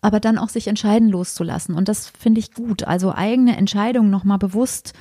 aber 0.01 0.19
dann 0.19 0.38
auch 0.38 0.49
sich 0.49 0.67
entscheiden 0.67 1.10
loszulassen. 1.10 1.75
Und 1.75 1.88
das 1.88 2.10
finde 2.10 2.39
ich 2.39 2.53
gut. 2.53 2.83
Also 2.83 3.13
eigene 3.13 3.55
Entscheidungen 3.55 4.10
nochmal 4.10 4.38
bewusst 4.38 4.93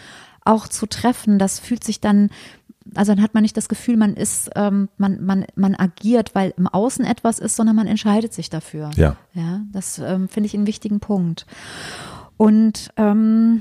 auch 0.44 0.68
zu 0.68 0.87
treffen, 0.87 1.40
das 1.40 1.59
fühlt 1.59 1.82
sich 1.82 2.00
dann, 2.00 2.30
also 2.94 3.12
dann 3.12 3.22
hat 3.22 3.35
man 3.35 3.42
nicht 3.42 3.56
das 3.56 3.68
Gefühl, 3.68 3.96
man 3.96 4.14
ist, 4.14 4.50
ähm, 4.54 4.88
man, 4.96 5.24
man, 5.24 5.44
man 5.56 5.74
agiert, 5.74 6.37
weil 6.37 6.54
im 6.56 6.68
Außen 6.68 7.04
etwas 7.04 7.40
ist, 7.40 7.56
sondern 7.56 7.74
man 7.74 7.88
entscheidet 7.88 8.32
sich 8.32 8.48
dafür. 8.48 8.92
Ja. 8.94 9.16
Ja, 9.35 9.62
das 9.72 9.98
ähm, 9.98 10.28
finde 10.28 10.46
ich 10.46 10.54
einen 10.54 10.68
wichtigen 10.68 11.00
Punkt. 11.00 11.46
Und 12.37 12.90
ähm, 12.96 13.61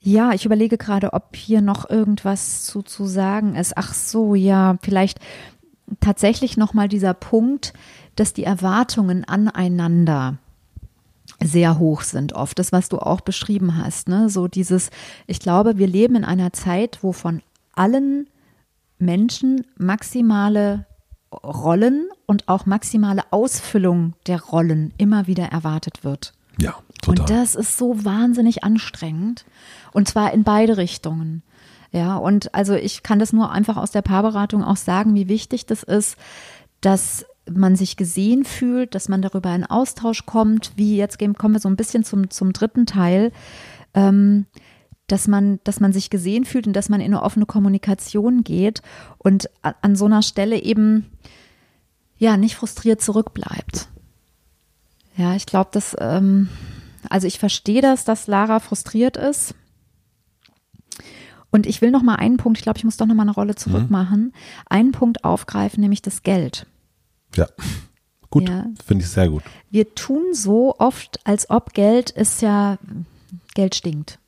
ja, 0.00 0.32
ich 0.32 0.44
überlege 0.44 0.78
gerade, 0.78 1.12
ob 1.12 1.34
hier 1.34 1.60
noch 1.60 1.88
irgendwas 1.90 2.64
zu, 2.64 2.82
zu 2.82 3.06
sagen 3.06 3.56
ist. 3.56 3.76
Ach 3.76 3.94
so, 3.94 4.34
ja, 4.34 4.76
vielleicht 4.82 5.18
tatsächlich 6.00 6.56
nochmal 6.56 6.88
dieser 6.88 7.14
Punkt, 7.14 7.72
dass 8.16 8.32
die 8.32 8.44
Erwartungen 8.44 9.24
aneinander 9.24 10.38
sehr 11.42 11.78
hoch 11.78 12.02
sind 12.02 12.32
oft. 12.32 12.58
Das, 12.58 12.72
was 12.72 12.88
du 12.88 12.98
auch 12.98 13.20
beschrieben 13.20 13.76
hast, 13.76 14.08
ne? 14.08 14.28
So 14.28 14.48
dieses, 14.48 14.90
ich 15.26 15.40
glaube, 15.40 15.78
wir 15.78 15.86
leben 15.86 16.16
in 16.16 16.24
einer 16.24 16.52
Zeit, 16.52 16.98
wo 17.02 17.12
von 17.12 17.42
allen 17.74 18.28
Menschen 18.98 19.64
maximale 19.76 20.86
Rollen 21.32 22.08
und 22.26 22.48
auch 22.48 22.66
maximale 22.66 23.22
Ausfüllung 23.30 24.14
der 24.26 24.40
Rollen 24.40 24.94
immer 24.96 25.26
wieder 25.26 25.44
erwartet 25.44 26.02
wird. 26.02 26.32
Ja, 26.60 26.76
total. 27.02 27.20
Und 27.20 27.30
das 27.30 27.54
ist 27.54 27.78
so 27.78 28.04
wahnsinnig 28.04 28.64
anstrengend. 28.64 29.44
Und 29.92 30.08
zwar 30.08 30.32
in 30.32 30.44
beide 30.44 30.76
Richtungen. 30.76 31.42
Ja, 31.90 32.16
und 32.16 32.54
also 32.54 32.74
ich 32.74 33.02
kann 33.02 33.18
das 33.18 33.32
nur 33.32 33.50
einfach 33.50 33.76
aus 33.76 33.90
der 33.90 34.02
Paarberatung 34.02 34.62
auch 34.62 34.76
sagen, 34.76 35.14
wie 35.14 35.28
wichtig 35.28 35.66
das 35.66 35.82
ist, 35.82 36.16
dass 36.80 37.24
man 37.50 37.76
sich 37.76 37.96
gesehen 37.96 38.44
fühlt, 38.44 38.94
dass 38.94 39.08
man 39.08 39.22
darüber 39.22 39.54
in 39.54 39.64
Austausch 39.64 40.26
kommt, 40.26 40.72
wie 40.76 40.96
jetzt 40.96 41.18
kommen 41.18 41.54
wir 41.54 41.60
so 41.60 41.68
ein 41.68 41.76
bisschen 41.76 42.04
zum, 42.04 42.28
zum 42.28 42.52
dritten 42.52 42.84
Teil, 42.84 43.32
ähm, 43.94 44.44
dass 45.06 45.26
man, 45.26 45.58
dass 45.64 45.80
man 45.80 45.94
sich 45.94 46.10
gesehen 46.10 46.44
fühlt 46.44 46.66
und 46.66 46.74
dass 46.74 46.90
man 46.90 47.00
in 47.00 47.14
eine 47.14 47.22
offene 47.22 47.46
Kommunikation 47.46 48.44
geht 48.44 48.82
und 49.16 49.48
an 49.62 49.96
so 49.96 50.04
einer 50.04 50.22
Stelle 50.22 50.62
eben 50.62 51.06
ja 52.18 52.36
nicht 52.36 52.56
frustriert 52.56 53.00
zurückbleibt. 53.00 53.88
Ja, 55.18 55.34
ich 55.34 55.46
glaube, 55.46 55.70
dass, 55.72 55.96
ähm, 55.98 56.48
also 57.10 57.26
ich 57.26 57.40
verstehe 57.40 57.82
das, 57.82 58.04
dass 58.04 58.28
Lara 58.28 58.60
frustriert 58.60 59.16
ist. 59.16 59.54
Und 61.50 61.66
ich 61.66 61.82
will 61.82 61.90
noch 61.90 62.02
mal 62.02 62.14
einen 62.14 62.36
Punkt, 62.36 62.58
ich 62.58 62.62
glaube, 62.62 62.78
ich 62.78 62.84
muss 62.84 62.98
doch 62.98 63.06
noch 63.06 63.14
mal 63.14 63.22
eine 63.22 63.32
Rolle 63.32 63.56
zurückmachen, 63.56 64.22
mhm. 64.22 64.32
einen 64.66 64.92
Punkt 64.92 65.24
aufgreifen, 65.24 65.80
nämlich 65.80 66.02
das 66.02 66.22
Geld. 66.22 66.66
Ja, 67.34 67.48
gut, 68.30 68.48
ja. 68.48 68.66
finde 68.86 69.04
ich 69.04 69.10
sehr 69.10 69.28
gut. 69.28 69.42
Wir 69.70 69.94
tun 69.94 70.34
so 70.34 70.76
oft, 70.78 71.20
als 71.24 71.50
ob 71.50 71.72
Geld 71.72 72.10
ist 72.10 72.40
ja, 72.40 72.78
Geld 73.54 73.74
stinkt. 73.74 74.18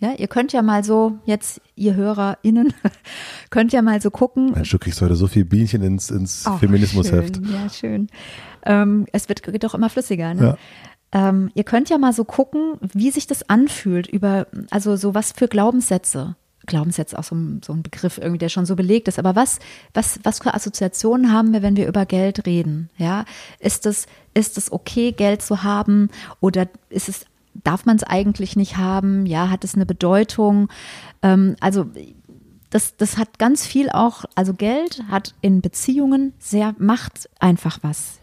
Ja, 0.00 0.12
ihr 0.16 0.28
könnt 0.28 0.52
ja 0.52 0.62
mal 0.62 0.82
so, 0.82 1.18
jetzt 1.26 1.60
ihr 1.76 1.94
HörerInnen, 1.94 2.72
könnt 3.50 3.72
ja 3.72 3.82
mal 3.82 4.00
so 4.00 4.10
gucken. 4.10 4.52
Mensch, 4.52 4.70
du 4.70 4.78
kriegst 4.78 5.02
heute 5.02 5.14
so 5.14 5.26
viel 5.26 5.44
Bienchen 5.44 5.82
ins, 5.82 6.10
ins 6.10 6.48
Feminismusheft. 6.58 7.36
Ja, 7.36 7.68
schön. 7.68 8.08
Ähm, 8.64 9.06
es 9.12 9.28
wird, 9.28 9.46
wird 9.46 9.62
doch 9.62 9.74
immer 9.74 9.90
flüssiger, 9.90 10.32
ne? 10.34 10.42
Ja. 10.42 11.28
Ähm, 11.28 11.50
ihr 11.54 11.64
könnt 11.64 11.90
ja 11.90 11.98
mal 11.98 12.12
so 12.12 12.24
gucken, 12.24 12.76
wie 12.80 13.10
sich 13.10 13.26
das 13.26 13.48
anfühlt 13.48 14.06
über, 14.06 14.46
also 14.70 14.96
so 14.96 15.14
was 15.14 15.32
für 15.32 15.48
Glaubenssätze. 15.48 16.36
Glaubenssätze 16.66 17.18
auch 17.18 17.24
so 17.24 17.34
ein, 17.34 17.60
so 17.64 17.72
ein 17.72 17.82
Begriff 17.82 18.18
irgendwie, 18.18 18.38
der 18.38 18.48
schon 18.48 18.66
so 18.66 18.76
belegt 18.76 19.08
ist. 19.08 19.18
Aber 19.18 19.34
was, 19.34 19.58
was, 19.92 20.20
was 20.22 20.38
für 20.38 20.54
Assoziationen 20.54 21.32
haben 21.32 21.52
wir, 21.52 21.62
wenn 21.62 21.76
wir 21.76 21.88
über 21.88 22.06
Geld 22.06 22.46
reden? 22.46 22.90
Ja, 22.96 23.24
ist 23.58 23.86
es, 23.86 24.06
ist 24.34 24.56
es 24.56 24.70
okay, 24.70 25.12
Geld 25.12 25.42
zu 25.42 25.62
haben? 25.62 26.10
Oder 26.38 26.68
ist 26.88 27.08
es, 27.08 27.26
darf 27.54 27.86
man 27.86 27.96
es 27.96 28.04
eigentlich 28.04 28.56
nicht 28.56 28.76
haben? 28.76 29.26
Ja, 29.26 29.50
hat 29.50 29.64
es 29.64 29.74
eine 29.74 29.86
Bedeutung? 29.86 30.68
Ähm, 31.22 31.56
also, 31.60 31.86
das, 32.70 32.96
das 32.96 33.18
hat 33.18 33.38
ganz 33.38 33.66
viel 33.66 33.90
auch, 33.90 34.24
also 34.36 34.54
Geld 34.54 35.02
hat 35.10 35.34
in 35.40 35.60
Beziehungen 35.60 36.32
sehr, 36.38 36.74
macht 36.78 37.28
einfach 37.40 37.78
was 37.82 38.20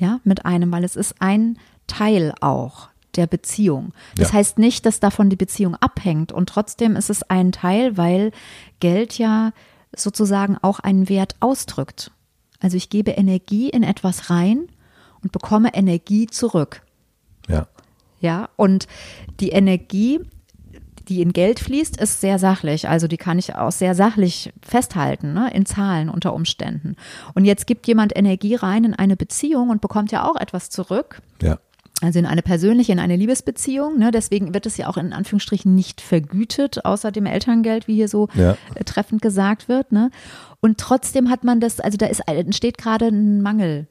ja, 0.00 0.20
mit 0.24 0.46
einem, 0.46 0.72
weil 0.72 0.84
es 0.84 0.96
ist 0.96 1.16
ein 1.20 1.58
Teil 1.86 2.34
auch 2.40 2.88
der 3.16 3.26
Beziehung. 3.26 3.92
Das 4.16 4.28
ja. 4.28 4.34
heißt 4.34 4.58
nicht, 4.58 4.86
dass 4.86 5.00
davon 5.00 5.28
die 5.28 5.36
Beziehung 5.36 5.76
abhängt 5.76 6.32
und 6.32 6.48
trotzdem 6.48 6.96
ist 6.96 7.10
es 7.10 7.22
ein 7.24 7.52
Teil, 7.52 7.96
weil 7.96 8.32
Geld 8.80 9.18
ja 9.18 9.52
sozusagen 9.94 10.56
auch 10.62 10.80
einen 10.80 11.08
Wert 11.08 11.36
ausdrückt. 11.40 12.12
Also 12.60 12.76
ich 12.76 12.88
gebe 12.88 13.12
Energie 13.12 13.68
in 13.68 13.82
etwas 13.82 14.30
rein 14.30 14.68
und 15.22 15.32
bekomme 15.32 15.74
Energie 15.74 16.26
zurück. 16.26 16.82
Ja. 18.20 18.48
Und 18.56 18.86
die 19.40 19.50
Energie 19.50 20.20
die 21.10 21.20
in 21.22 21.32
Geld 21.32 21.58
fließt, 21.60 22.00
ist 22.00 22.20
sehr 22.20 22.38
sachlich. 22.38 22.88
Also 22.88 23.08
die 23.08 23.16
kann 23.16 23.38
ich 23.38 23.56
auch 23.56 23.72
sehr 23.72 23.94
sachlich 23.94 24.52
festhalten, 24.62 25.34
ne? 25.34 25.50
in 25.52 25.66
Zahlen 25.66 26.08
unter 26.08 26.32
Umständen. 26.32 26.94
Und 27.34 27.44
jetzt 27.44 27.66
gibt 27.66 27.86
jemand 27.88 28.16
Energie 28.16 28.54
rein 28.54 28.84
in 28.84 28.94
eine 28.94 29.16
Beziehung 29.16 29.70
und 29.70 29.80
bekommt 29.80 30.12
ja 30.12 30.24
auch 30.24 30.36
etwas 30.36 30.70
zurück. 30.70 31.20
Ja. 31.42 31.58
Also 32.00 32.18
in 32.18 32.26
eine 32.26 32.42
persönliche, 32.42 32.92
in 32.92 32.98
eine 32.98 33.16
Liebesbeziehung. 33.16 33.98
Ne? 33.98 34.10
Deswegen 34.10 34.54
wird 34.54 34.64
es 34.66 34.76
ja 34.76 34.88
auch 34.88 34.96
in 34.96 35.12
Anführungsstrichen 35.12 35.74
nicht 35.74 36.00
vergütet, 36.00 36.84
außer 36.84 37.10
dem 37.12 37.26
Elterngeld, 37.26 37.88
wie 37.88 37.96
hier 37.96 38.08
so 38.08 38.28
Ja. 38.34 38.56
äh, 38.74 38.84
treffend 38.84 39.20
gesagt 39.20 39.68
wird. 39.68 39.92
Ne? 39.92 40.10
Und 40.60 40.78
trotzdem 40.78 41.28
hat 41.28 41.44
man 41.44 41.60
das, 41.60 41.80
also 41.80 41.98
da 41.98 42.06
ist, 42.06 42.20
entsteht 42.26 42.78
gerade 42.78 43.08
ein 43.08 43.42
Mangel. 43.42 43.86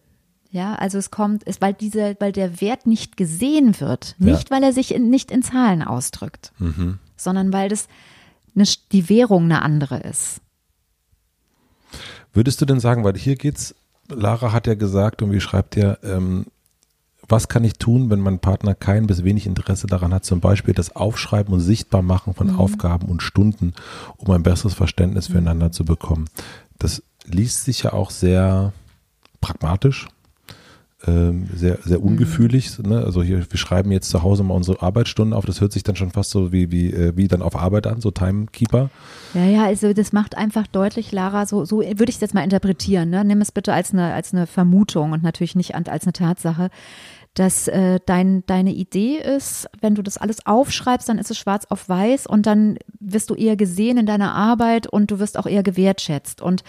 Ja, 0.52 0.74
also 0.76 0.98
es 0.98 1.12
kommt, 1.12 1.44
ist, 1.44 1.62
weil 1.62 1.74
diese, 1.74 2.16
weil 2.20 2.32
der 2.32 2.60
Wert 2.60 2.88
nicht 2.88 3.18
gesehen 3.18 3.80
wird, 3.80 4.16
Ja. 4.18 4.32
nicht 4.34 4.50
weil 4.50 4.64
er 4.64 4.74
sich 4.74 4.94
in, 4.94 5.10
nicht 5.10 5.30
in 5.32 5.44
Zahlen 5.44 5.84
ausdrückt, 5.84 6.52
Mhm. 6.58 6.98
sondern 7.16 7.54
weil 7.54 7.70
das 7.70 7.88
eine, 8.56 8.66
die 8.92 9.10
Währung 9.10 9.44
eine 9.46 9.62
andere 9.62 10.00
ist. 10.00 10.42
Würdest 12.34 12.62
du 12.62 12.66
denn 12.66 12.80
sagen, 12.80 13.04
weil 13.04 13.16
hier 13.18 13.36
geht's, 13.36 13.76
Lara 14.08 14.52
hat 14.52 14.68
ja 14.68 14.74
gesagt 14.76 15.22
und 15.22 15.32
wie 15.32 15.40
schreibt 15.42 15.76
ihr, 15.78 16.00
ähm, 16.04 16.46
was 17.28 17.48
kann 17.48 17.64
ich 17.64 17.74
tun, 17.74 18.10
wenn 18.10 18.20
mein 18.20 18.40
Partner 18.40 18.74
kein 18.74 19.06
bis 19.06 19.24
wenig 19.24 19.46
Interesse 19.46 19.86
daran 19.86 20.14
hat, 20.16 20.26
zum 20.26 20.40
Beispiel 20.40 20.74
das 20.74 20.96
Aufschreiben 20.96 21.54
und 21.54 21.60
Sichtbarmachen 21.60 22.34
von 22.34 22.56
Aufgaben 22.56 23.08
und 23.08 23.22
Stunden, 23.22 23.74
um 24.18 24.32
ein 24.32 24.42
besseres 24.42 24.74
Verständnis 24.74 25.28
füreinander 25.28 25.72
zu 25.72 25.86
bekommen. 25.86 26.26
Das 26.80 27.04
liest 27.26 27.66
sich 27.66 27.84
ja 27.84 27.94
auch 27.94 28.10
sehr 28.10 28.74
pragmatisch, 29.42 30.08
ähm, 31.08 31.48
sehr, 31.56 31.78
sehr 31.84 32.04
ungefühlig. 32.04 32.78
Ne? 32.80 33.04
Also 33.04 33.24
hier, 33.24 33.40
wir 33.50 33.58
schreiben 33.58 33.92
jetzt 33.92 34.10
zu 34.10 34.22
Hause 34.22 34.44
mal 34.44 34.54
unsere 34.54 34.82
Arbeitsstunden 34.82 35.34
auf. 35.34 35.46
Das 35.46 35.62
hört 35.62 35.72
sich 35.72 35.84
dann 35.84 35.96
schon 35.96 36.12
fast 36.12 36.32
so 36.32 36.52
wie, 36.52 36.72
wie, 36.72 36.92
äh, 36.92 37.16
wie 37.16 37.28
dann 37.28 37.42
auf 37.42 37.56
Arbeit 37.56 37.88
an, 37.88 38.02
so 38.02 38.12
Timekeeper. 38.12 38.90
Ja, 39.34 39.46
ja, 39.46 39.64
also 39.66 39.94
das 39.94 40.12
macht 40.12 40.36
einfach 40.36 40.68
deutlich, 40.68 41.12
Lara, 41.12 41.46
so, 41.46 41.64
so 41.64 41.80
würde 41.80 42.10
ich 42.10 42.16
es 42.16 42.22
jetzt 42.22 42.34
mal 42.34 42.44
interpretieren. 42.44 43.10
Ne? 43.10 43.24
Nimm 43.24 43.40
es 43.40 43.54
bitte 43.54 43.74
als 43.74 43.94
eine, 43.94 44.14
als 44.14 44.34
eine 44.34 44.46
Vermutung 44.46 45.14
und 45.14 45.24
natürlich 45.24 45.56
nicht 45.56 45.76
als 45.76 46.04
eine 46.04 46.14
Tatsache, 46.14 46.70
dass 47.34 47.70
äh, 47.70 48.00
dein, 48.06 48.44
deine 48.48 48.74
Idee 48.74 49.18
ist, 49.18 49.70
wenn 49.80 49.96
du 49.96 50.02
das 50.02 50.18
alles 50.18 50.46
aufschreibst, 50.46 51.08
dann 51.08 51.20
ist 51.20 51.32
es 51.32 51.38
schwarz 51.38 51.66
auf 51.70 51.88
weiß 51.88 52.28
und 52.28 52.46
dann 52.46 52.78
wirst 53.00 53.30
du 53.30 53.36
eher 53.36 53.56
gesehen 53.56 53.98
in 53.98 54.06
deiner 54.06 54.34
Arbeit 54.34 54.88
und 54.88 55.12
du 55.12 55.20
wirst 55.20 55.38
auch 55.38 55.46
eher 55.46 55.64
gewertschätzt. 55.64 56.42
Und 56.42 56.64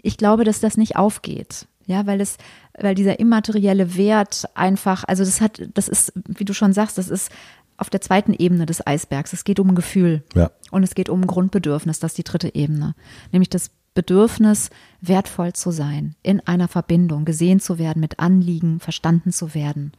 ich 0.00 0.16
glaube, 0.16 0.44
dass 0.44 0.60
das 0.60 0.78
nicht 0.78 0.96
aufgeht. 0.96 1.66
Ja, 1.90 2.06
weil 2.06 2.20
es, 2.20 2.38
weil 2.78 2.94
dieser 2.94 3.18
immaterielle 3.18 3.96
Wert 3.96 4.48
einfach, 4.54 5.02
also 5.08 5.24
das 5.24 5.40
hat, 5.40 5.60
das 5.74 5.88
ist, 5.88 6.12
wie 6.24 6.44
du 6.44 6.54
schon 6.54 6.72
sagst, 6.72 6.98
das 6.98 7.08
ist 7.08 7.32
auf 7.78 7.90
der 7.90 8.00
zweiten 8.00 8.32
Ebene 8.32 8.64
des 8.64 8.86
Eisbergs. 8.86 9.32
Es 9.32 9.42
geht 9.42 9.58
um 9.58 9.70
ein 9.70 9.74
Gefühl. 9.74 10.22
Ja. 10.36 10.52
Und 10.70 10.84
es 10.84 10.94
geht 10.94 11.08
um 11.08 11.20
ein 11.20 11.26
Grundbedürfnis, 11.26 11.98
das 11.98 12.12
ist 12.12 12.18
die 12.18 12.22
dritte 12.22 12.54
Ebene. 12.54 12.94
Nämlich 13.32 13.48
das 13.48 13.72
Bedürfnis, 13.92 14.70
wertvoll 15.00 15.52
zu 15.52 15.72
sein, 15.72 16.14
in 16.22 16.38
einer 16.46 16.68
Verbindung, 16.68 17.24
gesehen 17.24 17.58
zu 17.58 17.80
werden, 17.80 17.98
mit 17.98 18.20
Anliegen, 18.20 18.78
verstanden 18.78 19.32
zu 19.32 19.52
werden, 19.52 19.90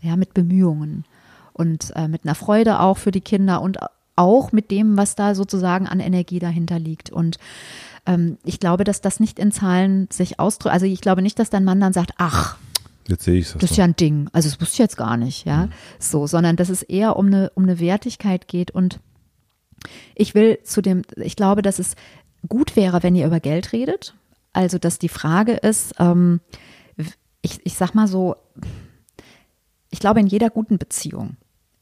ja, 0.00 0.16
mit 0.16 0.32
Bemühungen 0.32 1.04
und 1.52 1.92
äh, 1.94 2.08
mit 2.08 2.24
einer 2.24 2.34
Freude 2.34 2.80
auch 2.80 2.96
für 2.96 3.10
die 3.10 3.20
Kinder 3.20 3.60
und 3.60 3.80
auch 4.16 4.50
mit 4.52 4.70
dem, 4.70 4.96
was 4.96 5.14
da 5.14 5.34
sozusagen 5.34 5.86
an 5.88 6.00
Energie 6.00 6.38
dahinter 6.38 6.78
liegt. 6.78 7.10
Und 7.10 7.38
ähm, 8.06 8.38
ich 8.44 8.60
glaube, 8.60 8.84
dass 8.84 9.00
das 9.00 9.20
nicht 9.20 9.38
in 9.38 9.52
Zahlen 9.52 10.08
sich 10.10 10.40
ausdrückt. 10.40 10.72
Also 10.72 10.86
ich 10.86 11.00
glaube 11.00 11.22
nicht, 11.22 11.38
dass 11.38 11.50
dein 11.50 11.64
Mann 11.64 11.80
dann 11.80 11.92
sagt, 11.92 12.12
ach, 12.18 12.56
Jetzt 13.06 13.24
sehe 13.24 13.38
ich 13.38 13.46
es. 13.46 13.52
das 13.54 13.72
ist 13.72 13.76
ja 13.76 13.84
ein 13.84 13.96
Ding. 13.96 14.28
Also 14.32 14.48
das 14.48 14.60
wusste 14.60 14.74
ich 14.74 14.78
jetzt 14.78 14.96
gar 14.96 15.16
nicht, 15.16 15.44
ja. 15.46 15.68
So, 15.98 16.26
sondern 16.26 16.56
dass 16.56 16.68
es 16.68 16.82
eher 16.82 17.16
um 17.16 17.26
eine, 17.26 17.50
um 17.54 17.64
eine 17.64 17.78
Wertigkeit 17.78 18.48
geht. 18.48 18.70
Und 18.70 19.00
ich 20.14 20.34
will 20.34 20.58
zu 20.64 20.80
dem, 20.80 21.02
ich 21.16 21.36
glaube, 21.36 21.62
dass 21.62 21.78
es 21.78 21.96
gut 22.48 22.76
wäre, 22.76 23.02
wenn 23.02 23.14
ihr 23.14 23.26
über 23.26 23.40
Geld 23.40 23.72
redet. 23.72 24.14
Also, 24.52 24.78
dass 24.78 24.98
die 24.98 25.08
Frage 25.08 25.52
ist, 25.52 25.94
ähm, 25.98 26.40
ich, 27.42 27.60
ich 27.64 27.74
sag 27.74 27.94
mal 27.94 28.06
so, 28.06 28.36
ich 29.90 29.98
glaube, 29.98 30.20
in 30.20 30.26
jeder 30.26 30.48
guten 30.50 30.78
Beziehung 30.78 31.36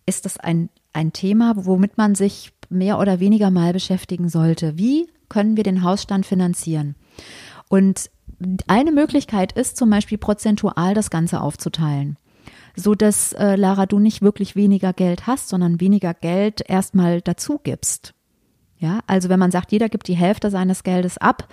ist 0.07 0.25
das 0.25 0.39
ein, 0.39 0.71
ein 0.93 1.13
Thema, 1.13 1.55
womit 1.57 1.99
man 1.99 2.15
sich 2.15 2.53
mehr 2.73 2.99
oder 2.99 3.21
weniger 3.21 3.51
mal 3.51 3.73
beschäftigen 3.73 4.29
sollte. 4.29 4.77
Wie 4.79 5.09
können 5.29 5.57
wir 5.57 5.65
den 5.65 5.83
Hausstand 5.83 6.27
finanzieren? 6.27 6.95
Und 7.69 8.11
eine 8.67 8.93
Möglichkeit 8.93 9.53
ist 9.53 9.77
zum 9.77 9.91
Beispiel 9.91 10.19
prozentual 10.19 10.95
das 10.95 11.11
Ganze 11.11 11.41
aufzuteilen, 11.41 12.19
so 12.75 12.95
dass 12.95 13.33
äh, 13.35 13.57
Lara 13.57 13.87
du 13.87 13.99
nicht 13.99 14.23
wirklich 14.23 14.57
weniger 14.57 14.93
Geld 14.93 15.27
hast, 15.27 15.49
sondern 15.49 15.81
weniger 15.81 16.15
Geld 16.15 16.63
erstmal 16.69 17.21
dazu 17.21 17.61
gibst. 17.63 18.15
Ja, 18.79 19.01
also 19.07 19.29
wenn 19.29 19.39
man 19.39 19.53
sagt, 19.53 19.71
jeder 19.71 19.89
gibt 19.89 20.09
die 20.09 20.17
Hälfte 20.17 20.51
seines 20.51 20.83
Geldes 20.83 21.17
ab, 21.17 21.49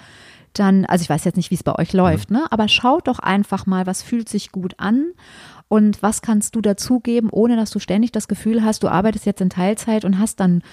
dann, 0.54 0.86
also 0.86 1.04
ich 1.04 1.10
weiß 1.10 1.26
jetzt 1.26 1.36
nicht, 1.36 1.52
wie 1.52 1.56
es 1.56 1.64
bei 1.64 1.76
euch 1.76 1.94
läuft, 1.94 2.32
ne? 2.32 2.46
Aber 2.50 2.68
schaut 2.68 3.08
doch 3.08 3.20
einfach 3.20 3.68
mal, 3.68 3.86
was 3.86 4.02
fühlt 4.02 4.30
sich 4.30 4.52
gut 4.52 4.74
an 4.78 5.12
und 5.68 6.02
was 6.02 6.24
kannst 6.24 6.56
du 6.56 6.62
dazugeben, 6.62 7.30
ohne 7.32 7.56
dass 7.56 7.70
du 7.70 7.78
ständig 7.78 8.12
das 8.12 8.28
Gefühl 8.28 8.64
hast, 8.64 8.82
du 8.82 8.88
arbeitest 8.88 9.28
jetzt 9.28 9.42
in 9.42 9.52
Teilzeit 9.52 10.06
und 10.06 10.18
hast 10.18 10.40
dann 10.40 10.64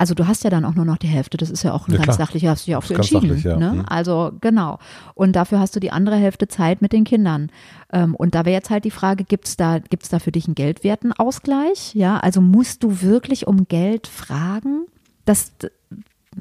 also 0.00 0.14
du 0.14 0.26
hast 0.26 0.42
ja 0.44 0.50
dann 0.50 0.64
auch 0.64 0.74
nur 0.74 0.84
noch 0.86 0.96
die 0.96 1.06
Hälfte, 1.08 1.36
das 1.36 1.50
ist 1.50 1.62
ja 1.62 1.72
auch 1.74 1.86
ein 1.86 1.92
Ja, 1.92 1.98
ganz 1.98 2.16
klar. 2.16 2.26
sachlicher, 2.26 2.50
hast 2.50 2.66
du 2.66 2.70
ja 2.70 2.78
auch 2.78 2.82
so 2.82 2.94
entschieden. 2.94 3.28
sachlich, 3.28 3.44
ja. 3.44 3.56
ne? 3.56 3.72
Mhm. 3.74 3.84
Also 3.86 4.32
genau. 4.40 4.78
Und 5.14 5.36
dafür 5.36 5.60
hast 5.60 5.76
du 5.76 5.80
die 5.80 5.92
andere 5.92 6.16
Hälfte 6.16 6.48
Zeit 6.48 6.80
mit 6.80 6.92
den 6.92 7.04
Kindern. 7.04 7.50
Ähm, 7.92 8.14
und 8.14 8.34
da 8.34 8.46
wäre 8.46 8.54
jetzt 8.54 8.70
halt 8.70 8.84
die 8.84 8.90
Frage, 8.90 9.24
gibt's 9.24 9.56
da, 9.58 9.78
gibt's 9.78 10.08
da 10.08 10.18
für 10.18 10.32
dich 10.32 10.46
einen 10.46 10.54
Geldwertenausgleich? 10.54 11.94
Ja, 11.94 12.16
also 12.18 12.40
musst 12.40 12.82
du 12.82 13.02
wirklich 13.02 13.46
um 13.46 13.68
Geld 13.68 14.06
fragen? 14.06 14.86
Das 15.24 15.52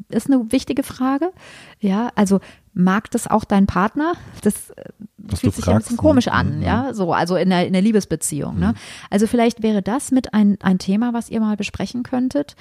ist 0.10 0.28
eine 0.32 0.52
wichtige 0.52 0.84
Frage. 0.84 1.32
Ja, 1.80 2.12
also 2.16 2.40
mag 2.74 3.12
das 3.12 3.28
auch 3.28 3.44
dein 3.44 3.66
Partner? 3.68 4.14
Das 4.42 4.70
äh, 4.70 4.84
Was 5.18 5.42
fühlt 5.42 5.54
sich 5.56 5.66
ja 5.66 5.72
ein 5.72 5.76
fragst, 5.76 5.88
bisschen 5.90 5.98
ne? 5.98 6.02
komisch 6.02 6.28
an, 6.30 6.58
Mhm. 6.58 6.62
ja, 6.64 6.94
so, 6.94 7.12
also 7.14 7.36
in 7.36 7.50
der, 7.50 7.68
in 7.68 7.74
der 7.74 7.82
Liebesbeziehung. 7.82 8.58
Ne? 8.60 8.74
Also 9.10 9.28
vielleicht 9.28 9.64
wäre 9.64 9.82
das 9.82 10.12
mit 10.12 10.34
ein, 10.34 10.58
ein 10.62 10.80
Thema, 10.80 11.14
was 11.14 11.30
ihr 11.30 11.40
mal 11.42 11.58
besprechen 11.58 12.04
könntet. 12.04 12.56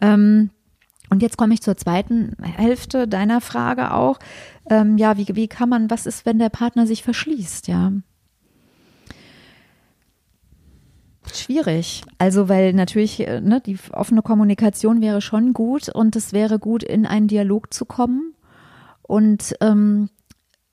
Ähm, 0.00 0.50
und 1.10 1.22
jetzt 1.22 1.36
komme 1.36 1.54
ich 1.54 1.62
zur 1.62 1.76
zweiten 1.76 2.36
Hälfte 2.42 3.06
deiner 3.06 3.40
Frage 3.40 3.92
auch. 3.92 4.18
Ähm, 4.68 4.98
ja, 4.98 5.16
wie, 5.16 5.26
wie 5.34 5.48
kann 5.48 5.68
man, 5.68 5.90
was 5.90 6.06
ist, 6.06 6.26
wenn 6.26 6.38
der 6.38 6.48
Partner 6.48 6.86
sich 6.86 7.02
verschließt, 7.02 7.68
ja? 7.68 7.92
Schwierig. 11.32 12.02
Also, 12.18 12.48
weil 12.48 12.72
natürlich, 12.72 13.26
äh, 13.26 13.40
ne, 13.40 13.60
die 13.60 13.78
offene 13.92 14.22
Kommunikation 14.22 15.00
wäre 15.00 15.20
schon 15.20 15.52
gut 15.52 15.88
und 15.88 16.16
es 16.16 16.32
wäre 16.32 16.58
gut, 16.58 16.82
in 16.82 17.06
einen 17.06 17.28
Dialog 17.28 17.72
zu 17.72 17.84
kommen 17.84 18.34
und 19.02 19.54
ähm, 19.60 20.10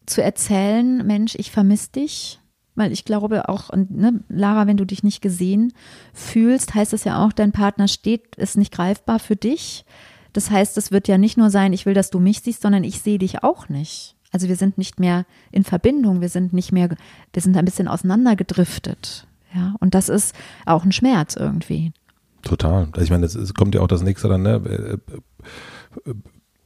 zu 0.05 0.21
erzählen, 0.21 1.05
Mensch, 1.05 1.35
ich 1.35 1.51
vermisse 1.51 1.91
dich. 1.91 2.40
Weil 2.81 2.91
ich 2.91 3.05
glaube 3.05 3.47
auch, 3.47 3.69
ne, 3.75 4.23
Lara, 4.27 4.65
wenn 4.65 4.75
du 4.75 4.85
dich 4.85 5.03
nicht 5.03 5.21
gesehen 5.21 5.71
fühlst, 6.15 6.73
heißt 6.73 6.93
es 6.93 7.03
ja 7.03 7.23
auch, 7.23 7.31
dein 7.31 7.51
Partner 7.51 7.87
steht, 7.87 8.35
ist 8.37 8.57
nicht 8.57 8.73
greifbar 8.73 9.19
für 9.19 9.35
dich. 9.35 9.85
Das 10.33 10.49
heißt, 10.49 10.79
es 10.79 10.89
wird 10.89 11.07
ja 11.07 11.19
nicht 11.19 11.37
nur 11.37 11.51
sein, 11.51 11.73
ich 11.73 11.85
will, 11.85 11.93
dass 11.93 12.09
du 12.09 12.19
mich 12.19 12.41
siehst, 12.41 12.63
sondern 12.63 12.83
ich 12.83 13.01
sehe 13.01 13.19
dich 13.19 13.43
auch 13.43 13.69
nicht. 13.69 14.15
Also 14.31 14.47
wir 14.47 14.55
sind 14.55 14.79
nicht 14.79 14.99
mehr 14.99 15.27
in 15.51 15.63
Verbindung, 15.63 16.21
wir 16.21 16.29
sind 16.29 16.53
nicht 16.53 16.71
mehr, 16.71 16.89
wir 16.89 17.41
sind 17.43 17.55
ein 17.55 17.65
bisschen 17.65 17.87
auseinandergedriftet. 17.87 19.27
Ja, 19.53 19.75
und 19.79 19.93
das 19.93 20.09
ist 20.09 20.33
auch 20.65 20.83
ein 20.83 20.91
Schmerz 20.91 21.35
irgendwie. 21.35 21.93
Total. 22.41 22.87
Ich 22.99 23.11
meine, 23.11 23.27
es, 23.27 23.53
kommt 23.53 23.75
ja 23.75 23.81
auch 23.81 23.87
das 23.87 24.01
nächste 24.01 24.27
dann, 24.27 24.41
ne? 24.41 24.99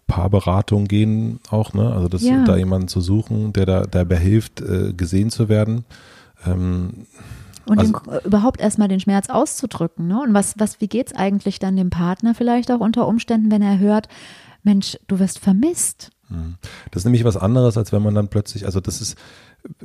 Paarberatung 0.07 0.85
gehen 0.85 1.39
auch, 1.49 1.73
ne? 1.73 1.91
Also 1.91 2.07
das, 2.07 2.21
Ja. 2.23 2.43
da 2.43 2.55
jemanden 2.57 2.87
zu 2.87 3.01
suchen, 3.01 3.53
der 3.53 3.65
da 3.65 3.81
dabei 3.83 4.17
hilft, 4.17 4.61
äh, 4.61 4.93
gesehen 4.93 5.29
zu 5.29 5.49
werden. 5.49 5.85
Ähm, 6.45 7.05
Und 7.67 7.79
Also- 7.79 7.93
den, 7.93 8.19
überhaupt 8.25 8.61
erstmal 8.61 8.87
den 8.89 8.99
Schmerz 8.99 9.27
auszudrücken. 9.27 10.05
Ne? 10.07 10.21
Und 10.21 10.35
was, 10.35 10.53
was, 10.59 10.81
wie 10.81 10.87
geht's 10.87 11.15
eigentlich 11.15 11.57
dann 11.57 11.75
dem 11.75 11.89
Partner 11.89 12.35
vielleicht 12.35 12.69
auch 12.71 12.79
unter 12.79 13.07
Umständen, 13.07 13.49
wenn 13.49 13.63
er 13.63 13.79
hört, 13.79 14.07
Mensch, 14.61 14.99
du 15.07 15.17
wirst 15.17 15.39
vermisst. 15.39 16.11
Das 16.91 17.01
ist 17.01 17.05
nämlich 17.05 17.23
was 17.23 17.37
anderes, 17.37 17.75
als 17.77 17.91
wenn 17.91 18.03
man 18.03 18.13
dann 18.13 18.27
plötzlich, 18.27 18.65
also 18.67 18.79
das 18.81 19.01
ist, 19.01 19.17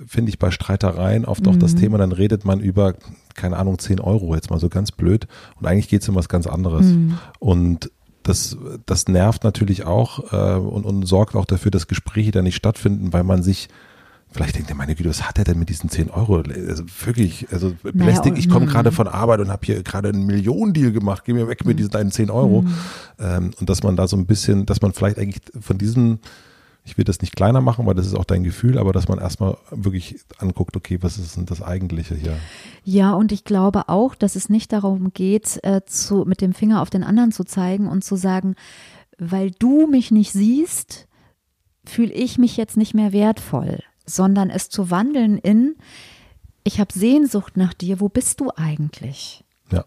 finde 0.06 0.28
ich, 0.28 0.38
bei 0.38 0.50
Streitereien 0.50 1.24
oft 1.24 1.48
auch 1.48 1.56
das 1.56 1.74
Thema, 1.74 1.96
dann 1.96 2.12
redet 2.12 2.44
man 2.44 2.60
über, 2.60 2.94
keine 3.34 3.56
Ahnung, 3.56 3.78
10 3.78 3.98
Euro, 4.00 4.34
jetzt 4.34 4.50
mal 4.50 4.60
so 4.60 4.68
ganz 4.68 4.92
blöd. 4.92 5.26
Und 5.58 5.66
eigentlich 5.66 5.88
geht 5.88 6.02
es 6.02 6.08
um 6.10 6.14
was 6.16 6.28
ganz 6.28 6.46
anderes. 6.46 6.86
Und 7.38 7.90
das, 8.30 8.56
das 8.86 9.08
nervt 9.08 9.44
natürlich 9.44 9.84
auch 9.84 10.32
äh, 10.32 10.56
und, 10.58 10.84
und 10.84 11.06
sorgt 11.06 11.34
auch 11.34 11.44
dafür, 11.44 11.70
dass 11.70 11.88
Gespräche 11.88 12.30
da 12.30 12.42
nicht 12.42 12.56
stattfinden, 12.56 13.12
weil 13.12 13.24
man 13.24 13.42
sich 13.42 13.68
Vielleicht 14.32 14.54
denkt 14.54 14.70
er, 14.70 14.76
meine 14.76 14.94
Güte, 14.94 15.08
was 15.08 15.24
hat 15.24 15.38
er 15.38 15.44
denn 15.44 15.58
mit 15.58 15.70
diesen 15.70 15.90
10 15.90 16.10
Euro? 16.10 16.36
Also 16.68 16.84
wirklich, 17.04 17.48
also 17.50 17.74
belästigt, 17.82 18.36
und- 18.36 18.38
ich 18.38 18.48
komme 18.48 18.66
hm. 18.66 18.72
gerade 18.72 18.92
von 18.92 19.08
Arbeit 19.08 19.40
und 19.40 19.50
habe 19.50 19.66
hier 19.66 19.82
gerade 19.82 20.10
einen 20.10 20.24
Millionendeal 20.24 20.92
gemacht, 20.92 21.24
geh 21.24 21.32
mir 21.32 21.48
weg 21.48 21.64
mit 21.66 21.80
diesen 21.80 21.90
deinen 21.90 22.12
10 22.12 22.30
Euro. 22.30 22.64
Ähm, 23.18 23.50
und 23.58 23.68
dass 23.68 23.82
man 23.82 23.96
da 23.96 24.06
so 24.06 24.16
ein 24.16 24.26
bisschen, 24.26 24.66
dass 24.66 24.82
man 24.82 24.92
vielleicht 24.92 25.18
eigentlich 25.18 25.42
von 25.60 25.78
diesem, 25.78 26.20
ich 26.84 26.96
will 26.96 27.04
das 27.04 27.20
nicht 27.20 27.36
kleiner 27.36 27.60
machen, 27.60 27.86
weil 27.86 27.94
das 27.94 28.06
ist 28.06 28.14
auch 28.14 28.24
dein 28.24 28.42
Gefühl, 28.42 28.78
aber 28.78 28.92
dass 28.92 29.08
man 29.08 29.18
erstmal 29.18 29.56
wirklich 29.70 30.20
anguckt, 30.38 30.76
okay, 30.76 30.98
was 31.02 31.18
ist 31.18 31.36
denn 31.36 31.46
das 31.46 31.62
Eigentliche 31.62 32.14
hier? 32.14 32.36
Ja, 32.84 33.12
und 33.12 33.32
ich 33.32 33.44
glaube 33.44 33.88
auch, 33.88 34.14
dass 34.14 34.34
es 34.34 34.48
nicht 34.48 34.72
darum 34.72 35.12
geht, 35.12 35.60
äh, 35.62 35.82
zu, 35.84 36.24
mit 36.26 36.40
dem 36.40 36.54
Finger 36.54 36.82
auf 36.82 36.90
den 36.90 37.04
anderen 37.04 37.32
zu 37.32 37.44
zeigen 37.44 37.88
und 37.88 38.02
zu 38.02 38.16
sagen, 38.16 38.54
weil 39.18 39.50
du 39.50 39.86
mich 39.86 40.10
nicht 40.10 40.32
siehst, 40.32 41.06
fühle 41.84 42.12
ich 42.12 42.38
mich 42.38 42.56
jetzt 42.56 42.76
nicht 42.76 42.94
mehr 42.94 43.12
wertvoll, 43.12 43.80
sondern 44.06 44.50
es 44.50 44.70
zu 44.70 44.90
wandeln 44.90 45.38
in, 45.38 45.76
ich 46.64 46.80
habe 46.80 46.92
Sehnsucht 46.92 47.56
nach 47.56 47.74
dir, 47.74 48.00
wo 48.00 48.08
bist 48.08 48.40
du 48.40 48.50
eigentlich? 48.54 49.44
Ja. 49.70 49.84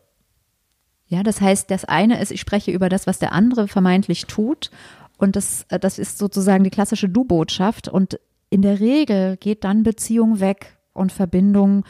Ja, 1.08 1.24
das 1.24 1.42
heißt, 1.42 1.70
das 1.72 1.86
eine 1.86 2.22
ist, 2.22 2.32
ich 2.32 2.42
spreche 2.42 2.72
über 2.72 2.90
das, 2.90 3.08
was 3.08 3.20
der 3.20 3.32
andere 3.32 3.68
vermeintlich 3.68 4.26
tut. 4.26 4.72
Und 5.18 5.36
das, 5.36 5.66
äh, 5.70 5.80
das 5.80 6.00
ist 6.00 6.18
sozusagen 6.18 6.64
die 6.64 6.70
klassische 6.70 7.10
Du-Botschaft. 7.10 7.88
Und 7.88 8.20
in 8.50 8.62
der 8.62 8.80
Regel 8.80 9.38
geht 9.38 9.64
dann 9.64 9.84
Beziehung 9.84 10.40
weg 10.40 10.78
und 10.94 11.12
Verbindung 11.12 11.84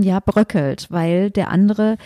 ja 0.00 0.20
bröckelt, 0.20 0.90
weil 0.90 1.30
der 1.30 1.50
andere 1.50 1.96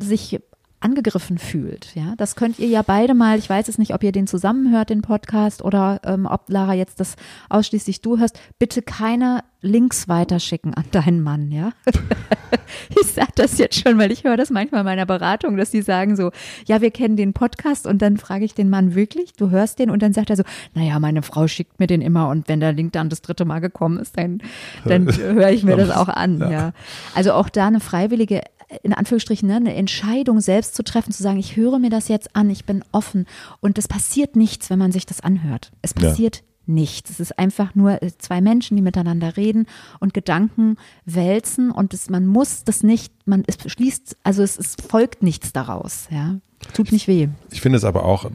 sich 0.00 0.40
angegriffen 0.80 1.38
fühlt. 1.38 1.94
Ja, 1.94 2.14
das 2.16 2.36
könnt 2.36 2.58
ihr 2.58 2.68
ja 2.68 2.82
beide 2.82 3.14
mal. 3.14 3.38
Ich 3.38 3.48
weiß 3.48 3.68
es 3.68 3.78
nicht, 3.78 3.94
ob 3.94 4.02
ihr 4.02 4.12
den 4.12 4.26
zusammenhört, 4.26 4.90
den 4.90 5.02
Podcast, 5.02 5.62
oder 5.62 6.00
ähm, 6.04 6.26
ob 6.26 6.48
Lara 6.48 6.74
jetzt 6.74 7.00
das 7.00 7.16
ausschließlich 7.48 8.00
du 8.00 8.18
hörst. 8.18 8.38
Bitte 8.58 8.82
keine 8.82 9.42
Links 9.60 10.06
weiterschicken 10.06 10.74
an 10.74 10.84
deinen 10.92 11.20
Mann. 11.20 11.50
Ja, 11.50 11.72
ich 13.00 13.08
sage 13.08 13.32
das 13.34 13.58
jetzt 13.58 13.80
schon, 13.80 13.98
weil 13.98 14.12
ich 14.12 14.22
höre 14.22 14.36
das 14.36 14.50
manchmal 14.50 14.82
in 14.82 14.84
meiner 14.84 15.06
Beratung, 15.06 15.56
dass 15.56 15.70
die 15.70 15.82
sagen 15.82 16.14
so, 16.14 16.30
ja, 16.66 16.80
wir 16.80 16.92
kennen 16.92 17.16
den 17.16 17.32
Podcast 17.32 17.86
und 17.86 18.00
dann 18.00 18.16
frage 18.16 18.44
ich 18.44 18.54
den 18.54 18.70
Mann 18.70 18.94
wirklich, 18.94 19.32
du 19.32 19.50
hörst 19.50 19.80
den 19.80 19.90
und 19.90 20.00
dann 20.00 20.12
sagt 20.12 20.30
er 20.30 20.36
so, 20.36 20.44
naja, 20.74 21.00
meine 21.00 21.22
Frau 21.22 21.48
schickt 21.48 21.80
mir 21.80 21.88
den 21.88 22.02
immer 22.02 22.28
und 22.28 22.48
wenn 22.48 22.60
der 22.60 22.72
Link 22.72 22.92
dann 22.92 23.08
das 23.08 23.20
dritte 23.20 23.44
Mal 23.44 23.58
gekommen 23.58 23.98
ist, 23.98 24.16
dann, 24.16 24.40
dann 24.84 25.08
höre 25.16 25.50
ich 25.50 25.64
mir 25.64 25.76
das 25.76 25.90
auch 25.90 26.08
an. 26.08 26.38
Ja. 26.38 26.50
ja, 26.50 26.72
also 27.16 27.32
auch 27.32 27.48
da 27.48 27.66
eine 27.66 27.80
freiwillige 27.80 28.42
in 28.82 28.92
Anführungsstrichen, 28.92 29.48
ne, 29.48 29.56
eine 29.56 29.74
Entscheidung 29.74 30.40
selbst 30.40 30.74
zu 30.74 30.82
treffen, 30.82 31.12
zu 31.12 31.22
sagen, 31.22 31.38
ich 31.38 31.56
höre 31.56 31.78
mir 31.78 31.90
das 31.90 32.08
jetzt 32.08 32.36
an, 32.36 32.50
ich 32.50 32.64
bin 32.64 32.84
offen. 32.92 33.26
Und 33.60 33.78
es 33.78 33.88
passiert 33.88 34.36
nichts, 34.36 34.70
wenn 34.70 34.78
man 34.78 34.92
sich 34.92 35.06
das 35.06 35.20
anhört. 35.20 35.72
Es 35.80 35.94
passiert 35.94 36.36
ja. 36.36 36.42
nichts. 36.66 37.10
Es 37.10 37.20
ist 37.20 37.38
einfach 37.38 37.74
nur 37.74 38.02
äh, 38.02 38.10
zwei 38.18 38.40
Menschen, 38.40 38.76
die 38.76 38.82
miteinander 38.82 39.36
reden 39.36 39.66
und 40.00 40.12
Gedanken 40.12 40.76
wälzen 41.06 41.70
und 41.70 41.94
es, 41.94 42.10
man 42.10 42.26
muss 42.26 42.64
das 42.64 42.82
nicht, 42.82 43.12
man 43.26 43.42
es 43.46 43.56
schließt, 43.70 44.16
also 44.22 44.42
es, 44.42 44.58
es 44.58 44.76
folgt 44.76 45.22
nichts 45.22 45.52
daraus, 45.52 46.08
ja. 46.10 46.36
Tut 46.74 46.90
nicht 46.90 47.06
weh. 47.06 47.28
Ich 47.50 47.60
finde 47.60 47.78
es 47.78 47.84
aber 47.84 48.04
auch, 48.04 48.28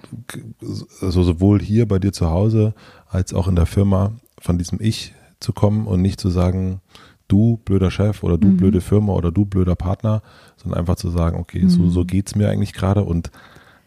also 1.02 1.24
sowohl 1.24 1.62
hier 1.62 1.86
bei 1.88 2.00
dir 2.00 2.14
zu 2.14 2.30
Hause 2.30 2.74
als 3.08 3.34
auch 3.34 3.50
in 3.50 3.56
der 3.58 3.66
Firma 3.66 4.14
von 4.40 4.58
diesem 4.58 4.80
Ich 4.82 5.14
zu 5.42 5.52
kommen 5.52 5.88
und 5.88 6.02
nicht 6.02 6.22
zu 6.22 6.30
sagen, 6.30 6.80
du 7.28 7.58
blöder 7.66 7.92
Chef 7.92 8.24
oder 8.24 8.38
du 8.38 8.48
mhm. 8.48 8.58
blöde 8.58 8.82
Firma 8.82 9.14
oder 9.14 9.32
du 9.32 9.46
blöder 9.46 9.76
Partner, 9.76 10.22
sondern 10.58 10.80
einfach 10.80 10.96
zu 10.96 11.10
sagen, 11.10 11.40
okay, 11.40 11.64
mhm. 11.64 11.70
so, 11.70 11.90
so 11.90 12.06
es 12.06 12.36
mir 12.36 12.50
eigentlich 12.50 12.74
gerade 12.74 13.04
und 13.04 13.32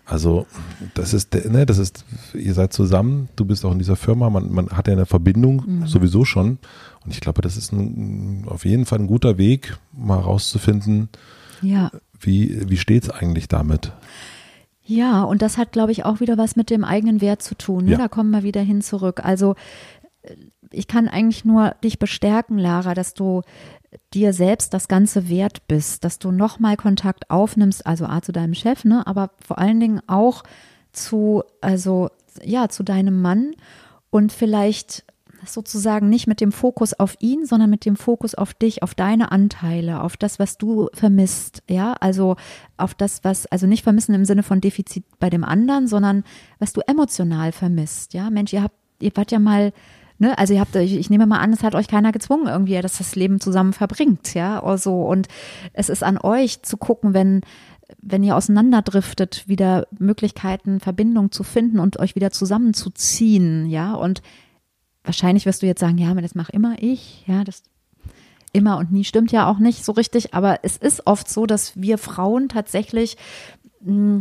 also 0.09 0.47
das 0.95 1.12
ist, 1.12 1.34
ne, 1.34 1.66
das 1.66 1.78
ist, 1.78 2.05
ihr 2.32 2.55
seid 2.55 2.72
zusammen, 2.72 3.28
du 3.34 3.45
bist 3.45 3.64
auch 3.64 3.72
in 3.72 3.78
dieser 3.78 3.97
Firma, 3.97 4.30
man, 4.30 4.53
man 4.53 4.68
hat 4.68 4.87
ja 4.87 4.93
eine 4.93 5.07
Verbindung 5.07 5.64
mhm. 5.66 5.87
sowieso 5.87 6.24
schon 6.24 6.59
und 7.05 7.12
ich 7.12 7.20
glaube, 7.20 7.43
das 7.43 7.57
ist 7.57 7.72
ein, 7.72 8.45
auf 8.47 8.64
jeden 8.64 8.87
Fall 8.87 9.01
ein 9.01 9.09
guter 9.09 9.37
Weg, 9.37 9.76
mal 9.93 10.20
rauszufinden, 10.20 11.09
ja. 11.61 11.91
wie, 12.20 12.68
wie 12.70 12.76
steht 12.76 13.05
es 13.05 13.11
eigentlich 13.11 13.49
damit? 13.49 13.93
Ja, 14.89 15.24
und 15.24 15.43
das 15.43 15.59
hat, 15.59 15.72
glaube 15.72 15.91
ich, 15.91 16.05
auch 16.05 16.20
wieder 16.20 16.39
was 16.39 16.55
mit 16.55 16.70
dem 16.70 16.84
eigenen 16.84 17.20
Wert 17.20 17.43
zu 17.43 17.57
tun. 17.57 17.87
Ne? 17.87 17.93
Ja. 17.93 17.99
Da 17.99 18.07
kommen 18.07 18.30
wir 18.30 18.45
wieder 18.45 18.61
hin 18.61 18.82
zurück. 18.82 19.20
Also 19.24 19.57
ich 20.70 20.89
kann 20.89 21.09
eigentlich 21.09 21.45
nur 21.45 21.74
dich 21.83 21.99
bestärken, 21.99 22.59
Lara, 22.59 22.95
dass 22.95 23.14
du 23.14 23.43
dir 24.12 24.33
selbst 24.33 24.74
das 24.74 24.89
Ganze 24.89 25.29
wert 25.29 25.66
bist, 25.68 26.05
dass 26.05 26.18
du 26.18 26.31
nochmal 26.31 26.77
Kontakt 26.77 27.31
aufnimmst, 27.31 27.87
also 27.87 28.07
A 28.07 28.22
zu 28.22 28.33
deinem 28.33 28.55
Chef, 28.55 28.85
ne, 28.85 29.07
aber 29.07 29.31
vor 29.45 29.59
allen 29.59 29.81
Dingen 29.81 30.01
auch 30.07 30.43
zu, 30.93 31.43
also 31.61 32.11
ja, 32.43 32.68
zu 32.68 32.83
deinem 32.83 33.20
Mann 33.22 33.55
und 34.11 34.33
vielleicht 34.33 35.05
sozusagen 35.45 36.09
nicht 36.09 36.27
mit 36.27 36.41
dem 36.41 36.53
Fokus 36.53 36.95
auf 36.95 37.16
ihn, 37.20 37.47
sondern 37.47 37.70
mit 37.70 37.85
dem 37.85 37.97
Fokus 37.97 38.35
auf 38.35 38.55
dich, 38.55 38.83
auf 38.83 38.95
deine 38.95 39.33
Anteile, 39.33 40.03
auf 40.03 40.16
das, 40.16 40.39
was 40.39 40.59
du 40.59 40.89
vermisst, 40.93 41.62
ja, 41.68 41.93
also 42.01 42.37
auf 42.77 42.95
das, 42.95 43.22
was, 43.22 43.47
also 43.47 43.66
nicht 43.66 43.85
vermissen 43.85 44.14
im 44.14 44.24
Sinne 44.24 44.43
von 44.43 44.61
Defizit 44.61 45.05
bei 45.18 45.31
dem 45.31 45.45
anderen, 45.45 45.87
sondern 45.87 46.24
was 46.59 46.72
du 46.72 46.81
emotional 46.87 47.53
vermisst, 47.53 48.14
ja, 48.14 48.31
Mensch, 48.31 48.53
ihr 48.53 48.62
habt, 48.62 48.77
ihr 49.01 49.12
wart 49.14 49.31
ja 49.31 49.39
mal 49.39 49.72
Ne? 50.19 50.37
Also 50.39 50.55
ihr 50.55 50.61
habt, 50.61 50.75
ich, 50.77 50.97
ich 50.97 51.11
nehme 51.11 51.27
mal 51.27 51.41
an, 51.41 51.53
es 51.53 51.62
hat 51.62 51.75
euch 51.75 51.89
keiner 51.89 52.12
gezwungen 52.12 52.47
irgendwie, 52.47 52.81
dass 52.81 52.99
das 52.99 53.17
Leben 53.17 53.41
zusammen 53.41 53.73
verbringt, 53.73 54.35
ja, 54.35 54.62
oder 54.62 54.79
so. 54.79 55.03
Und 55.03 55.29
es 55.73 55.89
ist 55.89 56.03
an 56.03 56.19
euch 56.19 56.62
zu 56.62 56.77
gucken, 56.77 57.14
wenn 57.14 57.43
wenn 58.01 58.25
ihr 58.25 58.37
auseinanderdriftet, 58.37 59.47
wieder 59.47 59.87
Möglichkeiten, 59.97 60.81
Verbindung 60.81 61.31
zu 61.31 61.45
finden 61.45 61.79
und 61.79 62.01
euch 62.01 62.17
wieder 62.17 62.33
zusammenzuziehen, 62.33 63.67
ja. 63.67 63.95
Und 63.95 64.23
wahrscheinlich 65.05 65.47
wirst 65.47 65.62
du 65.62 65.67
jetzt 65.67 65.81
sagen, 65.81 65.99
ja, 65.99 66.11
aber 66.11 66.23
das 66.23 66.35
mache 66.35 66.53
immer 66.53 66.75
ich, 66.81 67.25
ja, 67.27 67.45
das 67.45 67.62
immer 68.53 68.79
und 68.79 68.91
nie 68.91 69.05
stimmt 69.05 69.33
ja 69.33 69.49
auch 69.49 69.59
nicht 69.59 69.85
so 69.85 69.93
richtig, 69.93 70.35
aber 70.35 70.61
es 70.62 70.77
ist 70.77 71.07
oft 71.07 71.29
so, 71.29 71.47
dass 71.47 71.81
wir 71.81 71.99
Frauen 71.99 72.49
tatsächlich 72.49 73.17
mh, 73.81 73.93
hm, 73.93 74.19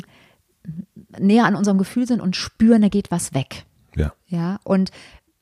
näher 1.20 1.46
an 1.46 1.56
unserem 1.56 1.78
Gefühl 1.78 2.06
sind 2.08 2.22
und 2.22 2.36
spüren, 2.36 2.82
da 2.82 2.90
geht 2.90 3.12
was 3.12 3.34
weg. 3.34 3.66
Ja. 3.96 4.14
Ja. 4.28 4.60
Und 4.64 4.92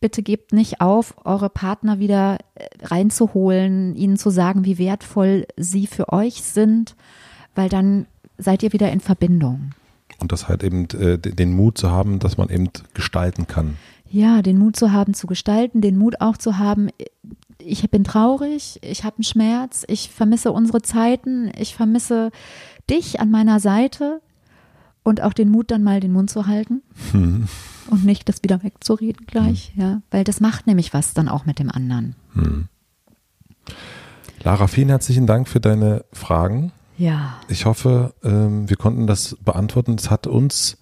bitte 0.04 0.22
gebt 0.22 0.52
nicht 0.52 0.82
auf, 0.82 1.16
eure 1.24 1.50
Partner 1.50 1.98
wieder 1.98 2.38
äh, 2.56 2.68
reinzuholen, 2.82 3.96
ihnen 3.96 4.18
zu 4.18 4.32
sagen, 4.32 4.66
wie 4.66 4.78
wertvoll 4.78 5.48
sie 5.56 5.88
für 5.88 6.12
euch 6.12 6.44
sind, 6.44 6.98
weil 7.56 7.70
dann 7.70 8.06
seid 8.38 8.64
ihr 8.64 8.74
wieder 8.74 8.92
in 8.92 9.00
Verbindung. 9.00 9.72
Und 10.20 10.34
das 10.34 10.50
halt 10.50 10.62
eben 10.62 10.90
äh, 10.90 11.18
den 11.18 11.56
Mut 11.56 11.78
zu 11.78 11.90
haben, 11.90 12.20
dass 12.20 12.36
man 12.36 12.50
eben 12.50 12.68
gestalten 12.94 13.48
kann. 13.48 13.78
Ja, 14.12 14.42
den 14.42 14.58
Mut 14.58 14.76
zu 14.76 14.92
haben, 14.92 15.14
zu 15.14 15.26
gestalten, 15.26 15.80
den 15.80 15.98
Mut 15.98 16.20
auch 16.20 16.36
zu 16.36 16.58
haben, 16.58 16.90
ich 17.60 17.90
bin 17.90 18.04
traurig, 18.04 18.80
ich 18.82 19.06
habe 19.06 19.20
einen 19.20 19.24
Schmerz, 19.24 19.86
ich 19.88 20.10
vermisse 20.10 20.52
unsere 20.52 20.82
Zeiten, 20.82 21.50
ich 21.58 21.76
vermisse 21.76 22.32
dich 22.90 23.22
an 23.22 23.32
meiner 23.32 23.62
Seite 23.62 24.20
und 25.04 25.22
auch 25.22 25.34
den 25.34 25.50
Mut, 25.50 25.72
dann 25.72 25.84
mal 25.84 26.00
den 26.00 26.12
Mund 26.12 26.30
zu 26.30 26.48
halten. 26.48 26.82
Hm 27.12 27.48
und 27.90 28.06
nicht 28.06 28.30
das 28.30 28.44
wieder 28.44 28.64
wegzureden 28.64 29.26
gleich, 29.26 29.74
mhm. 29.76 29.82
ja, 29.82 30.02
weil 30.12 30.24
das 30.24 30.40
macht 30.40 30.68
nämlich 30.68 30.94
was 30.94 31.14
dann 31.14 31.30
auch 31.30 31.46
mit 31.46 31.60
dem 31.60 31.70
anderen. 31.70 32.16
Mhm. 32.34 32.68
Lara, 34.44 34.68
vielen 34.68 34.90
herzlichen 34.90 35.26
Dank 35.26 35.48
für 35.48 35.60
deine 35.60 36.04
Fragen. 36.12 36.72
Ja. 36.98 37.36
Ich 37.48 37.66
hoffe, 37.66 38.14
ähm, 38.24 38.70
wir 38.70 38.78
konnten 38.78 39.08
das 39.08 39.38
beantworten. 39.44 39.96
Es 39.98 40.10
hat 40.10 40.28
uns, 40.28 40.78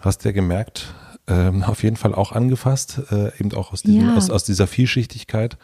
hast 0.00 0.24
du 0.24 0.28
ja 0.28 0.32
gemerkt, 0.32 0.94
ähm, 1.26 1.64
auf 1.64 1.82
jeden 1.82 1.96
Fall 1.96 2.14
auch 2.14 2.32
angefasst, 2.32 3.02
äh, 3.10 3.36
eben 3.38 3.52
auch 3.54 3.72
aus, 3.72 3.82
diesem, 3.82 4.08
ja. 4.08 4.16
aus, 4.16 4.30
aus 4.30 4.44
dieser 4.44 4.66
Vielschichtigkeit. 4.66 5.58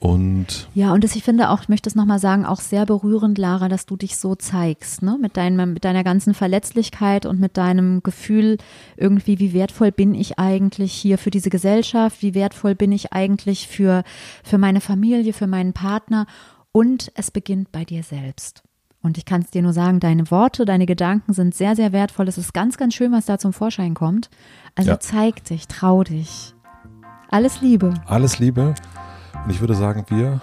Und 0.00 0.68
ja, 0.74 0.92
und 0.92 1.02
das, 1.02 1.16
ich 1.16 1.24
finde 1.24 1.50
auch, 1.50 1.62
ich 1.62 1.68
möchte 1.68 1.88
es 1.88 1.96
nochmal 1.96 2.20
sagen, 2.20 2.46
auch 2.46 2.60
sehr 2.60 2.86
berührend, 2.86 3.36
Lara, 3.36 3.68
dass 3.68 3.84
du 3.84 3.96
dich 3.96 4.16
so 4.16 4.36
zeigst, 4.36 5.02
ne? 5.02 5.18
Mit, 5.20 5.36
deinem, 5.36 5.72
mit 5.72 5.84
deiner 5.84 6.04
ganzen 6.04 6.34
Verletzlichkeit 6.34 7.26
und 7.26 7.40
mit 7.40 7.56
deinem 7.56 8.02
Gefühl, 8.04 8.58
irgendwie, 8.96 9.40
wie 9.40 9.52
wertvoll 9.52 9.90
bin 9.90 10.14
ich 10.14 10.38
eigentlich 10.38 10.92
hier 10.92 11.18
für 11.18 11.30
diese 11.30 11.50
Gesellschaft, 11.50 12.22
wie 12.22 12.34
wertvoll 12.34 12.76
bin 12.76 12.92
ich 12.92 13.12
eigentlich 13.12 13.66
für, 13.66 14.04
für 14.44 14.58
meine 14.58 14.80
Familie, 14.80 15.32
für 15.32 15.48
meinen 15.48 15.72
Partner. 15.72 16.26
Und 16.70 17.10
es 17.16 17.32
beginnt 17.32 17.72
bei 17.72 17.84
dir 17.84 18.04
selbst. 18.04 18.62
Und 19.02 19.18
ich 19.18 19.24
kann 19.24 19.42
es 19.42 19.50
dir 19.50 19.62
nur 19.62 19.72
sagen, 19.72 19.98
deine 19.98 20.30
Worte, 20.30 20.64
deine 20.64 20.86
Gedanken 20.86 21.32
sind 21.32 21.56
sehr, 21.56 21.74
sehr 21.74 21.92
wertvoll. 21.92 22.28
Es 22.28 22.38
ist 22.38 22.54
ganz, 22.54 22.76
ganz 22.76 22.94
schön, 22.94 23.10
was 23.10 23.26
da 23.26 23.38
zum 23.38 23.52
Vorschein 23.52 23.94
kommt. 23.94 24.30
Also 24.76 24.90
ja. 24.90 25.00
zeig 25.00 25.42
dich, 25.44 25.66
trau 25.66 26.04
dich. 26.04 26.54
Alles 27.30 27.60
Liebe. 27.60 27.94
Alles 28.06 28.38
Liebe. 28.38 28.74
Und 29.48 29.54
ich 29.54 29.60
würde 29.62 29.74
sagen, 29.74 30.04
wir 30.08 30.42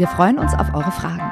Wir 0.00 0.08
freuen 0.08 0.38
uns 0.38 0.54
auf 0.54 0.72
eure 0.72 0.90
Fragen. 0.92 1.30